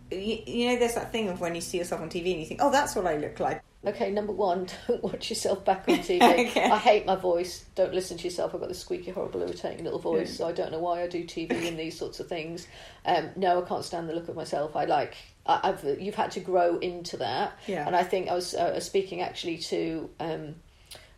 you, 0.10 0.40
you 0.48 0.70
know, 0.70 0.78
there's 0.78 0.96
that 0.96 1.12
thing 1.12 1.28
of 1.28 1.42
when 1.42 1.54
you 1.54 1.60
see 1.60 1.80
yourself 1.80 2.00
on 2.00 2.10
TV 2.10 2.32
and 2.32 2.40
you 2.40 2.46
think, 2.46 2.62
oh, 2.64 2.72
that's 2.72 2.96
what 2.96 3.06
I 3.06 3.18
look 3.18 3.42
like. 3.42 3.62
Okay, 3.86 4.12
number 4.12 4.34
one, 4.34 4.68
don't 4.88 5.04
watch 5.04 5.30
yourself 5.30 5.64
back 5.64 5.86
on 5.88 6.00
TV. 6.00 6.22
okay. 6.48 6.64
I 6.64 6.78
hate 6.78 7.06
my 7.06 7.16
voice. 7.16 7.66
Don't 7.76 7.94
listen 7.94 8.18
to 8.18 8.24
yourself. 8.24 8.54
I've 8.54 8.60
got 8.60 8.70
this 8.70 8.80
squeaky, 8.80 9.12
horrible, 9.12 9.42
irritating 9.42 9.84
little 9.84 10.00
voice, 10.00 10.36
so 10.36 10.48
I 10.48 10.52
don't 10.52 10.72
know 10.72 10.80
why 10.80 11.04
I 11.04 11.08
do 11.08 11.24
TV 11.24 11.68
and 11.68 11.78
these 11.78 11.98
sorts 11.98 12.20
of 12.20 12.28
things. 12.28 12.68
Um, 13.06 13.30
no, 13.36 13.62
I 13.62 13.68
can't 13.68 13.84
stand 13.84 14.10
the 14.10 14.14
look 14.14 14.28
of 14.28 14.36
myself. 14.36 14.76
I 14.76 14.86
like. 14.86 15.16
I, 15.46 15.60
have 15.64 15.84
You've 16.00 16.16
had 16.16 16.32
to 16.32 16.40
grow 16.40 16.80
into 16.80 17.18
that. 17.18 17.60
Yeah. 17.68 17.86
And 17.86 17.96
I 17.96 18.04
think 18.04 18.30
I 18.30 18.34
was 18.34 18.56
uh, 18.56 18.80
speaking 18.80 19.22
actually 19.22 19.60
to 19.60 20.10
um, 20.20 20.56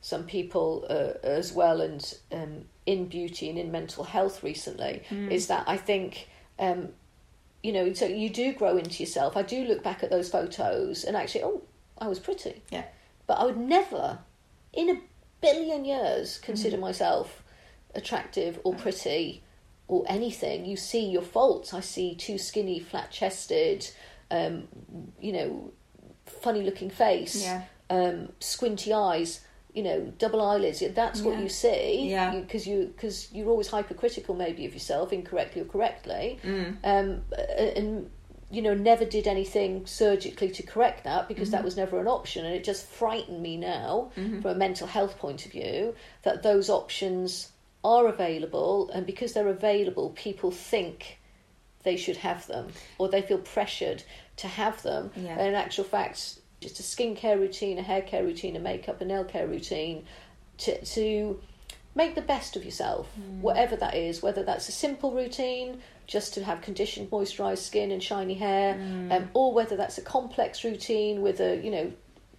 some 0.01 0.25
people 0.25 0.86
uh, 0.89 1.25
as 1.25 1.53
well, 1.53 1.82
and 1.82 2.13
um, 2.32 2.65
in 2.86 3.08
beauty 3.08 3.49
and 3.49 3.58
in 3.58 3.71
mental 3.71 4.03
health 4.03 4.43
recently, 4.43 5.03
mm. 5.10 5.32
is 5.32 5.47
that 5.47 5.63
I 5.67 5.77
think. 5.77 6.27
Um, 6.60 6.89
you 7.63 7.73
know, 7.73 7.91
so 7.91 8.06
you 8.06 8.30
do 8.30 8.53
grow 8.53 8.77
into 8.77 9.01
yourself. 9.01 9.36
I 9.36 9.41
do 9.41 9.65
look 9.65 9.84
back 9.84 10.03
at 10.03 10.10
those 10.10 10.30
photos 10.30 11.03
and 11.03 11.17
actually, 11.17 11.43
oh, 11.43 11.63
I 12.00 12.08
was 12.08 12.20
pretty. 12.20 12.62
Yeah. 12.70 12.84
But 13.26 13.36
I 13.36 13.46
would 13.46 13.58
never, 13.58 14.20
in 14.74 14.90
a 14.90 15.02
billion 15.42 15.86
years, 15.86 16.40
consider 16.40 16.78
mm. 16.78 16.82
myself 16.82 17.44
attractive 17.96 18.60
or 18.64 18.74
pretty 18.74 19.44
or 19.88 20.04
anything. 20.08 20.66
You 20.66 20.78
see 20.78 21.06
your 21.06 21.22
faults. 21.22 21.74
I 21.74 21.82
see 21.82 22.16
too 22.16 22.38
skinny, 22.38 22.80
flat 22.80 23.12
chested, 23.12 23.90
um, 24.32 24.68
you 25.20 25.34
know, 25.34 25.72
funny 26.26 26.64
looking 26.64 26.90
face, 26.90 27.44
yeah. 27.44 27.64
um, 27.90 28.30
squinty 28.40 28.94
eyes. 28.94 29.42
You 29.74 29.84
know, 29.84 30.12
double 30.18 30.42
eyelids. 30.42 30.82
That's 30.96 31.22
what 31.22 31.38
you 31.38 31.50
see. 31.50 32.10
Yeah. 32.10 32.34
Because 32.34 32.66
you 32.66 32.92
because 32.96 33.32
you, 33.32 33.46
are 33.46 33.52
always 33.52 33.68
hypercritical, 33.68 34.34
maybe 34.34 34.66
of 34.66 34.74
yourself, 34.74 35.14
incorrectly 35.14 35.62
or 35.62 35.66
correctly. 35.66 36.40
Mm. 36.44 36.78
Um, 36.84 37.22
and 37.76 38.10
you 38.50 38.62
know, 38.62 38.74
never 38.74 39.04
did 39.04 39.28
anything 39.28 39.86
surgically 39.86 40.50
to 40.50 40.64
correct 40.64 41.04
that 41.04 41.28
because 41.28 41.50
mm-hmm. 41.50 41.58
that 41.58 41.64
was 41.64 41.76
never 41.76 42.00
an 42.00 42.08
option. 42.08 42.46
And 42.46 42.56
it 42.56 42.64
just 42.64 42.86
frightened 42.86 43.42
me 43.42 43.58
now, 43.58 44.12
mm-hmm. 44.16 44.42
from 44.42 44.52
a 44.52 44.56
mental 44.56 44.88
health 44.88 45.18
point 45.18 45.46
of 45.46 45.52
view, 45.52 45.96
that 46.24 46.44
those 46.44 46.70
options 46.70 47.52
are 47.84 48.08
available. 48.08 48.90
And 48.94 49.06
because 49.06 49.34
they're 49.34 49.50
available, 49.50 50.12
people 50.12 50.52
think 50.52 51.20
they 51.84 51.98
should 51.98 52.18
have 52.18 52.48
them 52.48 52.70
or 52.98 53.10
they 53.10 53.22
feel 53.22 53.38
pressured 53.38 54.04
to 54.38 54.48
have 54.48 54.82
them. 54.82 55.12
Yeah. 55.16 55.38
And 55.38 55.50
in 55.50 55.56
actual 55.56 55.84
fact, 55.84 56.40
just 56.62 56.80
a 56.80 56.84
skincare 56.84 57.38
routine, 57.38 57.78
a 57.78 57.84
hair 57.84 58.02
care 58.02 58.24
routine, 58.24 58.56
a 58.56 58.60
makeup, 58.60 59.02
a 59.02 59.06
nail 59.06 59.26
care 59.26 59.48
routine 59.48 60.06
to, 60.60 60.84
to 60.86 61.40
make 61.96 62.16
the 62.16 62.22
best 62.22 62.56
of 62.56 62.64
yourself, 62.64 63.10
mm. 63.20 63.42
whatever 63.42 63.76
that 63.76 63.96
is, 63.96 64.22
whether 64.22 64.44
that's 64.44 64.70
a 64.70 64.72
simple 64.72 65.12
routine 65.14 65.82
just 66.08 66.34
to 66.36 66.43
have 66.43 66.62
conditioned, 66.62 67.12
moisturised 67.12 67.60
skin 67.60 67.91
and 67.91 68.02
shiny 68.02 68.34
hair, 68.34 68.76
mm. 68.76 69.12
um, 69.12 69.30
or 69.34 69.54
whether 69.54 69.76
that's 69.76 69.98
a 69.98 70.02
complex 70.02 70.63
routine 70.63 71.22
with 71.22 71.39
a 71.39 71.58
you 71.58 71.70
know 71.70 71.91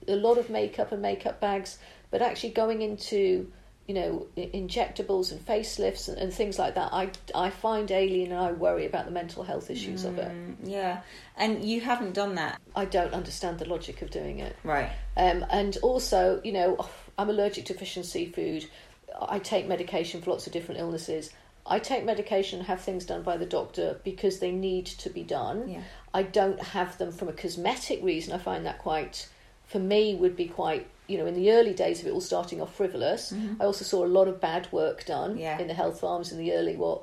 a 0.09 0.17
lot 0.17 0.39
of 0.39 0.49
makeup 0.51 0.91
and 0.91 1.03
makeup 1.03 1.39
bags, 1.41 1.79
but 2.11 2.23
actually 2.23 2.51
going 2.51 2.83
into 2.83 3.53
you 3.87 3.95
know 3.95 4.27
injectables 4.37 5.33
and 5.33 5.45
facelifts 5.45 6.09
and, 6.09 6.19
and, 6.19 6.33
things 6.33 6.59
like 6.59 6.75
that 6.75 6.93
i 6.93 7.11
i 7.35 7.49
find 7.49 7.91
alien 7.91 8.31
and 8.33 8.39
i 8.39 8.53
worry 8.53 8.85
about 8.85 9.07
the 9.07 9.11
mental 9.11 9.43
health 9.43 9.71
issues 9.71 10.05
mm, 10.05 10.09
of 10.09 10.19
it. 10.19 10.31
Mm, 10.31 10.57
yeah. 10.65 11.01
And 11.39 11.65
you 11.65 11.81
haven't 11.81 12.13
done 12.13 12.35
that? 12.35 12.61
I 12.77 12.85
don't 12.85 13.15
understand 13.15 13.59
the 13.59 13.65
logic 13.65 14.03
of 14.03 14.11
doing 14.11 14.41
it. 14.41 14.55
Right. 14.63 14.91
Um, 15.17 15.45
and 15.51 15.77
also 15.79 16.41
you 16.45 16.53
know 16.53 16.87
i'm 17.17 17.31
allergic 17.31 17.65
to 17.67 17.75
fish 17.75 17.97
and 17.97 18.05
seafood. 18.05 18.67
I 19.21 19.39
take 19.39 19.67
medication 19.67 20.21
for 20.21 20.31
lots 20.31 20.47
of 20.47 20.53
different 20.53 20.81
illnesses 20.81 21.31
I 21.69 21.79
take 21.79 22.05
medication 22.05 22.61
and 22.61 22.69
have 22.69 22.81
things 22.81 23.05
done 23.05 23.23
by 23.23 23.37
the 23.37 23.47
doctor 23.47 24.01
because 24.03 24.41
they 24.41 24.51
need 24.51 24.87
to 24.87 25.11
be 25.11 25.23
done. 25.23 25.69
Yeah. 25.69 25.83
I 26.15 26.23
don't 26.23 26.61
have 26.61 26.99
them 26.99 27.13
from 27.13 27.29
a 27.29 27.33
cosmetic 27.33 28.03
reason. 28.03 28.33
I 28.33 28.39
find 28.39 28.65
that 28.67 28.79
quite, 28.79 29.29
for 29.67 29.79
me, 29.79 30.15
would 30.15 30.35
be 30.35 30.47
quite, 30.47 30.87
you 31.07 31.19
know, 31.19 31.27
in 31.27 31.35
the 31.35 31.53
early 31.53 31.75
days 31.75 32.01
of 32.01 32.07
it 32.07 32.11
all 32.11 32.21
starting 32.21 32.61
off 32.61 32.75
frivolous. 32.75 33.33
Mm-hmm. 33.33 33.61
I 33.61 33.67
also 33.67 33.85
saw 33.85 34.05
a 34.05 34.09
lot 34.09 34.29
of 34.29 34.41
bad 34.41 34.67
work 34.73 35.05
done 35.05 35.37
yeah. 35.37 35.59
in 35.59 35.69
the 35.69 35.75
health 35.75 36.01
farms 36.01 36.33
in 36.33 36.39
the 36.39 36.55
early, 36.55 36.77
what, 36.77 37.03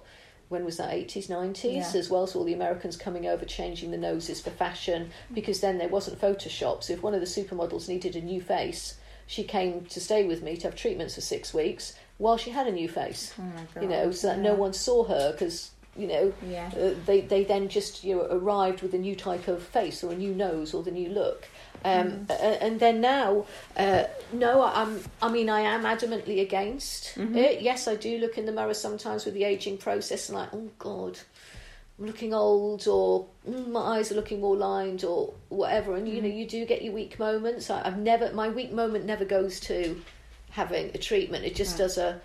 when 0.50 0.66
was 0.66 0.78
that 0.78 0.92
80s 0.92 1.28
90s 1.28 1.94
yeah. 1.94 2.00
as 2.00 2.10
well 2.10 2.28
so 2.28 2.40
all 2.40 2.46
the 2.46 2.54
americans 2.54 2.96
coming 2.98 3.26
over 3.26 3.46
changing 3.46 3.90
the 3.90 3.98
noses 3.98 4.40
for 4.40 4.52
fashion 4.52 5.10
because 5.34 5.60
then 5.60 5.80
there 5.80 5.88
wasn't 5.88 6.22
photoshop 6.22 6.84
so 6.84 6.94
if 6.94 7.02
one 7.02 7.16
of 7.16 7.20
the 7.20 7.26
supermodels 7.26 7.90
needed 7.90 8.16
a 8.16 8.22
new 8.22 8.40
face 8.40 8.98
she 9.28 9.44
came 9.44 9.86
to 9.86 10.00
stay 10.00 10.26
with 10.26 10.44
me 10.44 10.56
to 10.56 10.68
have 10.68 10.76
treatments 10.76 11.16
for 11.16 11.22
six 11.22 11.54
weeks 11.54 11.96
while 12.18 12.38
she 12.38 12.52
had 12.52 12.68
a 12.68 12.72
new 12.72 12.88
face. 12.88 13.34
Oh 13.40 13.82
you 13.82 13.88
know, 13.88 14.12
so 14.12 14.28
that 14.28 14.38
yeah. 14.38 14.44
no 14.44 14.54
one 14.54 14.74
saw 14.74 15.04
her 15.06 15.32
because 15.32 15.72
you 15.98 16.08
know 16.08 16.34
yeah. 16.48 16.70
uh, 16.78 16.94
they 17.06 17.22
they 17.22 17.44
then 17.44 17.70
just 17.70 18.04
you 18.04 18.16
know 18.16 18.28
arrived 18.30 18.82
with 18.82 18.94
a 18.94 18.98
new 18.98 19.16
type 19.16 19.48
of 19.48 19.64
face 19.64 20.04
or 20.04 20.12
a 20.12 20.16
new 20.16 20.34
nose 20.34 20.74
or 20.74 20.84
the 20.84 20.92
new 20.92 21.10
look. 21.10 21.48
Um, 21.84 22.26
mm. 22.26 22.62
and 22.62 22.80
then 22.80 23.00
now, 23.00 23.46
uh, 23.78 24.06
no, 24.34 24.64
I'm. 24.64 25.02
I 25.22 25.30
mean, 25.30 25.50
I 25.50 25.62
am 25.62 25.84
adamantly 25.84 26.42
against 26.42 27.16
mm-hmm. 27.16 27.38
it. 27.38 27.62
Yes, 27.62 27.88
I 27.88 27.96
do 27.96 28.18
look 28.18 28.40
in 28.40 28.46
the 28.48 28.52
mirror 28.52 28.74
sometimes 28.74 29.24
with 29.26 29.36
the 29.36 29.44
aging 29.44 29.78
process 29.78 30.30
and 30.30 30.38
like, 30.40 30.50
oh 30.52 30.70
God, 30.80 31.20
I'm 32.00 32.08
looking 32.08 32.34
old, 32.34 32.88
or 32.88 33.28
mm, 33.48 33.68
my 33.70 33.98
eyes 33.98 34.12
are 34.12 34.16
looking 34.16 34.42
more 34.42 34.56
lined, 34.56 35.04
or 35.04 35.34
whatever. 35.50 35.96
And 35.96 36.10
you 36.10 36.24
know, 36.24 36.28
mm. 36.28 36.38
you 36.38 36.48
do 36.48 36.66
get 36.66 36.82
your 36.82 36.94
weak 36.94 37.20
moments. 37.20 37.70
I, 37.70 37.86
I've 37.86 38.00
never, 38.00 38.32
my 38.34 38.50
weak 38.50 38.72
moment 38.72 39.06
never 39.06 39.26
goes 39.26 39.60
to 39.62 40.02
having 40.56 40.90
a 40.94 40.98
treatment. 40.98 41.44
It 41.46 41.54
just 41.54 41.74
right. 41.74 41.80
does 41.80 41.98
a 41.98 42.22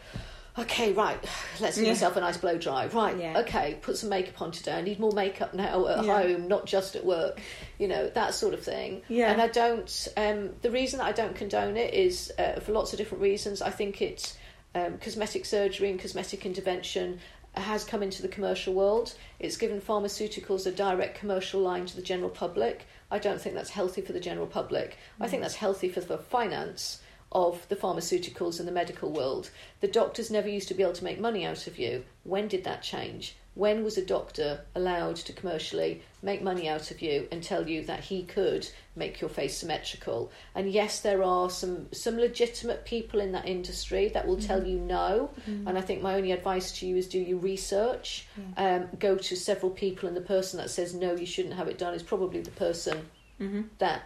okay, 0.59 0.93
right, 0.93 1.19
let's 1.61 1.77
give 1.77 1.87
Yeah. 1.87 1.93
myself 1.93 2.17
a 2.17 2.21
nice 2.21 2.37
blow 2.37 2.59
dry. 2.59 2.87
Right, 2.87 3.17
Yeah. 3.17 3.39
okay, 3.41 3.79
put 3.81 3.97
some 3.97 4.09
makeup 4.11 4.41
on 4.43 4.51
today. 4.51 4.73
I 4.73 4.83
need 4.83 4.99
more 4.99 5.13
makeup 5.13 5.55
now 5.55 5.87
at 5.87 6.05
Yeah. 6.05 6.23
home, 6.23 6.49
not 6.49 6.67
just 6.67 6.97
at 6.97 7.05
work. 7.05 7.41
You 7.79 7.89
know, 7.89 8.09
that 8.09 8.35
sort 8.35 8.53
of 8.53 8.63
thing. 8.63 9.03
Yeah. 9.09 9.31
And 9.33 9.41
I 9.41 9.47
don't, 9.47 10.09
um, 10.17 10.51
the 10.61 10.71
reason 10.71 10.99
that 10.99 11.07
I 11.07 11.13
don't 11.13 11.35
condone 11.35 11.77
it 11.77 11.95
is 11.95 12.33
uh, 12.39 12.61
for 12.61 12.73
lots 12.73 12.93
of 12.93 12.99
different 12.99 13.23
reasons. 13.23 13.63
I 13.63 13.71
think 13.71 14.03
it's 14.03 14.37
um, 14.75 14.99
cosmetic 14.99 15.47
surgery 15.47 15.91
and 15.91 15.99
cosmetic 15.99 16.45
intervention 16.45 17.21
has 17.55 17.85
come 17.85 18.03
into 18.03 18.23
the 18.23 18.29
commercial 18.29 18.75
world. 18.75 19.15
It's 19.39 19.57
given 19.57 19.81
pharmaceuticals 19.81 20.67
a 20.67 20.71
direct 20.73 21.19
commercial 21.19 21.61
line 21.61 21.87
to 21.87 21.97
the 21.97 22.03
general 22.03 22.31
public. 22.31 22.87
I 23.11 23.19
don't 23.19 23.41
think 23.41 23.55
that's 23.57 23.71
healthy 23.71 24.03
for 24.03 24.13
the 24.13 24.21
general 24.21 24.47
public. 24.47 24.97
I 25.21 25.27
think 25.27 25.43
that's 25.43 25.57
healthy 25.57 25.89
for 25.89 26.01
the 26.01 26.19
finance 26.19 27.01
of 27.33 27.69
the 27.69 27.77
pharmaceuticals 27.77 28.59
and 28.59 28.67
the 28.67 28.73
medical 28.73 29.11
world. 29.11 29.51
The 29.81 29.89
doctors 29.89 30.31
never 30.31 30.49
used 30.49 30.69
to 30.69 30.75
be 30.75 30.83
able 30.83 30.95
to 30.95 31.05
make 31.05 31.21
money 31.21 31.45
out 31.45 31.67
of 31.67 31.79
you. 31.79 32.05
When 32.25 32.49
did 32.49 32.65
that 32.65 32.83
change? 32.83 33.37
When 33.55 33.83
was 33.83 33.99
a 33.99 34.05
doctor 34.05 34.61
allowed 34.75 35.17
to 35.17 35.33
commercially 35.33 36.03
make 36.23 36.41
money 36.41 36.69
out 36.69 36.91
of 36.91 37.03
you 37.03 37.27
and 37.33 37.43
tell 37.43 37.69
you 37.69 37.85
that 37.85 38.05
he 38.05 38.23
could 38.23 38.69
make 38.95 39.21
your 39.21 39.29
face 39.29 39.57
symmetrical? 39.57 40.31
And 40.55 40.71
yes, 40.71 41.01
there 41.01 41.23
are 41.25 41.51
some 41.51 41.93
some 41.93 42.17
legitimate 42.17 42.85
people 42.85 43.21
in 43.21 43.33
that 43.33 43.49
industry 43.49 44.09
that 44.11 44.27
will 44.27 44.39
tell 44.39 44.61
mm-hmm. 44.61 44.71
you 44.71 44.79
no. 44.79 45.31
Mm-hmm. 45.49 45.67
And 45.67 45.77
I 45.77 45.81
think 45.81 46.01
my 46.01 46.15
only 46.15 46.31
advice 46.31 46.73
to 46.79 46.87
you 46.87 46.97
is 46.97 47.09
do 47.09 47.19
your 47.19 47.39
research. 47.39 48.27
Um, 48.57 48.89
go 48.99 49.17
to 49.17 49.37
several 49.37 49.73
people, 49.73 50.09
and 50.09 50.17
the 50.17 50.23
person 50.23 50.59
that 50.59 50.71
says 50.71 50.95
no, 50.95 51.15
you 51.15 51.27
shouldn't 51.27 51.55
have 51.55 51.69
it 51.69 51.77
done 51.77 51.95
is 51.95 52.05
probably 52.05 52.41
the 52.41 52.53
person 52.53 53.09
mm-hmm. 53.41 53.63
that 53.79 54.03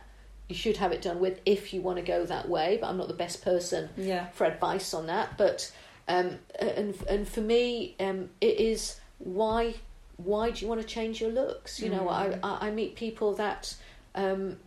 you 0.48 0.54
should 0.54 0.76
have 0.76 0.92
it 0.92 1.00
done 1.02 1.20
with 1.20 1.40
if 1.46 1.72
you 1.72 1.80
want 1.80 1.98
to 1.98 2.04
go 2.04 2.24
that 2.26 2.48
way. 2.48 2.78
But 2.80 2.88
I'm 2.88 2.98
not 2.98 3.08
the 3.08 3.14
best 3.14 3.42
person 3.44 3.88
Yeah. 3.96 4.26
for 4.28 4.44
advice 4.44 4.92
on 4.94 5.06
that. 5.06 5.36
But 5.38 5.72
um, 6.08 6.38
and 6.58 6.94
and 7.08 7.26
for 7.28 7.40
me, 7.40 7.96
um, 8.00 8.30
it 8.40 8.58
is 8.60 9.00
why 9.18 9.74
why 10.16 10.50
do 10.50 10.60
you 10.60 10.68
want 10.68 10.80
to 10.80 10.86
change 10.86 11.20
your 11.20 11.30
looks? 11.30 11.80
You 11.80 11.88
know, 11.90 12.08
I, 12.08 12.38
I 12.42 12.68
I 12.68 12.70
meet 12.70 12.96
people 12.96 13.34
that. 13.34 13.74
Um, 14.14 14.58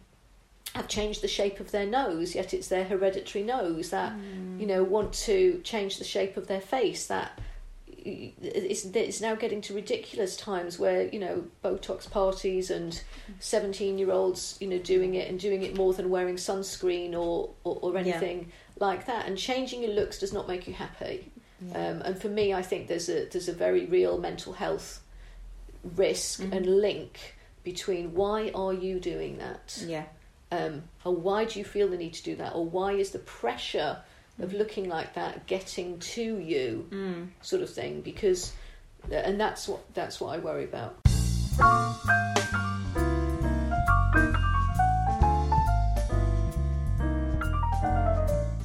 have 0.75 0.87
changed 0.89 1.21
the 1.23 1.27
shape 1.27 1.59
of 1.59 1.71
their 1.71 1.85
nose, 1.87 2.35
yet 2.35 2.53
it's 2.53 2.67
their 2.67 2.83
hereditary 2.83 3.43
nose 3.43 3.89
that 3.89 4.13
you 4.59 4.65
know 4.67 4.83
want 4.83 5.11
to 5.13 5.59
change 5.63 5.97
the 5.97 6.03
shape 6.03 6.37
of 6.37 6.45
their 6.47 6.59
face. 6.61 7.07
That 7.07 7.39
it's, 8.41 8.86
it's 8.86 9.22
now 9.22 9.36
getting 9.36 9.62
to 9.62 9.74
ridiculous 9.74 10.36
times 10.38 10.80
where 10.80 11.08
you 11.08 11.20
know 11.20 11.46
Botox 11.63 12.10
parties 12.10 12.70
and 12.72 13.02
seventeen-year-olds 13.39 14.58
you 14.60 14.67
know 14.67 14.78
doing 14.80 15.15
it 15.15 15.30
and 15.30 15.39
doing 15.39 15.63
it 15.63 15.76
more 15.78 15.93
than 15.93 16.10
wearing 16.10 16.36
sunscreen 16.36 17.13
or 17.13 17.50
or, 17.63 17.80
or 17.82 17.93
Yeah. 17.93 18.00
anything 18.00 18.52
like 18.80 19.06
that. 19.08 19.28
And 19.28 19.38
changing 19.38 19.82
your 19.84 19.91
looks 19.91 20.20
does 20.20 20.34
not 20.34 20.48
make 20.48 20.67
you 20.67 20.74
happy. 20.74 21.32
Um, 21.74 22.02
and 22.04 22.22
for 22.22 22.30
me, 22.30 22.54
I 22.54 22.62
think 22.62 22.88
there's 22.88 23.10
a 23.10 23.26
there's 23.26 23.50
a 23.50 23.54
very 23.54 23.86
real 23.86 24.17
mental 24.20 24.54
health 24.54 25.02
risk 25.96 26.41
and 26.41 26.65
link 26.65 27.36
between 27.63 28.13
why 28.13 28.52
are 28.54 28.74
you 28.74 29.00
doing 29.00 29.38
that 29.39 29.78
Yeah. 29.86 30.06
um, 30.52 30.84
or 31.04 31.15
why 31.15 31.46
do 31.46 31.60
you 31.60 31.65
feel 31.65 31.88
the 31.89 31.98
need 31.98 32.13
to 32.13 32.24
do 32.24 32.36
that, 32.38 32.54
or 32.56 32.65
why 32.65 32.93
is 32.93 33.12
the 33.12 33.20
pressure 33.20 33.98
of 34.39 34.54
looking 34.54 34.88
like 34.88 35.13
that 35.15 35.47
getting 35.47 36.00
to 36.00 36.39
you, 36.39 36.88
mm. 36.89 37.28
sort 37.41 37.62
of 37.62 37.69
thing? 37.69 38.02
Because, 38.02 38.54
uh, 39.12 39.15
and 39.15 39.39
that's 39.39 39.67
what 39.67 39.82
that's 39.93 40.19
what 40.19 40.36
I 40.36 40.39
worry 40.39 40.63
about. 40.63 40.97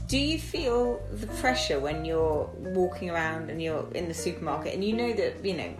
Do 0.08 0.18
you 0.18 0.38
feel 0.38 1.02
the 1.10 1.26
pressure 1.40 1.80
when 1.80 2.04
you're 2.04 2.50
walking 2.58 3.08
around 3.08 3.48
and 3.48 3.62
you're 3.62 3.88
in 3.94 4.08
the 4.08 4.14
supermarket 4.14 4.74
and 4.74 4.84
you 4.84 4.94
know 4.94 5.14
that, 5.14 5.42
you 5.42 5.54
know, 5.54 5.74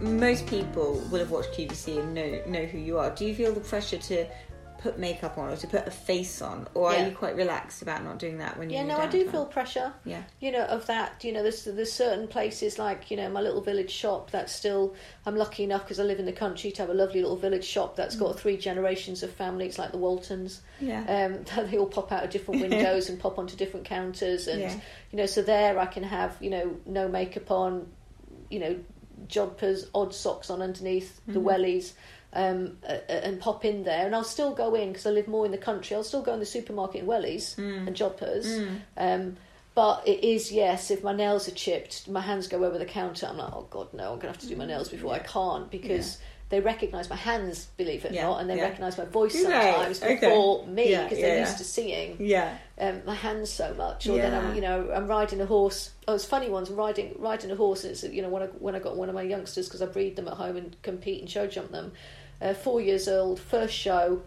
most 0.00 0.46
people 0.46 1.02
will 1.10 1.20
have 1.20 1.30
watched 1.30 1.52
QVC 1.52 1.98
and 1.98 2.14
know 2.14 2.42
know 2.46 2.66
who 2.66 2.76
you 2.76 2.98
are. 2.98 3.10
Do 3.14 3.24
you 3.24 3.34
feel 3.34 3.52
the 3.52 3.60
pressure 3.60 3.96
to 3.96 4.26
put 4.80 4.98
makeup 4.98 5.36
on 5.38 5.50
or 5.50 5.56
to 5.56 5.66
put 5.66 5.86
a 5.86 5.90
face 5.90 6.40
on? 6.40 6.66
Or 6.74 6.90
Yeah. 6.92 7.04
are 7.04 7.08
you 7.10 7.14
quite 7.16 7.36
relaxed 7.36 7.82
about 7.82 8.02
not 8.02 8.18
doing 8.18 8.38
that 8.38 8.56
when 8.58 8.70
you're 8.70 8.80
Yeah, 8.80 8.86
no, 8.88 8.98
I 8.98 9.06
do 9.06 9.28
feel 9.30 9.44
pressure. 9.46 9.92
Yeah. 10.04 10.22
You 10.40 10.50
know, 10.52 10.64
of 10.64 10.86
that. 10.86 11.22
You 11.22 11.32
know, 11.32 11.42
there's 11.42 11.64
there's 11.64 11.92
certain 11.92 12.26
places 12.28 12.78
like 12.78 13.10
you 13.10 13.16
know 13.16 13.28
my 13.28 13.40
little 13.40 13.60
village 13.60 13.90
shop 13.90 14.30
that's 14.30 14.52
still. 14.52 14.94
I'm 15.26 15.36
lucky 15.36 15.64
enough 15.64 15.82
because 15.82 16.00
I 16.00 16.04
live 16.04 16.18
in 16.18 16.24
the 16.26 16.32
country 16.32 16.70
to 16.72 16.82
have 16.82 16.90
a 16.90 16.94
lovely 16.94 17.20
little 17.20 17.36
village 17.36 17.64
shop 17.64 17.94
that's 17.96 18.16
got 18.16 18.38
three 18.40 18.56
generations 18.56 19.22
of 19.22 19.30
families 19.30 19.78
like 19.78 19.92
the 19.92 19.98
Waltons. 19.98 20.60
Mm. 20.80 20.86
Yeah. 20.88 21.44
Um, 21.56 21.66
they 21.70 21.76
all 21.78 21.86
pop 21.86 22.10
out 22.10 22.24
of 22.24 22.30
different 22.30 22.60
windows 22.68 23.08
and 23.08 23.20
pop 23.20 23.38
onto 23.38 23.56
different 23.56 23.84
counters, 23.86 24.48
and 24.48 24.60
Yeah. 24.60 24.74
you 25.12 25.18
know, 25.18 25.26
so 25.26 25.42
there 25.42 25.78
I 25.78 25.86
can 25.86 26.02
have 26.04 26.36
you 26.40 26.50
know 26.50 26.76
no 26.86 27.06
makeup 27.08 27.50
on, 27.50 27.86
you 28.48 28.58
know, 28.60 28.76
jodhpurs, 29.28 29.86
odd 29.94 30.14
socks 30.14 30.50
on 30.50 30.62
underneath 30.62 31.20
the 31.26 31.34
Mm-hmm. 31.38 31.48
wellies. 31.48 31.92
Um, 32.32 32.76
and 33.08 33.40
pop 33.40 33.64
in 33.64 33.82
there, 33.82 34.06
and 34.06 34.14
I'll 34.14 34.22
still 34.22 34.54
go 34.54 34.74
in 34.76 34.90
because 34.92 35.04
I 35.04 35.10
live 35.10 35.26
more 35.26 35.44
in 35.44 35.50
the 35.50 35.58
country. 35.58 35.96
I'll 35.96 36.04
still 36.04 36.22
go 36.22 36.32
in 36.32 36.38
the 36.38 36.46
supermarket 36.46 37.00
in 37.00 37.06
wellies 37.08 37.56
Mm. 37.56 37.88
and 37.88 37.96
jodhpurs. 37.96 38.68
Um, 38.96 39.36
but 39.74 40.06
it 40.06 40.22
is 40.22 40.52
yes. 40.52 40.90
If 40.92 41.02
my 41.02 41.12
nails 41.12 41.48
are 41.48 41.52
chipped, 41.52 42.06
my 42.08 42.20
hands 42.20 42.46
go 42.46 42.64
over 42.64 42.78
the 42.78 42.84
counter. 42.84 43.26
I'm 43.26 43.36
like, 43.38 43.52
oh 43.52 43.66
god, 43.70 43.92
no! 43.94 44.12
I'm 44.12 44.18
gonna 44.20 44.28
have 44.32 44.38
to 44.42 44.46
do 44.46 44.54
my 44.54 44.66
nails 44.66 44.88
before 44.90 45.12
I 45.12 45.18
can't 45.18 45.68
because 45.72 46.18
they 46.50 46.60
recognise 46.60 47.08
my 47.08 47.16
hands, 47.16 47.66
believe 47.76 48.04
it 48.04 48.10
or 48.10 48.14
Yeah, 48.14 48.22
not, 48.24 48.40
and 48.40 48.50
they 48.50 48.56
yeah. 48.56 48.64
recognise 48.64 48.98
my 48.98 49.04
voice 49.04 49.32
Do 49.32 49.44
they? 49.44 49.50
sometimes 49.50 50.02
Okay. 50.02 50.14
before 50.16 50.66
me 50.66 50.82
because 50.96 51.18
yeah, 51.18 51.26
they're 51.26 51.34
yeah. 51.36 51.40
used 51.46 51.58
to 51.58 51.64
seeing 51.64 52.16
Yeah. 52.18 52.58
um, 52.78 53.02
my 53.06 53.14
hands 53.14 53.50
so 53.50 53.72
much. 53.74 54.08
Or 54.08 54.18
then 54.18 54.34
I'm, 54.34 54.54
you 54.56 54.60
know, 54.60 54.90
I'm 54.92 55.06
riding 55.06 55.40
a 55.40 55.46
horse. 55.46 55.90
Oh, 56.08 56.14
it's 56.14 56.24
funny 56.24 56.48
ones. 56.50 56.68
Riding 56.70 57.14
riding 57.18 57.50
a 57.52 57.56
horse, 57.56 57.84
and 57.84 57.92
it's 57.92 58.02
you 58.04 58.22
know 58.22 58.28
when 58.28 58.42
I 58.42 58.46
when 58.46 58.74
I 58.76 58.78
got 58.80 58.96
one 58.96 59.08
of 59.08 59.14
my 59.16 59.22
youngsters 59.22 59.66
because 59.68 59.82
I 59.82 59.86
breed 59.86 60.14
them 60.16 60.26
at 60.28 60.34
home 60.34 60.56
and 60.56 60.80
compete 60.82 61.20
and 61.20 61.28
show 61.30 61.46
jump 61.48 61.70
them. 61.72 61.92
Uh, 62.40 62.54
four 62.54 62.80
years 62.80 63.06
old, 63.08 63.38
first 63.38 63.74
show, 63.74 64.22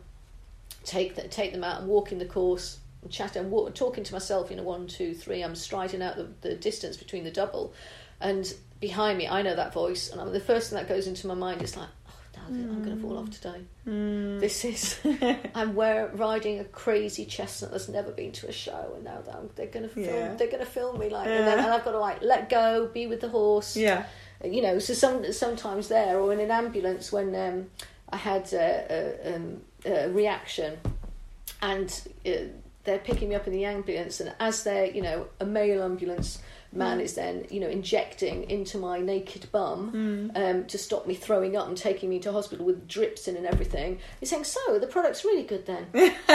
take 0.84 1.16
the, 1.16 1.28
take 1.28 1.52
them 1.52 1.64
out 1.64 1.80
and 1.82 1.90
walk 1.90 2.12
in 2.12 2.20
the 2.20 2.26
course, 2.26 2.80
and 3.02 3.12
chat 3.12 3.36
and 3.36 3.50
walk, 3.52 3.74
talking 3.74 4.04
to 4.04 4.14
myself. 4.14 4.50
You 4.50 4.58
know, 4.58 4.64
one, 4.64 4.88
two, 4.88 5.14
three. 5.14 5.42
I'm 5.42 5.56
striding 5.56 6.02
out 6.02 6.16
the, 6.16 6.28
the 6.42 6.56
distance 6.56 6.96
between 6.98 7.24
the 7.24 7.32
double, 7.32 7.74
and 8.22 8.54
behind 8.80 9.18
me, 9.18 9.28
I 9.28 9.42
know 9.42 9.56
that 9.56 9.74
voice, 9.74 10.10
and 10.12 10.22
I'm, 10.22 10.32
the 10.32 10.40
first 10.40 10.70
thing 10.70 10.78
that 10.78 10.88
goes 10.88 11.08
into 11.08 11.28
my 11.28 11.34
mind 11.34 11.62
is 11.62 11.76
like. 11.78 11.90
"Oh, 12.08 12.14
I'm 12.50 12.84
going 12.84 12.96
to 12.98 13.02
fall 13.02 13.18
off 13.18 13.30
today. 13.30 13.62
This 13.86 14.66
is 14.66 15.00
I'm 15.56 15.76
wear, 15.76 16.10
riding 16.14 16.60
a 16.60 16.66
crazy 16.66 17.24
chestnut 17.26 17.72
that's 17.72 17.88
never 17.88 18.12
been 18.12 18.32
to 18.34 18.48
a 18.50 18.52
show, 18.52 18.92
and 18.96 19.04
now 19.06 19.22
that 19.26 19.34
I'm, 19.36 19.50
they're 19.56 19.68
going 19.68 19.88
to 19.88 19.90
film, 19.94 20.06
Yeah. 20.06 20.36
they're 20.36 20.48
going 20.52 20.60
to 20.60 20.70
film 20.70 21.00
me 21.00 21.10
like, 21.10 21.28
and, 21.28 21.48
then, 21.48 21.60
and 21.60 21.68
I've 21.68 21.86
got 21.86 21.92
to 21.94 22.00
like 22.00 22.22
let 22.22 22.50
go, 22.50 22.88
be 22.94 23.08
with 23.08 23.22
the 23.22 23.30
horse. 23.30 23.78
Yeah. 23.78 24.06
You 24.44 24.62
know, 24.62 24.78
so 24.80 24.94
some 24.94 25.32
sometimes 25.32 25.88
there 25.88 26.20
or 26.20 26.34
in 26.34 26.42
an 26.42 26.52
ambulance 26.52 27.14
when 27.14 27.34
um, 27.34 27.70
I 28.14 28.18
had 28.18 28.54
a, 28.54 28.68
a, 29.26 29.36
um, 29.36 29.62
a 29.86 30.10
reaction, 30.10 30.78
and 31.62 31.90
uh, 32.26 32.30
they're 32.84 33.00
picking 33.00 33.30
me 33.30 33.36
up 33.36 33.48
in 33.48 33.54
the 33.54 33.66
ambulance, 33.66 34.20
and 34.20 34.34
as 34.40 34.64
they're 34.64 34.86
you 34.86 35.02
know 35.02 35.28
a 35.40 35.46
male 35.46 35.82
ambulance 35.82 36.40
man 36.76 37.00
is 37.00 37.14
then 37.14 37.46
you 37.52 37.60
know 37.60 37.68
injecting 37.68 38.50
into 38.50 38.78
my 38.80 39.00
naked 39.00 39.46
bum 39.52 40.32
um, 40.36 40.66
to 40.66 40.78
stop 40.78 41.06
me 41.08 41.14
throwing 41.14 41.56
up 41.56 41.68
and 41.68 41.78
taking 41.78 42.10
me 42.10 42.18
to 42.20 42.32
hospital 42.32 42.66
with 42.66 42.88
drips 42.88 43.28
in 43.28 43.36
and 43.36 43.46
everything. 43.48 43.98
He's 44.20 44.30
saying, 44.30 44.44
"So 44.44 44.78
the 44.80 44.88
product's 44.88 45.26
really 45.26 45.44
good 45.44 45.66
then." 45.66 45.88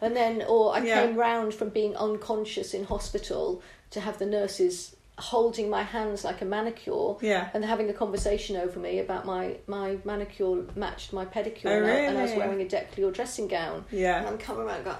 and 0.00 0.16
then, 0.16 0.42
or 0.48 0.74
I 0.74 0.80
Yeah. 0.80 1.06
came 1.06 1.14
round 1.16 1.54
from 1.54 1.68
being 1.68 1.94
unconscious 1.96 2.74
in 2.74 2.82
hospital 2.84 3.62
to 3.90 4.00
have 4.00 4.18
the 4.18 4.26
nurses 4.26 4.95
holding 5.18 5.70
my 5.70 5.82
hands 5.82 6.24
like 6.24 6.42
a 6.42 6.44
manicure 6.44 7.14
Yeah. 7.22 7.48
and 7.54 7.64
having 7.64 7.88
a 7.88 7.92
conversation 7.94 8.56
over 8.56 8.78
me 8.78 8.98
about 8.98 9.24
my 9.24 9.56
my 9.66 9.96
manicure 10.04 10.64
matched 10.74 11.12
my 11.12 11.24
pedicure 11.24 11.66
Oh, 11.66 11.76
and, 11.82 11.86
I, 11.86 11.94
and 12.08 12.18
I 12.18 12.22
was 12.22 12.32
wearing 12.34 12.60
a 12.60 12.66
Decléor 12.66 13.12
dressing 13.14 13.48
gown. 13.48 13.84
Yeah. 13.90 14.18
and 14.18 14.28
I'm 14.28 14.38
coming 14.38 14.66
around 14.66 14.84
going 14.84 14.96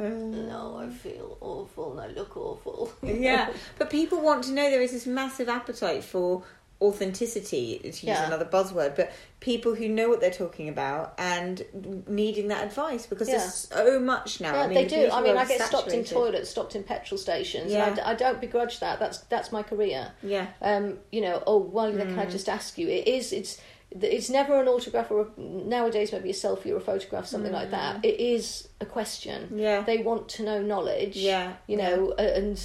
uh. 0.00 0.08
no 0.08 0.78
I 0.78 0.88
feel 0.88 1.36
awful. 1.40 1.92
And 1.92 2.00
I 2.00 2.14
look 2.14 2.34
awful. 2.36 2.92
Yeah, 3.02 3.52
but 3.78 3.90
people 3.90 4.20
want 4.22 4.44
to 4.44 4.52
know 4.52 4.70
there 4.70 4.80
is 4.80 4.92
this 4.92 5.06
massive 5.06 5.48
appetite 5.50 6.02
for 6.02 6.42
authenticity, 6.82 7.78
to 7.78 7.86
use 7.88 8.02
Yeah. 8.04 8.26
another 8.26 8.44
buzzword, 8.44 8.96
but 8.96 9.12
people 9.40 9.74
who 9.74 9.88
know 9.88 10.08
what 10.08 10.20
they're 10.20 10.30
talking 10.30 10.68
about 10.68 11.14
and 11.18 11.64
needing 12.06 12.48
that 12.48 12.64
advice 12.64 13.06
because 13.06 13.28
Yeah. 13.28 13.38
there's 13.38 13.54
so 13.54 13.98
much 14.00 14.40
now. 14.40 14.54
Yeah, 14.54 14.62
I 14.62 14.66
mean, 14.66 14.74
they 14.74 14.84
the 14.84 15.06
do. 15.08 15.10
I 15.12 15.20
mean, 15.22 15.36
I 15.36 15.44
get 15.44 15.60
stopped 15.62 15.92
in 15.92 16.04
toilets, 16.04 16.50
stopped 16.50 16.74
in 16.76 16.82
petrol 16.84 17.18
stations. 17.18 17.72
Yeah. 17.72 17.88
And 17.90 18.00
I, 18.00 18.10
I 18.10 18.14
don't 18.14 18.40
begrudge 18.40 18.80
that. 18.80 18.98
That's 18.98 19.18
that's 19.28 19.52
my 19.52 19.62
career. 19.62 20.12
Yeah. 20.22 20.46
Um, 20.60 20.98
you 21.10 21.20
know. 21.20 21.42
Oh, 21.46 21.58
well, 21.58 21.90
then 21.92 22.08
Mm. 22.08 22.14
can 22.14 22.18
I 22.20 22.26
just 22.26 22.48
ask 22.48 22.76
you? 22.78 22.88
It 22.88 23.06
is. 23.08 23.32
It's. 23.32 23.58
It's 24.00 24.30
never 24.30 24.58
an 24.58 24.68
autograph 24.68 25.10
or 25.10 25.20
a, 25.36 25.38
nowadays 25.38 26.12
maybe 26.12 26.30
a 26.30 26.32
selfie 26.32 26.70
or 26.72 26.76
a 26.76 26.80
photograph, 26.80 27.26
something 27.26 27.52
like 27.52 27.72
that. 27.72 28.02
It 28.02 28.18
is 28.18 28.68
a 28.80 28.86
question. 28.86 29.50
Mm. 29.52 29.60
Yeah. 29.60 29.80
They 29.82 29.98
want 29.98 30.30
to 30.30 30.42
know 30.44 30.62
knowledge. 30.62 31.14
Yeah, 31.18 31.52
You 31.66 31.76
know, 31.76 32.12
and 32.12 32.56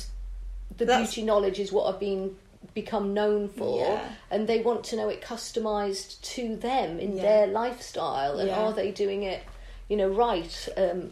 the 0.78 0.86
That's- 0.86 1.14
beauty 1.14 1.24
knowledge 1.26 1.60
is 1.60 1.70
what 1.70 1.94
I've 1.94 2.00
been 2.00 2.38
become 2.74 3.14
known 3.14 3.50
for 3.50 3.80
Yeah. 3.80 4.10
and 4.32 4.48
they 4.48 4.62
want 4.62 4.84
to 4.86 4.96
know 4.96 5.10
it 5.10 5.22
customized 5.22 6.22
to 6.22 6.56
them 6.56 7.00
in 7.00 7.16
Yeah. 7.18 7.22
their 7.24 7.48
lifestyle 7.48 8.40
and 8.40 8.50
Yeah. 8.50 8.60
are 8.60 8.74
they 8.74 8.92
doing 8.92 9.24
it 9.24 9.42
you 9.90 9.98
know 9.98 10.08
right 10.10 10.70
um, 10.78 11.12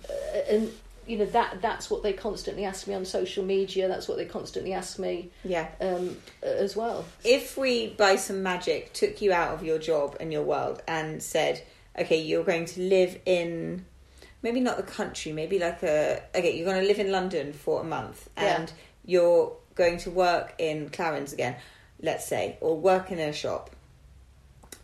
and 0.49 0.71
you 1.07 1.17
know 1.17 1.25
that 1.25 1.61
that's 1.61 1.89
what 1.91 2.01
they 2.03 2.13
constantly 2.13 2.65
ask 2.65 2.87
me 2.87 2.95
on 2.95 3.05
social 3.05 3.43
media. 3.45 3.87
That's 3.87 4.07
what 4.07 4.17
they 4.17 4.25
constantly 4.25 4.73
ask 4.73 4.97
me 4.97 5.29
Yeah. 5.43 5.67
um, 5.79 6.17
as 6.41 6.75
well. 6.75 7.05
If 7.23 7.57
we, 7.57 7.89
by 7.89 8.15
some 8.15 8.41
magic, 8.41 8.91
took 8.93 9.21
you 9.21 9.31
out 9.31 9.53
of 9.53 9.63
your 9.63 9.77
job 9.77 10.17
and 10.19 10.33
your 10.33 10.41
world 10.41 10.81
and 10.87 11.21
said, 11.21 11.61
okay, 11.95 12.19
you're 12.19 12.43
going 12.43 12.65
to 12.65 12.81
live 12.81 13.19
in 13.27 13.85
maybe 14.41 14.59
not 14.59 14.77
the 14.77 14.83
country, 14.83 15.31
maybe 15.31 15.59
like 15.59 15.83
a 15.83 16.23
okay, 16.33 16.55
you're 16.57 16.65
going 16.65 16.81
to 16.81 16.87
live 16.87 16.97
in 16.99 17.11
London 17.11 17.53
for 17.53 17.81
a 17.81 17.83
month 17.83 18.27
and 18.35 18.71
you're 19.05 19.55
going 19.75 19.97
to 19.99 20.11
work 20.11 20.53
in 20.57 20.89
Clarins 20.89 21.33
again, 21.33 21.55
let's 22.01 22.25
say, 22.27 22.57
or 22.61 22.77
work 22.77 23.11
in 23.11 23.19
a 23.19 23.31
shop. 23.33 23.69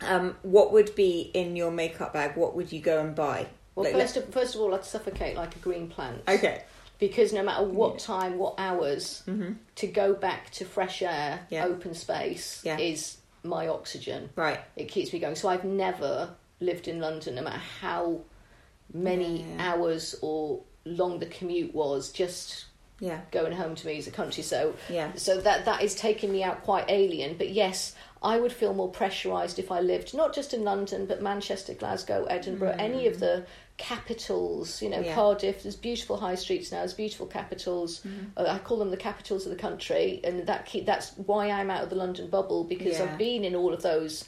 Um, 0.01 0.36
what 0.41 0.73
would 0.73 0.95
be 0.95 1.32
in 1.34 1.55
your 1.55 1.72
makeup 1.72 2.13
bag? 2.13 2.36
What 2.36 2.55
would 2.55 2.72
you 2.72 2.80
go 2.82 2.99
and 2.99 3.16
buy? 3.16 3.47
Well, 3.76 3.86
Like, 3.86 3.93
first 3.93 4.18
of, 4.18 4.34
first 4.34 4.55
of 4.55 4.61
all, 4.61 4.74
I'd 4.74 4.84
suffocate 4.86 5.36
like 5.36 5.55
a 5.55 5.59
green 5.59 5.88
plant. 5.88 6.22
Okay. 6.28 6.63
Because 6.99 7.34
no 7.34 7.41
matter 7.43 7.63
what 7.63 7.99
time, 7.99 8.38
what 8.38 8.55
hours, 8.57 9.24
Mm-hmm. 9.28 9.53
to 9.76 9.88
go 9.88 10.13
back 10.13 10.49
to 10.51 10.66
fresh 10.66 11.01
air, 11.01 11.45
Yeah. 11.49 11.66
open 11.66 11.93
space 11.93 12.61
Yeah. 12.63 12.78
is 12.78 13.18
my 13.43 13.68
oxygen. 13.68 14.30
Right. 14.36 14.59
It 14.76 14.86
keeps 14.86 15.13
me 15.13 15.20
going. 15.20 15.36
So 15.36 15.49
I've 15.49 15.63
never 15.63 16.36
lived 16.59 16.88
in 16.88 16.99
London, 16.99 17.36
no 17.36 17.41
matter 17.43 17.61
how 17.80 18.22
many 18.93 19.43
Yeah. 19.43 19.74
hours 19.74 20.16
or 20.22 20.61
long 20.86 21.20
the 21.20 21.26
commute 21.28 21.74
was. 21.74 22.11
Just 22.11 22.66
Yeah. 23.02 23.20
going 23.32 23.52
home 23.52 23.76
to 23.76 23.88
me 23.88 23.97
is 23.97 24.08
a 24.08 24.12
country. 24.12 24.43
So 24.43 24.76
Yeah. 24.89 25.12
so 25.16 25.41
that 25.41 25.66
that 25.66 25.82
is 25.84 25.93
taking 25.95 26.32
me 26.32 26.43
out 26.43 26.64
quite 26.64 26.86
alien. 26.88 27.36
But 27.38 27.49
yes, 27.49 27.93
I 28.24 28.39
would 28.39 28.54
feel 28.54 28.74
more 28.74 28.91
pressurised 28.91 29.58
if 29.60 29.72
I 29.72 29.80
lived 29.82 30.14
not 30.14 30.34
just 30.34 30.54
in 30.54 30.64
London, 30.64 31.08
but 31.08 31.22
Manchester, 31.22 31.74
Glasgow, 31.74 32.26
Edinburgh, 32.30 32.76
any 32.80 33.08
of 33.08 33.20
the 33.20 33.45
capitals. 33.78 34.82
You 34.82 34.89
know, 34.91 34.99
Mm. 34.99 35.06
Yeah. 35.06 35.16
Cardiff. 35.16 35.64
There's 35.64 35.76
beautiful 35.76 36.18
high 36.18 36.36
streets 36.36 36.72
now. 36.72 36.78
There's 36.80 36.93
beautiful 36.93 37.26
capitals. 37.26 38.02
Mm-hmm. 38.02 38.26
Uh, 38.38 38.45
I 38.47 38.60
call 38.60 38.78
them 38.78 38.91
the 38.91 38.97
capitals 39.10 39.45
of 39.47 39.52
the 39.52 39.58
country, 39.58 40.22
and 40.24 40.45
that 40.47 40.66
keep, 40.68 40.86
that's 40.86 41.12
why 41.18 41.49
I'm 41.49 41.72
out 41.72 41.84
of 41.84 41.89
the 41.89 41.95
London 41.95 42.28
bubble 42.28 42.64
because 42.64 42.99
Yeah. 42.99 43.06
I've 43.06 43.18
been 43.18 43.43
in 43.43 43.56
all 43.56 43.74
of 43.74 43.82
those 43.82 44.26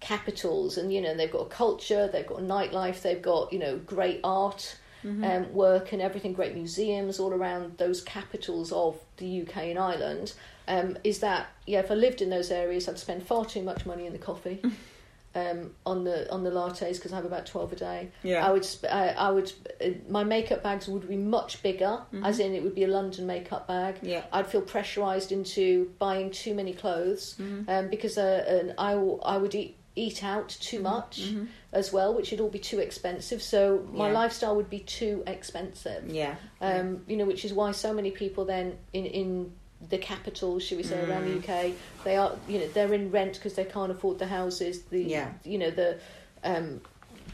capitals 0.00 0.78
and 0.78 0.90
you 0.94 1.00
know 1.00 1.14
they've 1.14 1.30
got 1.30 1.40
a 1.42 1.48
culture 1.50 2.08
they've 2.10 2.26
got 2.26 2.38
a 2.38 2.42
nightlife 2.42 3.02
they've 3.02 3.20
got 3.20 3.52
you 3.52 3.58
know 3.58 3.76
great 3.76 4.18
art 4.24 4.76
Mm-hmm. 5.04 5.24
um, 5.24 5.52
work 5.54 5.92
and 5.92 6.02
everything 6.02 6.34
great 6.34 6.54
museums 6.54 7.18
all 7.18 7.32
around 7.32 7.78
those 7.78 8.02
capitals 8.02 8.70
of 8.70 8.98
the 9.16 9.42
uk 9.42 9.56
and 9.56 9.78
ireland 9.78 10.34
um, 10.68 10.98
is 11.04 11.20
that 11.20 11.46
yeah 11.66 11.78
if 11.80 11.90
i 11.90 11.94
lived 11.94 12.20
in 12.20 12.28
those 12.30 12.50
areas 12.50 12.86
i'd 12.88 12.98
spend 12.98 13.22
far 13.22 13.44
too 13.46 13.62
much 13.62 13.86
money 13.86 14.04
in 14.06 14.12
the 14.12 14.18
coffee 14.18 14.60
um, 15.34 15.70
on 15.86 16.04
the 16.04 16.30
on 16.30 16.42
the 16.44 16.50
lattes 16.50 16.96
because 16.96 17.12
i 17.12 17.16
have 17.16 17.24
about 17.24 17.46
12 17.46 17.72
a 17.72 17.76
day 17.76 18.08
Yeah. 18.22 18.44
i 18.46 18.50
would 18.50 18.66
I, 18.90 19.08
I 19.10 19.30
would 19.30 19.52
uh, 19.84 19.90
my 20.08 20.24
makeup 20.24 20.62
bags 20.62 20.88
would 20.88 21.08
be 21.08 21.16
much 21.16 21.62
bigger 21.62 22.00
as 22.24 22.38
in 22.40 22.52
it 22.54 22.62
would 22.62 22.74
be 22.74 22.84
a 22.84 22.88
london 22.88 23.26
makeup 23.26 23.68
bag 23.68 23.94
Mm-hmm. 23.96 24.06
Yeah. 24.06 24.24
I'd 24.32 24.48
feel 24.48 24.60
pressurized 24.62 25.30
into 25.32 25.92
buying 25.98 26.30
too 26.30 26.54
many 26.54 26.72
clothes 26.74 27.36
Mm-hmm. 27.40 27.70
um, 27.70 27.88
because 27.88 28.18
uh, 28.18 28.44
and 28.48 28.74
I, 28.76 28.96
will- 28.96 29.22
I 29.24 29.38
would 29.38 29.54
eat, 29.54 29.76
eat 29.96 30.22
out 30.24 30.48
too 30.48 30.76
Mm-hmm. 30.80 30.82
much 30.82 31.32
as 31.72 31.92
well, 31.92 32.14
which 32.14 32.30
would 32.32 32.40
all 32.40 32.48
be 32.50 32.58
too 32.58 32.78
expensive. 32.80 33.40
So 33.42 33.86
my 33.92 34.08
Yeah. 34.08 34.14
lifestyle 34.14 34.56
would 34.56 34.70
be 34.70 34.80
too 34.80 35.22
expensive. 35.26 36.08
Yeah. 36.10 36.34
Um, 36.60 37.04
you 37.06 37.16
know, 37.16 37.24
which 37.26 37.44
is 37.44 37.52
why 37.52 37.70
so 37.72 37.92
many 37.92 38.10
people 38.10 38.44
then 38.44 38.78
in 38.92 39.06
in 39.06 39.52
the 39.88 39.96
capital, 39.98 40.58
should 40.58 40.76
we 40.76 40.82
say, 40.84 41.02
around 41.08 41.24
the 41.26 41.38
UK, 41.38 41.72
they 42.04 42.16
are 42.16 42.36
you 42.48 42.58
know 42.58 42.68
they're 42.74 42.92
in 42.92 43.10
rent 43.10 43.34
because 43.34 43.54
they 43.54 43.64
can't 43.64 43.90
afford 43.90 44.18
the 44.18 44.26
houses. 44.26 44.82
The 44.82 45.02
Yeah. 45.02 45.32
you 45.44 45.58
know 45.58 45.70
the 45.70 45.98
um, 46.44 46.80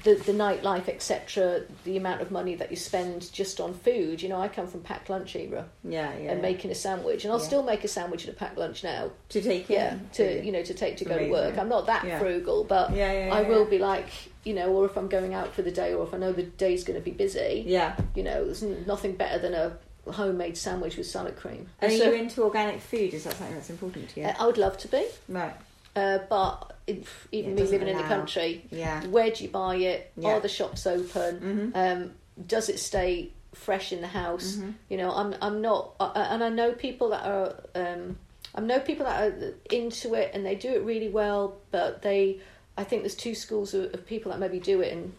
the 0.04 0.14
the 0.14 0.32
nightlife, 0.32 0.88
etc. 0.88 1.62
The 1.84 1.96
amount 1.96 2.20
of 2.22 2.30
money 2.30 2.54
that 2.56 2.70
you 2.70 2.76
spend 2.76 3.32
just 3.32 3.60
on 3.60 3.74
food. 3.74 4.22
You 4.22 4.28
know, 4.28 4.40
I 4.40 4.48
come 4.48 4.66
from 4.66 4.80
packed 4.80 5.10
lunch 5.10 5.34
era 5.36 5.66
Yeah. 5.84 6.12
Yeah. 6.18 6.32
and 6.32 6.42
making 6.42 6.70
a 6.70 6.74
sandwich, 6.74 7.24
and 7.24 7.32
I'll 7.32 7.40
Yeah. 7.40 7.46
still 7.46 7.62
make 7.62 7.84
a 7.84 7.88
sandwich 7.88 8.24
at 8.26 8.30
a 8.34 8.36
packed 8.36 8.58
lunch 8.58 8.84
now. 8.84 9.10
to 9.30 9.40
take 9.42 9.68
Yeah, 9.68 9.96
to 10.14 10.44
you 10.44 10.52
know 10.52 10.62
to 10.62 10.74
take 10.74 10.96
to 10.98 11.04
go 11.04 11.18
to 11.18 11.28
work. 11.30 11.58
I'm 11.58 11.68
not 11.68 11.86
that 11.86 12.04
Yeah. 12.04 12.18
frugal, 12.18 12.64
but 12.64 12.94
Yeah, 12.94 13.12
yeah, 13.26 13.34
I 13.34 13.42
will 13.42 13.64
be 13.64 13.78
like 13.78 14.08
you 14.44 14.54
know, 14.54 14.68
or 14.72 14.84
if 14.86 14.96
I'm 14.96 15.08
going 15.08 15.34
out 15.34 15.52
for 15.54 15.62
the 15.62 15.72
day, 15.72 15.92
or 15.92 16.04
if 16.06 16.14
I 16.14 16.18
know 16.18 16.32
the 16.32 16.44
day's 16.44 16.84
going 16.84 16.96
to 16.96 17.04
be 17.04 17.10
busy. 17.10 17.64
Yeah. 17.66 17.96
You 18.14 18.22
know, 18.22 18.44
there's 18.44 18.62
nothing 18.62 19.16
better 19.16 19.40
than 19.40 19.54
a 19.54 19.76
homemade 20.12 20.56
sandwich 20.56 20.96
with 20.96 21.06
salad 21.08 21.34
cream. 21.36 21.68
And 21.80 21.90
are 21.92 21.96
So, 21.96 22.04
you 22.04 22.12
into 22.12 22.44
organic 22.44 22.80
food? 22.80 23.12
Is 23.12 23.24
that 23.24 23.34
something 23.34 23.56
that's 23.56 23.70
important 23.70 24.08
to 24.10 24.20
you? 24.20 24.26
uh, 24.26 24.34
I 24.38 24.46
would 24.46 24.56
love 24.56 24.78
to 24.78 24.88
be, 24.88 25.04
right. 25.28 25.52
Uh, 25.96 26.18
but 26.28 26.76
if, 26.86 27.26
even 27.32 27.54
me 27.54 27.62
living 27.62 27.88
in 27.88 27.96
the 27.96 28.02
country, 28.04 28.64
Yeah. 28.70 29.04
where 29.06 29.30
do 29.30 29.42
you 29.44 29.50
buy 29.50 29.76
it? 29.76 30.12
Yeah. 30.16 30.28
Mm-hmm. 30.28 30.36
Are 30.36 30.40
the 30.40 30.48
shops 30.48 30.86
open? 30.86 31.72
Um, 31.74 32.12
does 32.46 32.68
it 32.68 32.78
stay 32.78 33.30
fresh 33.54 33.92
in 33.92 34.00
the 34.02 34.06
house? 34.06 34.56
Mm-hmm. 34.56 34.70
You 34.90 34.96
know, 34.98 35.10
I'm 35.10 35.34
I'm 35.40 35.60
not, 35.62 35.94
uh, 35.98 36.12
and 36.14 36.44
I 36.44 36.48
know 36.50 36.72
people 36.72 37.08
that 37.10 37.24
are. 37.26 37.54
Um, 37.74 38.18
I 38.54 38.60
know 38.60 38.78
people 38.80 39.04
that 39.04 39.22
are 39.22 39.52
into 39.70 40.14
it 40.14 40.30
and 40.32 40.46
they 40.46 40.54
do 40.54 40.70
it 40.72 40.82
really 40.82 41.10
well, 41.10 41.56
but 41.72 42.00
they, 42.00 42.40
I 42.78 42.84
think 42.84 43.02
there's 43.02 43.14
two 43.14 43.34
schools 43.34 43.74
of, 43.74 43.92
of 43.92 44.06
people 44.06 44.32
that 44.32 44.38
maybe 44.38 44.60
do 44.60 44.80
it, 44.80 44.94
and 44.94 45.12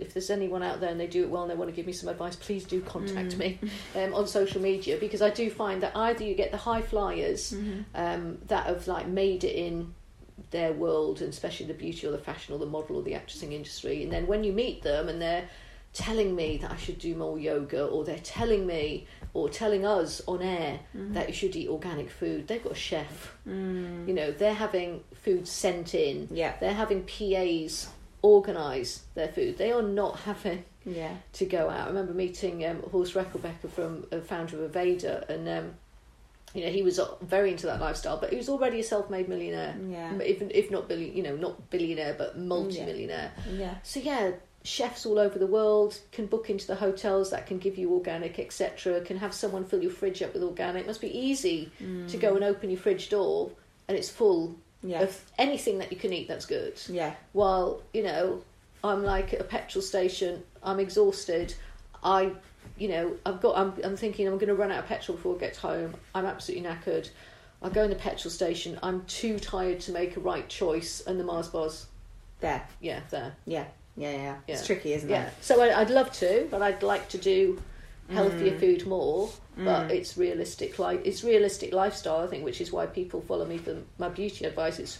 if 0.00 0.12
there's 0.12 0.28
anyone 0.28 0.64
out 0.64 0.80
there 0.80 0.90
and 0.90 0.98
they 0.98 1.06
do 1.06 1.22
it 1.22 1.30
well 1.30 1.42
and 1.42 1.50
they 1.52 1.54
want 1.54 1.70
to 1.70 1.76
give 1.76 1.86
me 1.86 1.92
some 1.92 2.08
advice, 2.08 2.34
please 2.34 2.64
do 2.64 2.80
contact 2.80 3.36
me 3.36 3.60
um, 3.94 4.12
on 4.12 4.26
social 4.26 4.60
media 4.60 4.96
because 4.98 5.22
I 5.22 5.30
do 5.30 5.50
find 5.50 5.84
that 5.84 5.96
either 5.96 6.24
you 6.24 6.34
get 6.34 6.50
the 6.50 6.56
high 6.56 6.82
flyers 6.82 7.54
um, 7.94 8.38
that 8.48 8.66
have 8.66 8.88
like 8.88 9.06
made 9.06 9.44
it 9.44 9.54
in 9.54 9.94
their 10.50 10.72
world, 10.72 11.20
and 11.20 11.30
especially 11.30 11.66
the 11.66 11.74
beauty 11.74 12.06
or 12.06 12.10
the 12.10 12.18
fashion 12.18 12.54
or 12.54 12.58
the 12.58 12.66
model 12.66 12.96
or 12.96 13.02
the 13.02 13.12
actressing 13.12 13.52
industry, 13.52 14.02
and 14.02 14.12
then 14.12 14.26
when 14.26 14.44
you 14.44 14.52
meet 14.52 14.82
them 14.82 15.08
and 15.08 15.20
they're 15.20 15.48
telling 15.92 16.34
me 16.34 16.56
that 16.56 16.72
I 16.72 16.76
should 16.76 16.98
do 16.98 17.14
more 17.14 17.38
yoga, 17.38 17.84
or 17.86 18.04
they're 18.04 18.18
telling 18.18 18.66
me 18.66 19.06
or 19.32 19.48
telling 19.48 19.86
us 19.86 20.20
on 20.26 20.42
air 20.42 20.80
that 20.92 21.28
you 21.28 21.34
should 21.34 21.54
eat 21.54 21.68
organic 21.68 22.10
food, 22.10 22.48
they've 22.48 22.62
got 22.62 22.72
a 22.72 22.76
chef. 22.76 23.36
You 23.46 24.12
know, 24.12 24.32
they're 24.32 24.54
having 24.54 25.04
food 25.14 25.46
sent 25.46 25.94
in. 25.94 26.28
Yeah. 26.32 26.54
They're 26.58 26.74
having 26.74 27.04
PAs 27.04 27.88
organise 28.22 29.04
their 29.14 29.28
food. 29.28 29.58
They 29.58 29.70
are 29.70 29.82
not 29.82 30.18
having 30.20 30.64
Yeah. 30.84 31.14
to 31.34 31.46
go 31.46 31.68
out. 31.70 31.82
I 31.84 31.86
remember 31.88 32.12
meeting 32.12 32.64
um, 32.66 32.82
Horst 32.90 33.14
Rechelbacher 33.14 33.70
from 33.70 34.06
a 34.10 34.20
founder 34.20 34.64
of 34.64 34.72
Aveda, 34.72 35.28
and 35.28 35.48
um, 35.48 35.74
you 36.54 36.64
know 36.64 36.70
he 36.70 36.82
was 36.82 37.00
very 37.22 37.50
into 37.50 37.66
that 37.66 37.80
lifestyle, 37.80 38.18
but 38.18 38.30
he 38.30 38.36
was 38.36 38.48
already 38.48 38.80
a 38.80 38.84
self-made 38.84 39.28
millionaire. 39.28 39.76
Yeah. 39.88 40.14
if 40.18 40.40
if 40.42 40.70
not 40.70 40.88
billion, 40.88 41.16
you 41.16 41.22
know, 41.22 41.36
not 41.36 41.70
billionaire, 41.70 42.14
but 42.16 42.38
multi-millionaire. 42.38 43.32
Yeah. 43.52 43.74
So 43.82 44.00
yeah, 44.00 44.32
chefs 44.62 45.04
all 45.04 45.18
over 45.18 45.38
the 45.38 45.46
world 45.46 45.98
can 46.12 46.26
book 46.26 46.48
into 46.48 46.66
the 46.66 46.74
hotels 46.74 47.30
that 47.30 47.46
can 47.46 47.58
give 47.58 47.76
you 47.76 47.92
organic, 47.92 48.38
etc. 48.38 49.00
Can 49.02 49.18
have 49.18 49.34
someone 49.34 49.64
fill 49.64 49.82
your 49.82 49.90
fridge 49.90 50.22
up 50.22 50.32
with 50.32 50.42
organic. 50.42 50.84
It 50.84 50.86
must 50.86 51.02
be 51.02 51.16
easy 51.16 51.70
mm. 51.82 52.08
to 52.10 52.16
go 52.16 52.34
and 52.34 52.42
open 52.42 52.70
your 52.70 52.78
fridge 52.78 53.10
door 53.10 53.50
and 53.88 53.96
it's 53.98 54.08
full 54.08 54.56
Yeah. 54.82 55.02
of 55.02 55.20
anything 55.38 55.78
that 55.78 55.92
you 55.92 55.98
can 55.98 56.12
eat 56.12 56.28
that's 56.28 56.46
good 56.46 56.80
Yeah. 56.88 57.14
while 57.32 57.82
you 57.92 58.02
know 58.02 58.42
I'm 58.82 59.02
like 59.02 59.32
at 59.32 59.40
a 59.40 59.44
petrol 59.44 59.82
station, 59.82 60.42
I'm 60.62 60.78
exhausted. 60.78 61.54
I, 62.02 62.32
you 62.78 62.88
know, 62.88 63.16
I've 63.24 63.40
got. 63.40 63.56
I'm, 63.56 63.72
I'm 63.84 63.96
thinking 63.96 64.26
I'm 64.26 64.34
going 64.34 64.48
to 64.48 64.54
run 64.54 64.72
out 64.72 64.80
of 64.80 64.86
petrol 64.86 65.16
before 65.16 65.36
I 65.36 65.38
get 65.38 65.56
home. 65.56 65.94
I'm 66.14 66.26
absolutely 66.26 66.68
knackered. 66.68 67.08
I 67.62 67.68
go 67.68 67.82
in 67.84 67.90
the 67.90 67.96
petrol 67.96 68.30
station. 68.30 68.78
I'm 68.82 69.04
too 69.04 69.38
tired 69.38 69.80
to 69.80 69.92
make 69.92 70.16
a 70.16 70.20
right 70.20 70.48
choice, 70.48 71.00
and 71.06 71.18
the 71.18 71.24
Mars 71.24 71.48
bars, 71.48 71.86
There. 72.40 72.62
yeah, 72.80 73.00
there, 73.10 73.34
Yeah. 73.46 73.64
Yeah. 73.96 74.10
Yeah. 74.10 74.16
yeah, 74.48 74.54
It's 74.54 74.66
tricky, 74.66 74.92
isn't 74.92 75.08
yeah. 75.08 75.22
it? 75.22 75.24
Yeah. 75.26 75.30
So 75.40 75.62
I, 75.62 75.80
I'd 75.80 75.88
love 75.90 76.12
to, 76.14 76.48
but 76.50 76.60
I'd 76.62 76.82
like 76.82 77.08
to 77.10 77.18
do 77.18 77.62
healthier 78.10 78.52
Mm. 78.52 78.60
food 78.60 78.86
more. 78.86 79.30
But 79.56 79.92
it's 79.92 80.18
realistic, 80.18 80.80
like 80.80 81.06
it's 81.06 81.22
realistic 81.22 81.72
lifestyle. 81.72 82.24
I 82.24 82.26
think, 82.26 82.44
which 82.44 82.60
is 82.60 82.72
why 82.72 82.86
people 82.86 83.20
follow 83.20 83.44
me 83.46 83.56
for 83.56 83.76
my 83.98 84.08
beauty 84.08 84.44
advice. 84.46 84.80
It's 84.80 84.98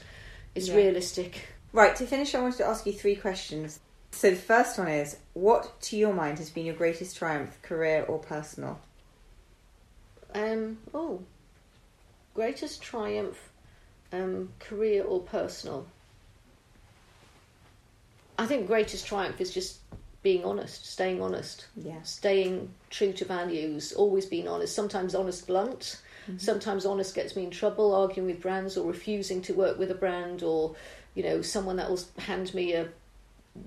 it's 0.55 0.68
Yeah. 0.68 0.77
realistic. 0.77 1.49
Right. 1.72 1.97
To 1.97 2.07
finish, 2.07 2.37
I 2.37 2.41
wanted 2.41 2.59
to 2.59 2.66
ask 2.66 2.87
you 2.87 2.93
three 2.93 3.16
questions. 3.16 3.81
So 4.15 4.31
the 4.31 4.37
first 4.37 4.79
one 4.79 4.87
is, 4.89 5.17
what 5.33 5.81
to 5.83 5.97
your 5.97 6.15
mind 6.15 6.39
has 6.39 6.49
been 6.49 6.65
your 6.65 6.77
greatest 6.77 7.17
triumph, 7.17 7.61
career 7.62 8.05
or 8.07 8.21
personal? 8.21 8.79
Um, 10.33 10.79
oh, 10.95 11.21
greatest 12.33 12.81
triumph, 12.81 13.51
um, 14.12 14.51
career 14.61 15.03
or 15.03 15.21
personal? 15.21 15.87
I 18.39 18.47
think 18.47 18.69
greatest 18.69 19.05
triumph 19.05 19.41
is 19.41 19.53
just 19.53 19.81
being 20.23 20.45
honest, 20.45 20.87
staying 20.87 21.21
honest, 21.21 21.67
Yeah. 21.77 22.01
staying 22.03 22.73
true 22.91 23.12
to 23.15 23.25
values, 23.25 23.93
always 23.93 24.27
being 24.27 24.47
honest. 24.47 24.77
Sometimes 24.77 25.17
honest 25.17 25.47
blunt, 25.49 26.01
sometimes 26.39 26.87
honest 26.87 27.17
gets 27.17 27.35
me 27.35 27.45
in 27.45 27.51
trouble, 27.51 27.93
arguing 27.95 28.29
with 28.29 28.41
brands 28.41 28.77
or 28.77 28.87
refusing 28.87 29.43
to 29.43 29.55
work 29.55 29.77
with 29.77 29.91
a 29.91 29.95
brand, 29.95 30.45
or 30.45 30.77
you 31.15 31.25
know, 31.25 31.43
someone 31.43 31.77
that 31.77 31.91
will 31.91 32.01
hand 32.19 32.55
me 32.55 32.73
a 32.75 32.89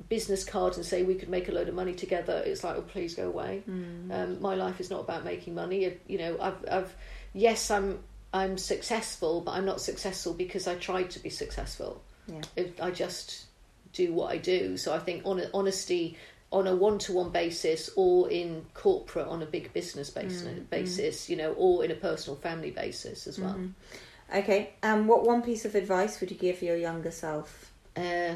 business 0.09 0.43
card 0.43 0.75
and 0.75 0.85
say 0.85 1.03
we 1.03 1.15
could 1.15 1.29
make 1.29 1.47
a 1.47 1.51
load 1.51 1.69
of 1.69 1.75
money 1.75 1.93
together. 1.93 2.43
It's 2.45 2.63
like, 2.63 2.75
oh, 2.75 2.81
please 2.81 3.15
go 3.15 3.27
away. 3.27 3.63
Um, 3.67 4.41
my 4.41 4.55
life 4.55 4.79
is 4.79 4.89
not 4.89 5.01
about 5.01 5.23
making 5.23 5.55
money. 5.55 5.97
You 6.07 6.17
know, 6.17 6.37
I've, 6.41 6.65
I've, 6.69 6.95
yes, 7.33 7.71
I'm, 7.71 7.99
I'm 8.33 8.57
successful, 8.57 9.41
but 9.41 9.51
I'm 9.51 9.65
not 9.65 9.79
successful 9.81 10.33
because 10.33 10.67
I 10.67 10.75
tried 10.75 11.09
to 11.11 11.19
be 11.19 11.29
successful. 11.29 12.01
Yeah. 12.27 12.41
If 12.55 12.81
I 12.81 12.91
just 12.91 13.45
do 13.93 14.13
what 14.13 14.31
I 14.31 14.37
do. 14.37 14.77
So 14.77 14.93
I 14.93 14.99
think 14.99 15.23
hon- 15.23 15.49
honesty 15.53 16.17
on 16.51 16.67
a 16.67 16.75
one-to-one 16.75 17.29
basis 17.29 17.89
or 17.95 18.29
in 18.29 18.65
corporate 18.73 19.27
on 19.27 19.41
a 19.41 19.45
big 19.45 19.73
business 19.73 20.09
basis, 20.09 20.43
Mm, 20.43 20.69
basis 20.69 21.29
you 21.29 21.35
know, 21.35 21.53
or 21.53 21.83
in 21.83 21.91
a 21.91 21.95
personal 21.95 22.37
family 22.37 22.71
basis 22.71 23.27
as 23.27 23.39
well. 23.39 23.53
Mm-hmm. 23.53 24.37
Okay. 24.39 24.73
Um, 24.83 25.07
what 25.07 25.23
one 25.23 25.41
piece 25.41 25.65
of 25.65 25.75
advice 25.75 26.19
would 26.19 26.31
you 26.31 26.37
give 26.37 26.61
your 26.61 26.77
younger 26.77 27.11
self? 27.11 27.71
Uh, 27.95 28.35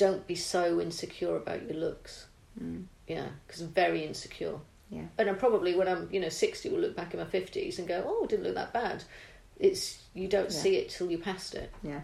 don't 0.00 0.26
be 0.26 0.34
so 0.34 0.80
insecure 0.80 1.36
about 1.36 1.62
your 1.68 1.78
looks. 1.78 2.26
Yeah, 3.06 3.28
because 3.46 3.60
I'm 3.60 3.68
very 3.68 4.04
insecure. 4.04 4.58
Yeah. 4.88 5.04
And 5.18 5.28
I'm 5.28 5.36
probably 5.36 5.74
when 5.76 5.88
I'm 5.88 6.08
you 6.10 6.20
know 6.20 6.30
60 6.30 6.68
will 6.70 6.78
look 6.80 6.96
back 6.96 7.12
in 7.12 7.20
my 7.20 7.26
50s 7.26 7.78
and 7.78 7.86
go, 7.86 8.02
oh, 8.06 8.24
it 8.24 8.30
didn't 8.30 8.44
look 8.44 8.54
that 8.54 8.72
bad. 8.72 9.04
It's 9.58 10.02
you 10.14 10.26
don't 10.26 10.50
Yeah. 10.50 10.62
see 10.62 10.76
it 10.76 10.88
till 10.88 11.10
you 11.10 11.18
passed 11.18 11.54
it. 11.54 11.70
Yeah. 11.82 12.00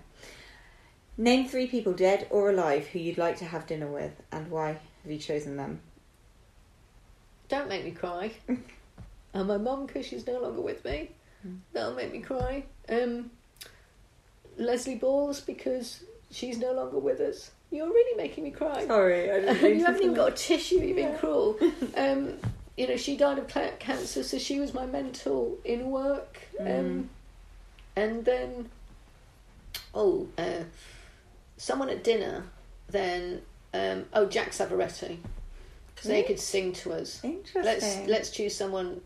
Name 1.16 1.49
three 1.49 1.66
people, 1.66 1.94
dead 1.94 2.26
or 2.30 2.51
alive, 2.51 2.86
who 2.88 2.99
you'd 2.99 3.16
like 3.18 3.38
to 3.38 3.47
have 3.47 3.66
dinner 3.66 3.86
with, 3.90 4.12
and 4.30 4.51
why 4.51 4.68
have 5.03 5.11
you 5.12 5.18
chosen 5.18 5.57
them? 5.57 5.80
Don't 7.49 7.68
make 7.68 7.84
me 7.84 7.92
cry. 7.92 8.32
and 9.32 9.49
my 9.49 9.57
mum, 9.57 9.86
because 9.86 10.05
she's 10.07 10.26
no 10.26 10.38
longer 10.40 10.61
with 10.61 10.84
me, 10.84 11.11
that'll 11.72 11.94
make 11.94 12.12
me 12.12 12.20
cry. 12.20 12.64
Um, 12.90 13.30
Leslie 14.59 14.97
Balls, 14.97 15.40
because 15.40 16.05
she's 16.30 16.59
no 16.59 16.72
longer 16.72 16.99
with 16.99 17.20
us. 17.20 17.51
You're 17.71 17.89
really 17.89 18.17
making 18.17 18.45
me 18.45 18.51
cry. 18.51 18.87
Sorry, 18.87 19.31
I 19.31 19.41
didn't 19.41 19.62
you 19.79 19.85
haven't 19.85 20.03
even 20.03 20.14
got 20.14 20.29
a 20.33 20.35
tissue. 20.35 20.77
You've 20.77 20.97
been 20.97 21.17
cruel. 21.19 21.59
Um, 21.97 22.35
you 22.77 22.87
know, 22.87 22.97
she 22.97 23.17
died 23.17 23.39
of 23.39 23.49
cancer, 23.79 24.23
so 24.23 24.39
she 24.39 24.61
was 24.61 24.75
my 24.75 24.85
mentor 24.85 25.53
in 25.64 25.91
work. 25.91 26.39
Um, 26.61 27.09
and 27.97 28.23
then, 28.25 28.69
oh, 29.95 30.29
uh, 30.37 30.64
someone 31.57 31.89
at 31.89 32.05
dinner. 32.05 32.45
Then, 32.89 33.41
um, 33.73 34.05
oh, 34.12 34.27
Jack 34.27 34.51
Savoretti, 34.51 35.17
because 35.95 36.09
they 36.09 36.23
could 36.23 36.39
sing 36.39 36.73
to 36.75 36.93
us. 36.93 37.25
Interesting. 37.25 37.64
Let's 37.64 37.97
let's 38.07 38.31
choose 38.31 38.55
someone. 38.55 39.01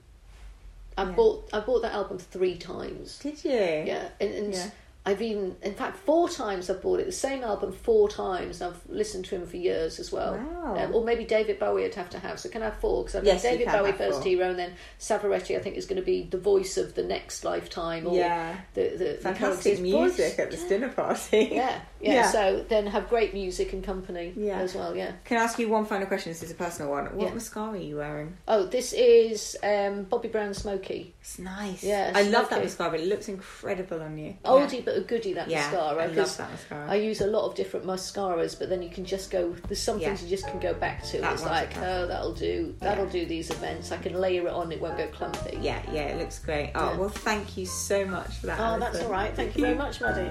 I 0.99 1.05
Yeah. 1.05 1.13
bought 1.13 1.49
I 1.53 1.61
bought 1.61 1.83
that 1.83 1.93
album 1.95 2.19
three 2.19 2.59
times. 2.59 3.19
Did 3.21 3.43
you? 3.45 3.53
Yeah, 3.53 4.09
and, 4.21 4.35
and 4.35 4.53
Yeah. 4.53 4.71
I've 5.07 5.23
even, 5.23 5.57
in 5.63 5.73
fact, 5.75 5.97
four 5.97 6.29
times 6.29 6.69
I've 6.69 6.83
bought 6.83 7.01
it. 7.01 7.07
The 7.07 7.13
same 7.13 7.43
album 7.43 7.73
four 7.73 8.09
times. 8.11 8.61
I've 8.61 8.79
listened 8.87 9.25
to 9.27 9.37
him 9.37 9.47
for 9.47 9.57
years 9.57 9.99
as 9.99 10.13
well. 10.13 10.35
Wow. 10.37 10.77
Um, 10.77 10.95
or 10.95 11.03
maybe 11.03 11.25
David 11.25 11.59
Bowie 11.59 11.87
I'd 11.87 11.95
have 11.95 12.11
to 12.11 12.19
have. 12.19 12.39
So 12.39 12.51
can 12.51 12.61
I 12.61 12.67
have 12.67 12.77
four? 12.81 13.03
Because 13.05 13.17
I've 13.17 13.25
Yes, 13.25 13.41
David 13.43 13.69
Bowie 13.69 13.93
first 13.93 14.19
four. 14.19 14.23
hero, 14.29 14.51
and 14.51 14.59
then 14.59 14.73
Savoretti. 14.99 15.57
I 15.57 15.61
think 15.61 15.77
is 15.77 15.87
going 15.87 16.01
to 16.01 16.05
be 16.05 16.25
the 16.25 16.37
voice 16.37 16.77
of 16.77 16.95
the 16.95 17.03
next 17.03 17.45
lifetime. 17.45 18.07
Or 18.07 18.15
Yeah. 18.15 18.57
the, 18.75 18.89
the 18.97 19.15
Fantastic 19.23 19.81
music 19.81 20.37
voice. 20.37 20.39
at 20.39 20.51
this 20.51 20.65
dinner 20.65 20.91
party. 20.91 21.49
Yeah, 21.53 21.81
yeah, 22.01 22.13
Yeah. 22.21 22.31
So 22.31 22.65
then 22.69 22.87
have 22.87 23.09
great 23.09 23.33
music 23.33 23.73
and 23.73 23.83
company 23.83 24.35
Yeah. 24.37 24.59
as 24.59 24.75
well. 24.75 24.95
Yeah. 24.95 25.13
Can 25.25 25.39
I 25.39 25.45
ask 25.45 25.59
you 25.59 25.71
one 25.71 25.87
final 25.87 26.07
question? 26.09 26.31
This 26.31 26.43
is 26.43 26.51
a 26.51 26.55
personal 26.55 26.91
one. 26.91 27.07
What 27.17 27.29
Yeah. 27.29 27.35
mascara 27.35 27.71
are 27.73 27.77
you 27.79 27.97
wearing? 27.97 28.37
Oh, 28.47 28.65
this 28.67 28.93
is 28.93 29.57
um, 29.63 30.05
Bobbi 30.05 30.31
Brown 30.31 30.53
Smoky. 30.53 31.15
It's 31.23 31.39
nice. 31.39 31.83
Yeah, 31.83 32.13
I 32.15 32.23
love 32.25 32.51
that 32.51 32.57
smoky. 32.57 32.65
mascara. 32.65 32.99
It 32.99 33.07
looks 33.09 33.29
incredible 33.29 34.03
on 34.03 34.19
you. 34.19 34.37
Oldie 34.45 34.85
Yeah. 34.93 34.99
a 34.99 35.01
goodie 35.01 35.33
that 35.35 35.49
Yeah, 35.49 35.61
mascara. 35.63 36.03
I 36.03 36.07
love 36.07 36.37
that 36.37 36.51
mascara. 36.51 36.91
I 36.91 36.95
use 36.97 37.21
a 37.21 37.27
lot 37.27 37.47
of 37.47 37.55
different 37.55 37.87
mascaras, 37.87 38.59
but 38.59 38.69
then 38.69 38.83
you 38.83 38.91
can 38.91 39.05
just 39.05 39.31
go. 39.31 39.55
There's 39.69 39.81
some 39.81 39.99
Yeah. 39.99 40.09
things 40.09 40.23
you 40.23 40.29
just 40.29 40.47
can 40.47 40.59
go 40.61 40.75
back 40.75 41.03
to. 41.07 41.21
That 41.21 41.33
it's 41.35 41.45
like, 41.45 41.77
oh, 41.79 42.07
that'll 42.07 42.35
do. 42.35 42.75
That'll 42.81 43.07
Yeah. 43.07 43.13
do 43.13 43.27
these 43.27 43.51
events. 43.51 43.93
I 43.93 43.97
can 43.99 44.15
layer 44.15 44.47
it 44.47 44.53
on. 44.53 44.73
It 44.73 44.81
won't 44.81 44.97
go 44.99 45.07
clumpy. 45.09 45.59
Yeah, 45.61 45.81
yeah, 45.93 46.03
it 46.03 46.19
looks 46.19 46.39
great. 46.39 46.73
Oh 46.75 46.91
Yeah. 46.91 46.97
well, 46.97 47.09
thank 47.09 47.57
you 47.57 47.67
so 47.67 48.05
much 48.05 48.37
for 48.39 48.47
that. 48.47 48.59
Oh, 48.61 48.79
that's 48.79 48.97
Alison. 48.97 49.07
all 49.07 49.13
right. 49.13 49.35
Thank 49.35 49.57
you 49.57 49.63
very 49.65 49.77
much, 49.77 50.01
Maddie. 50.01 50.31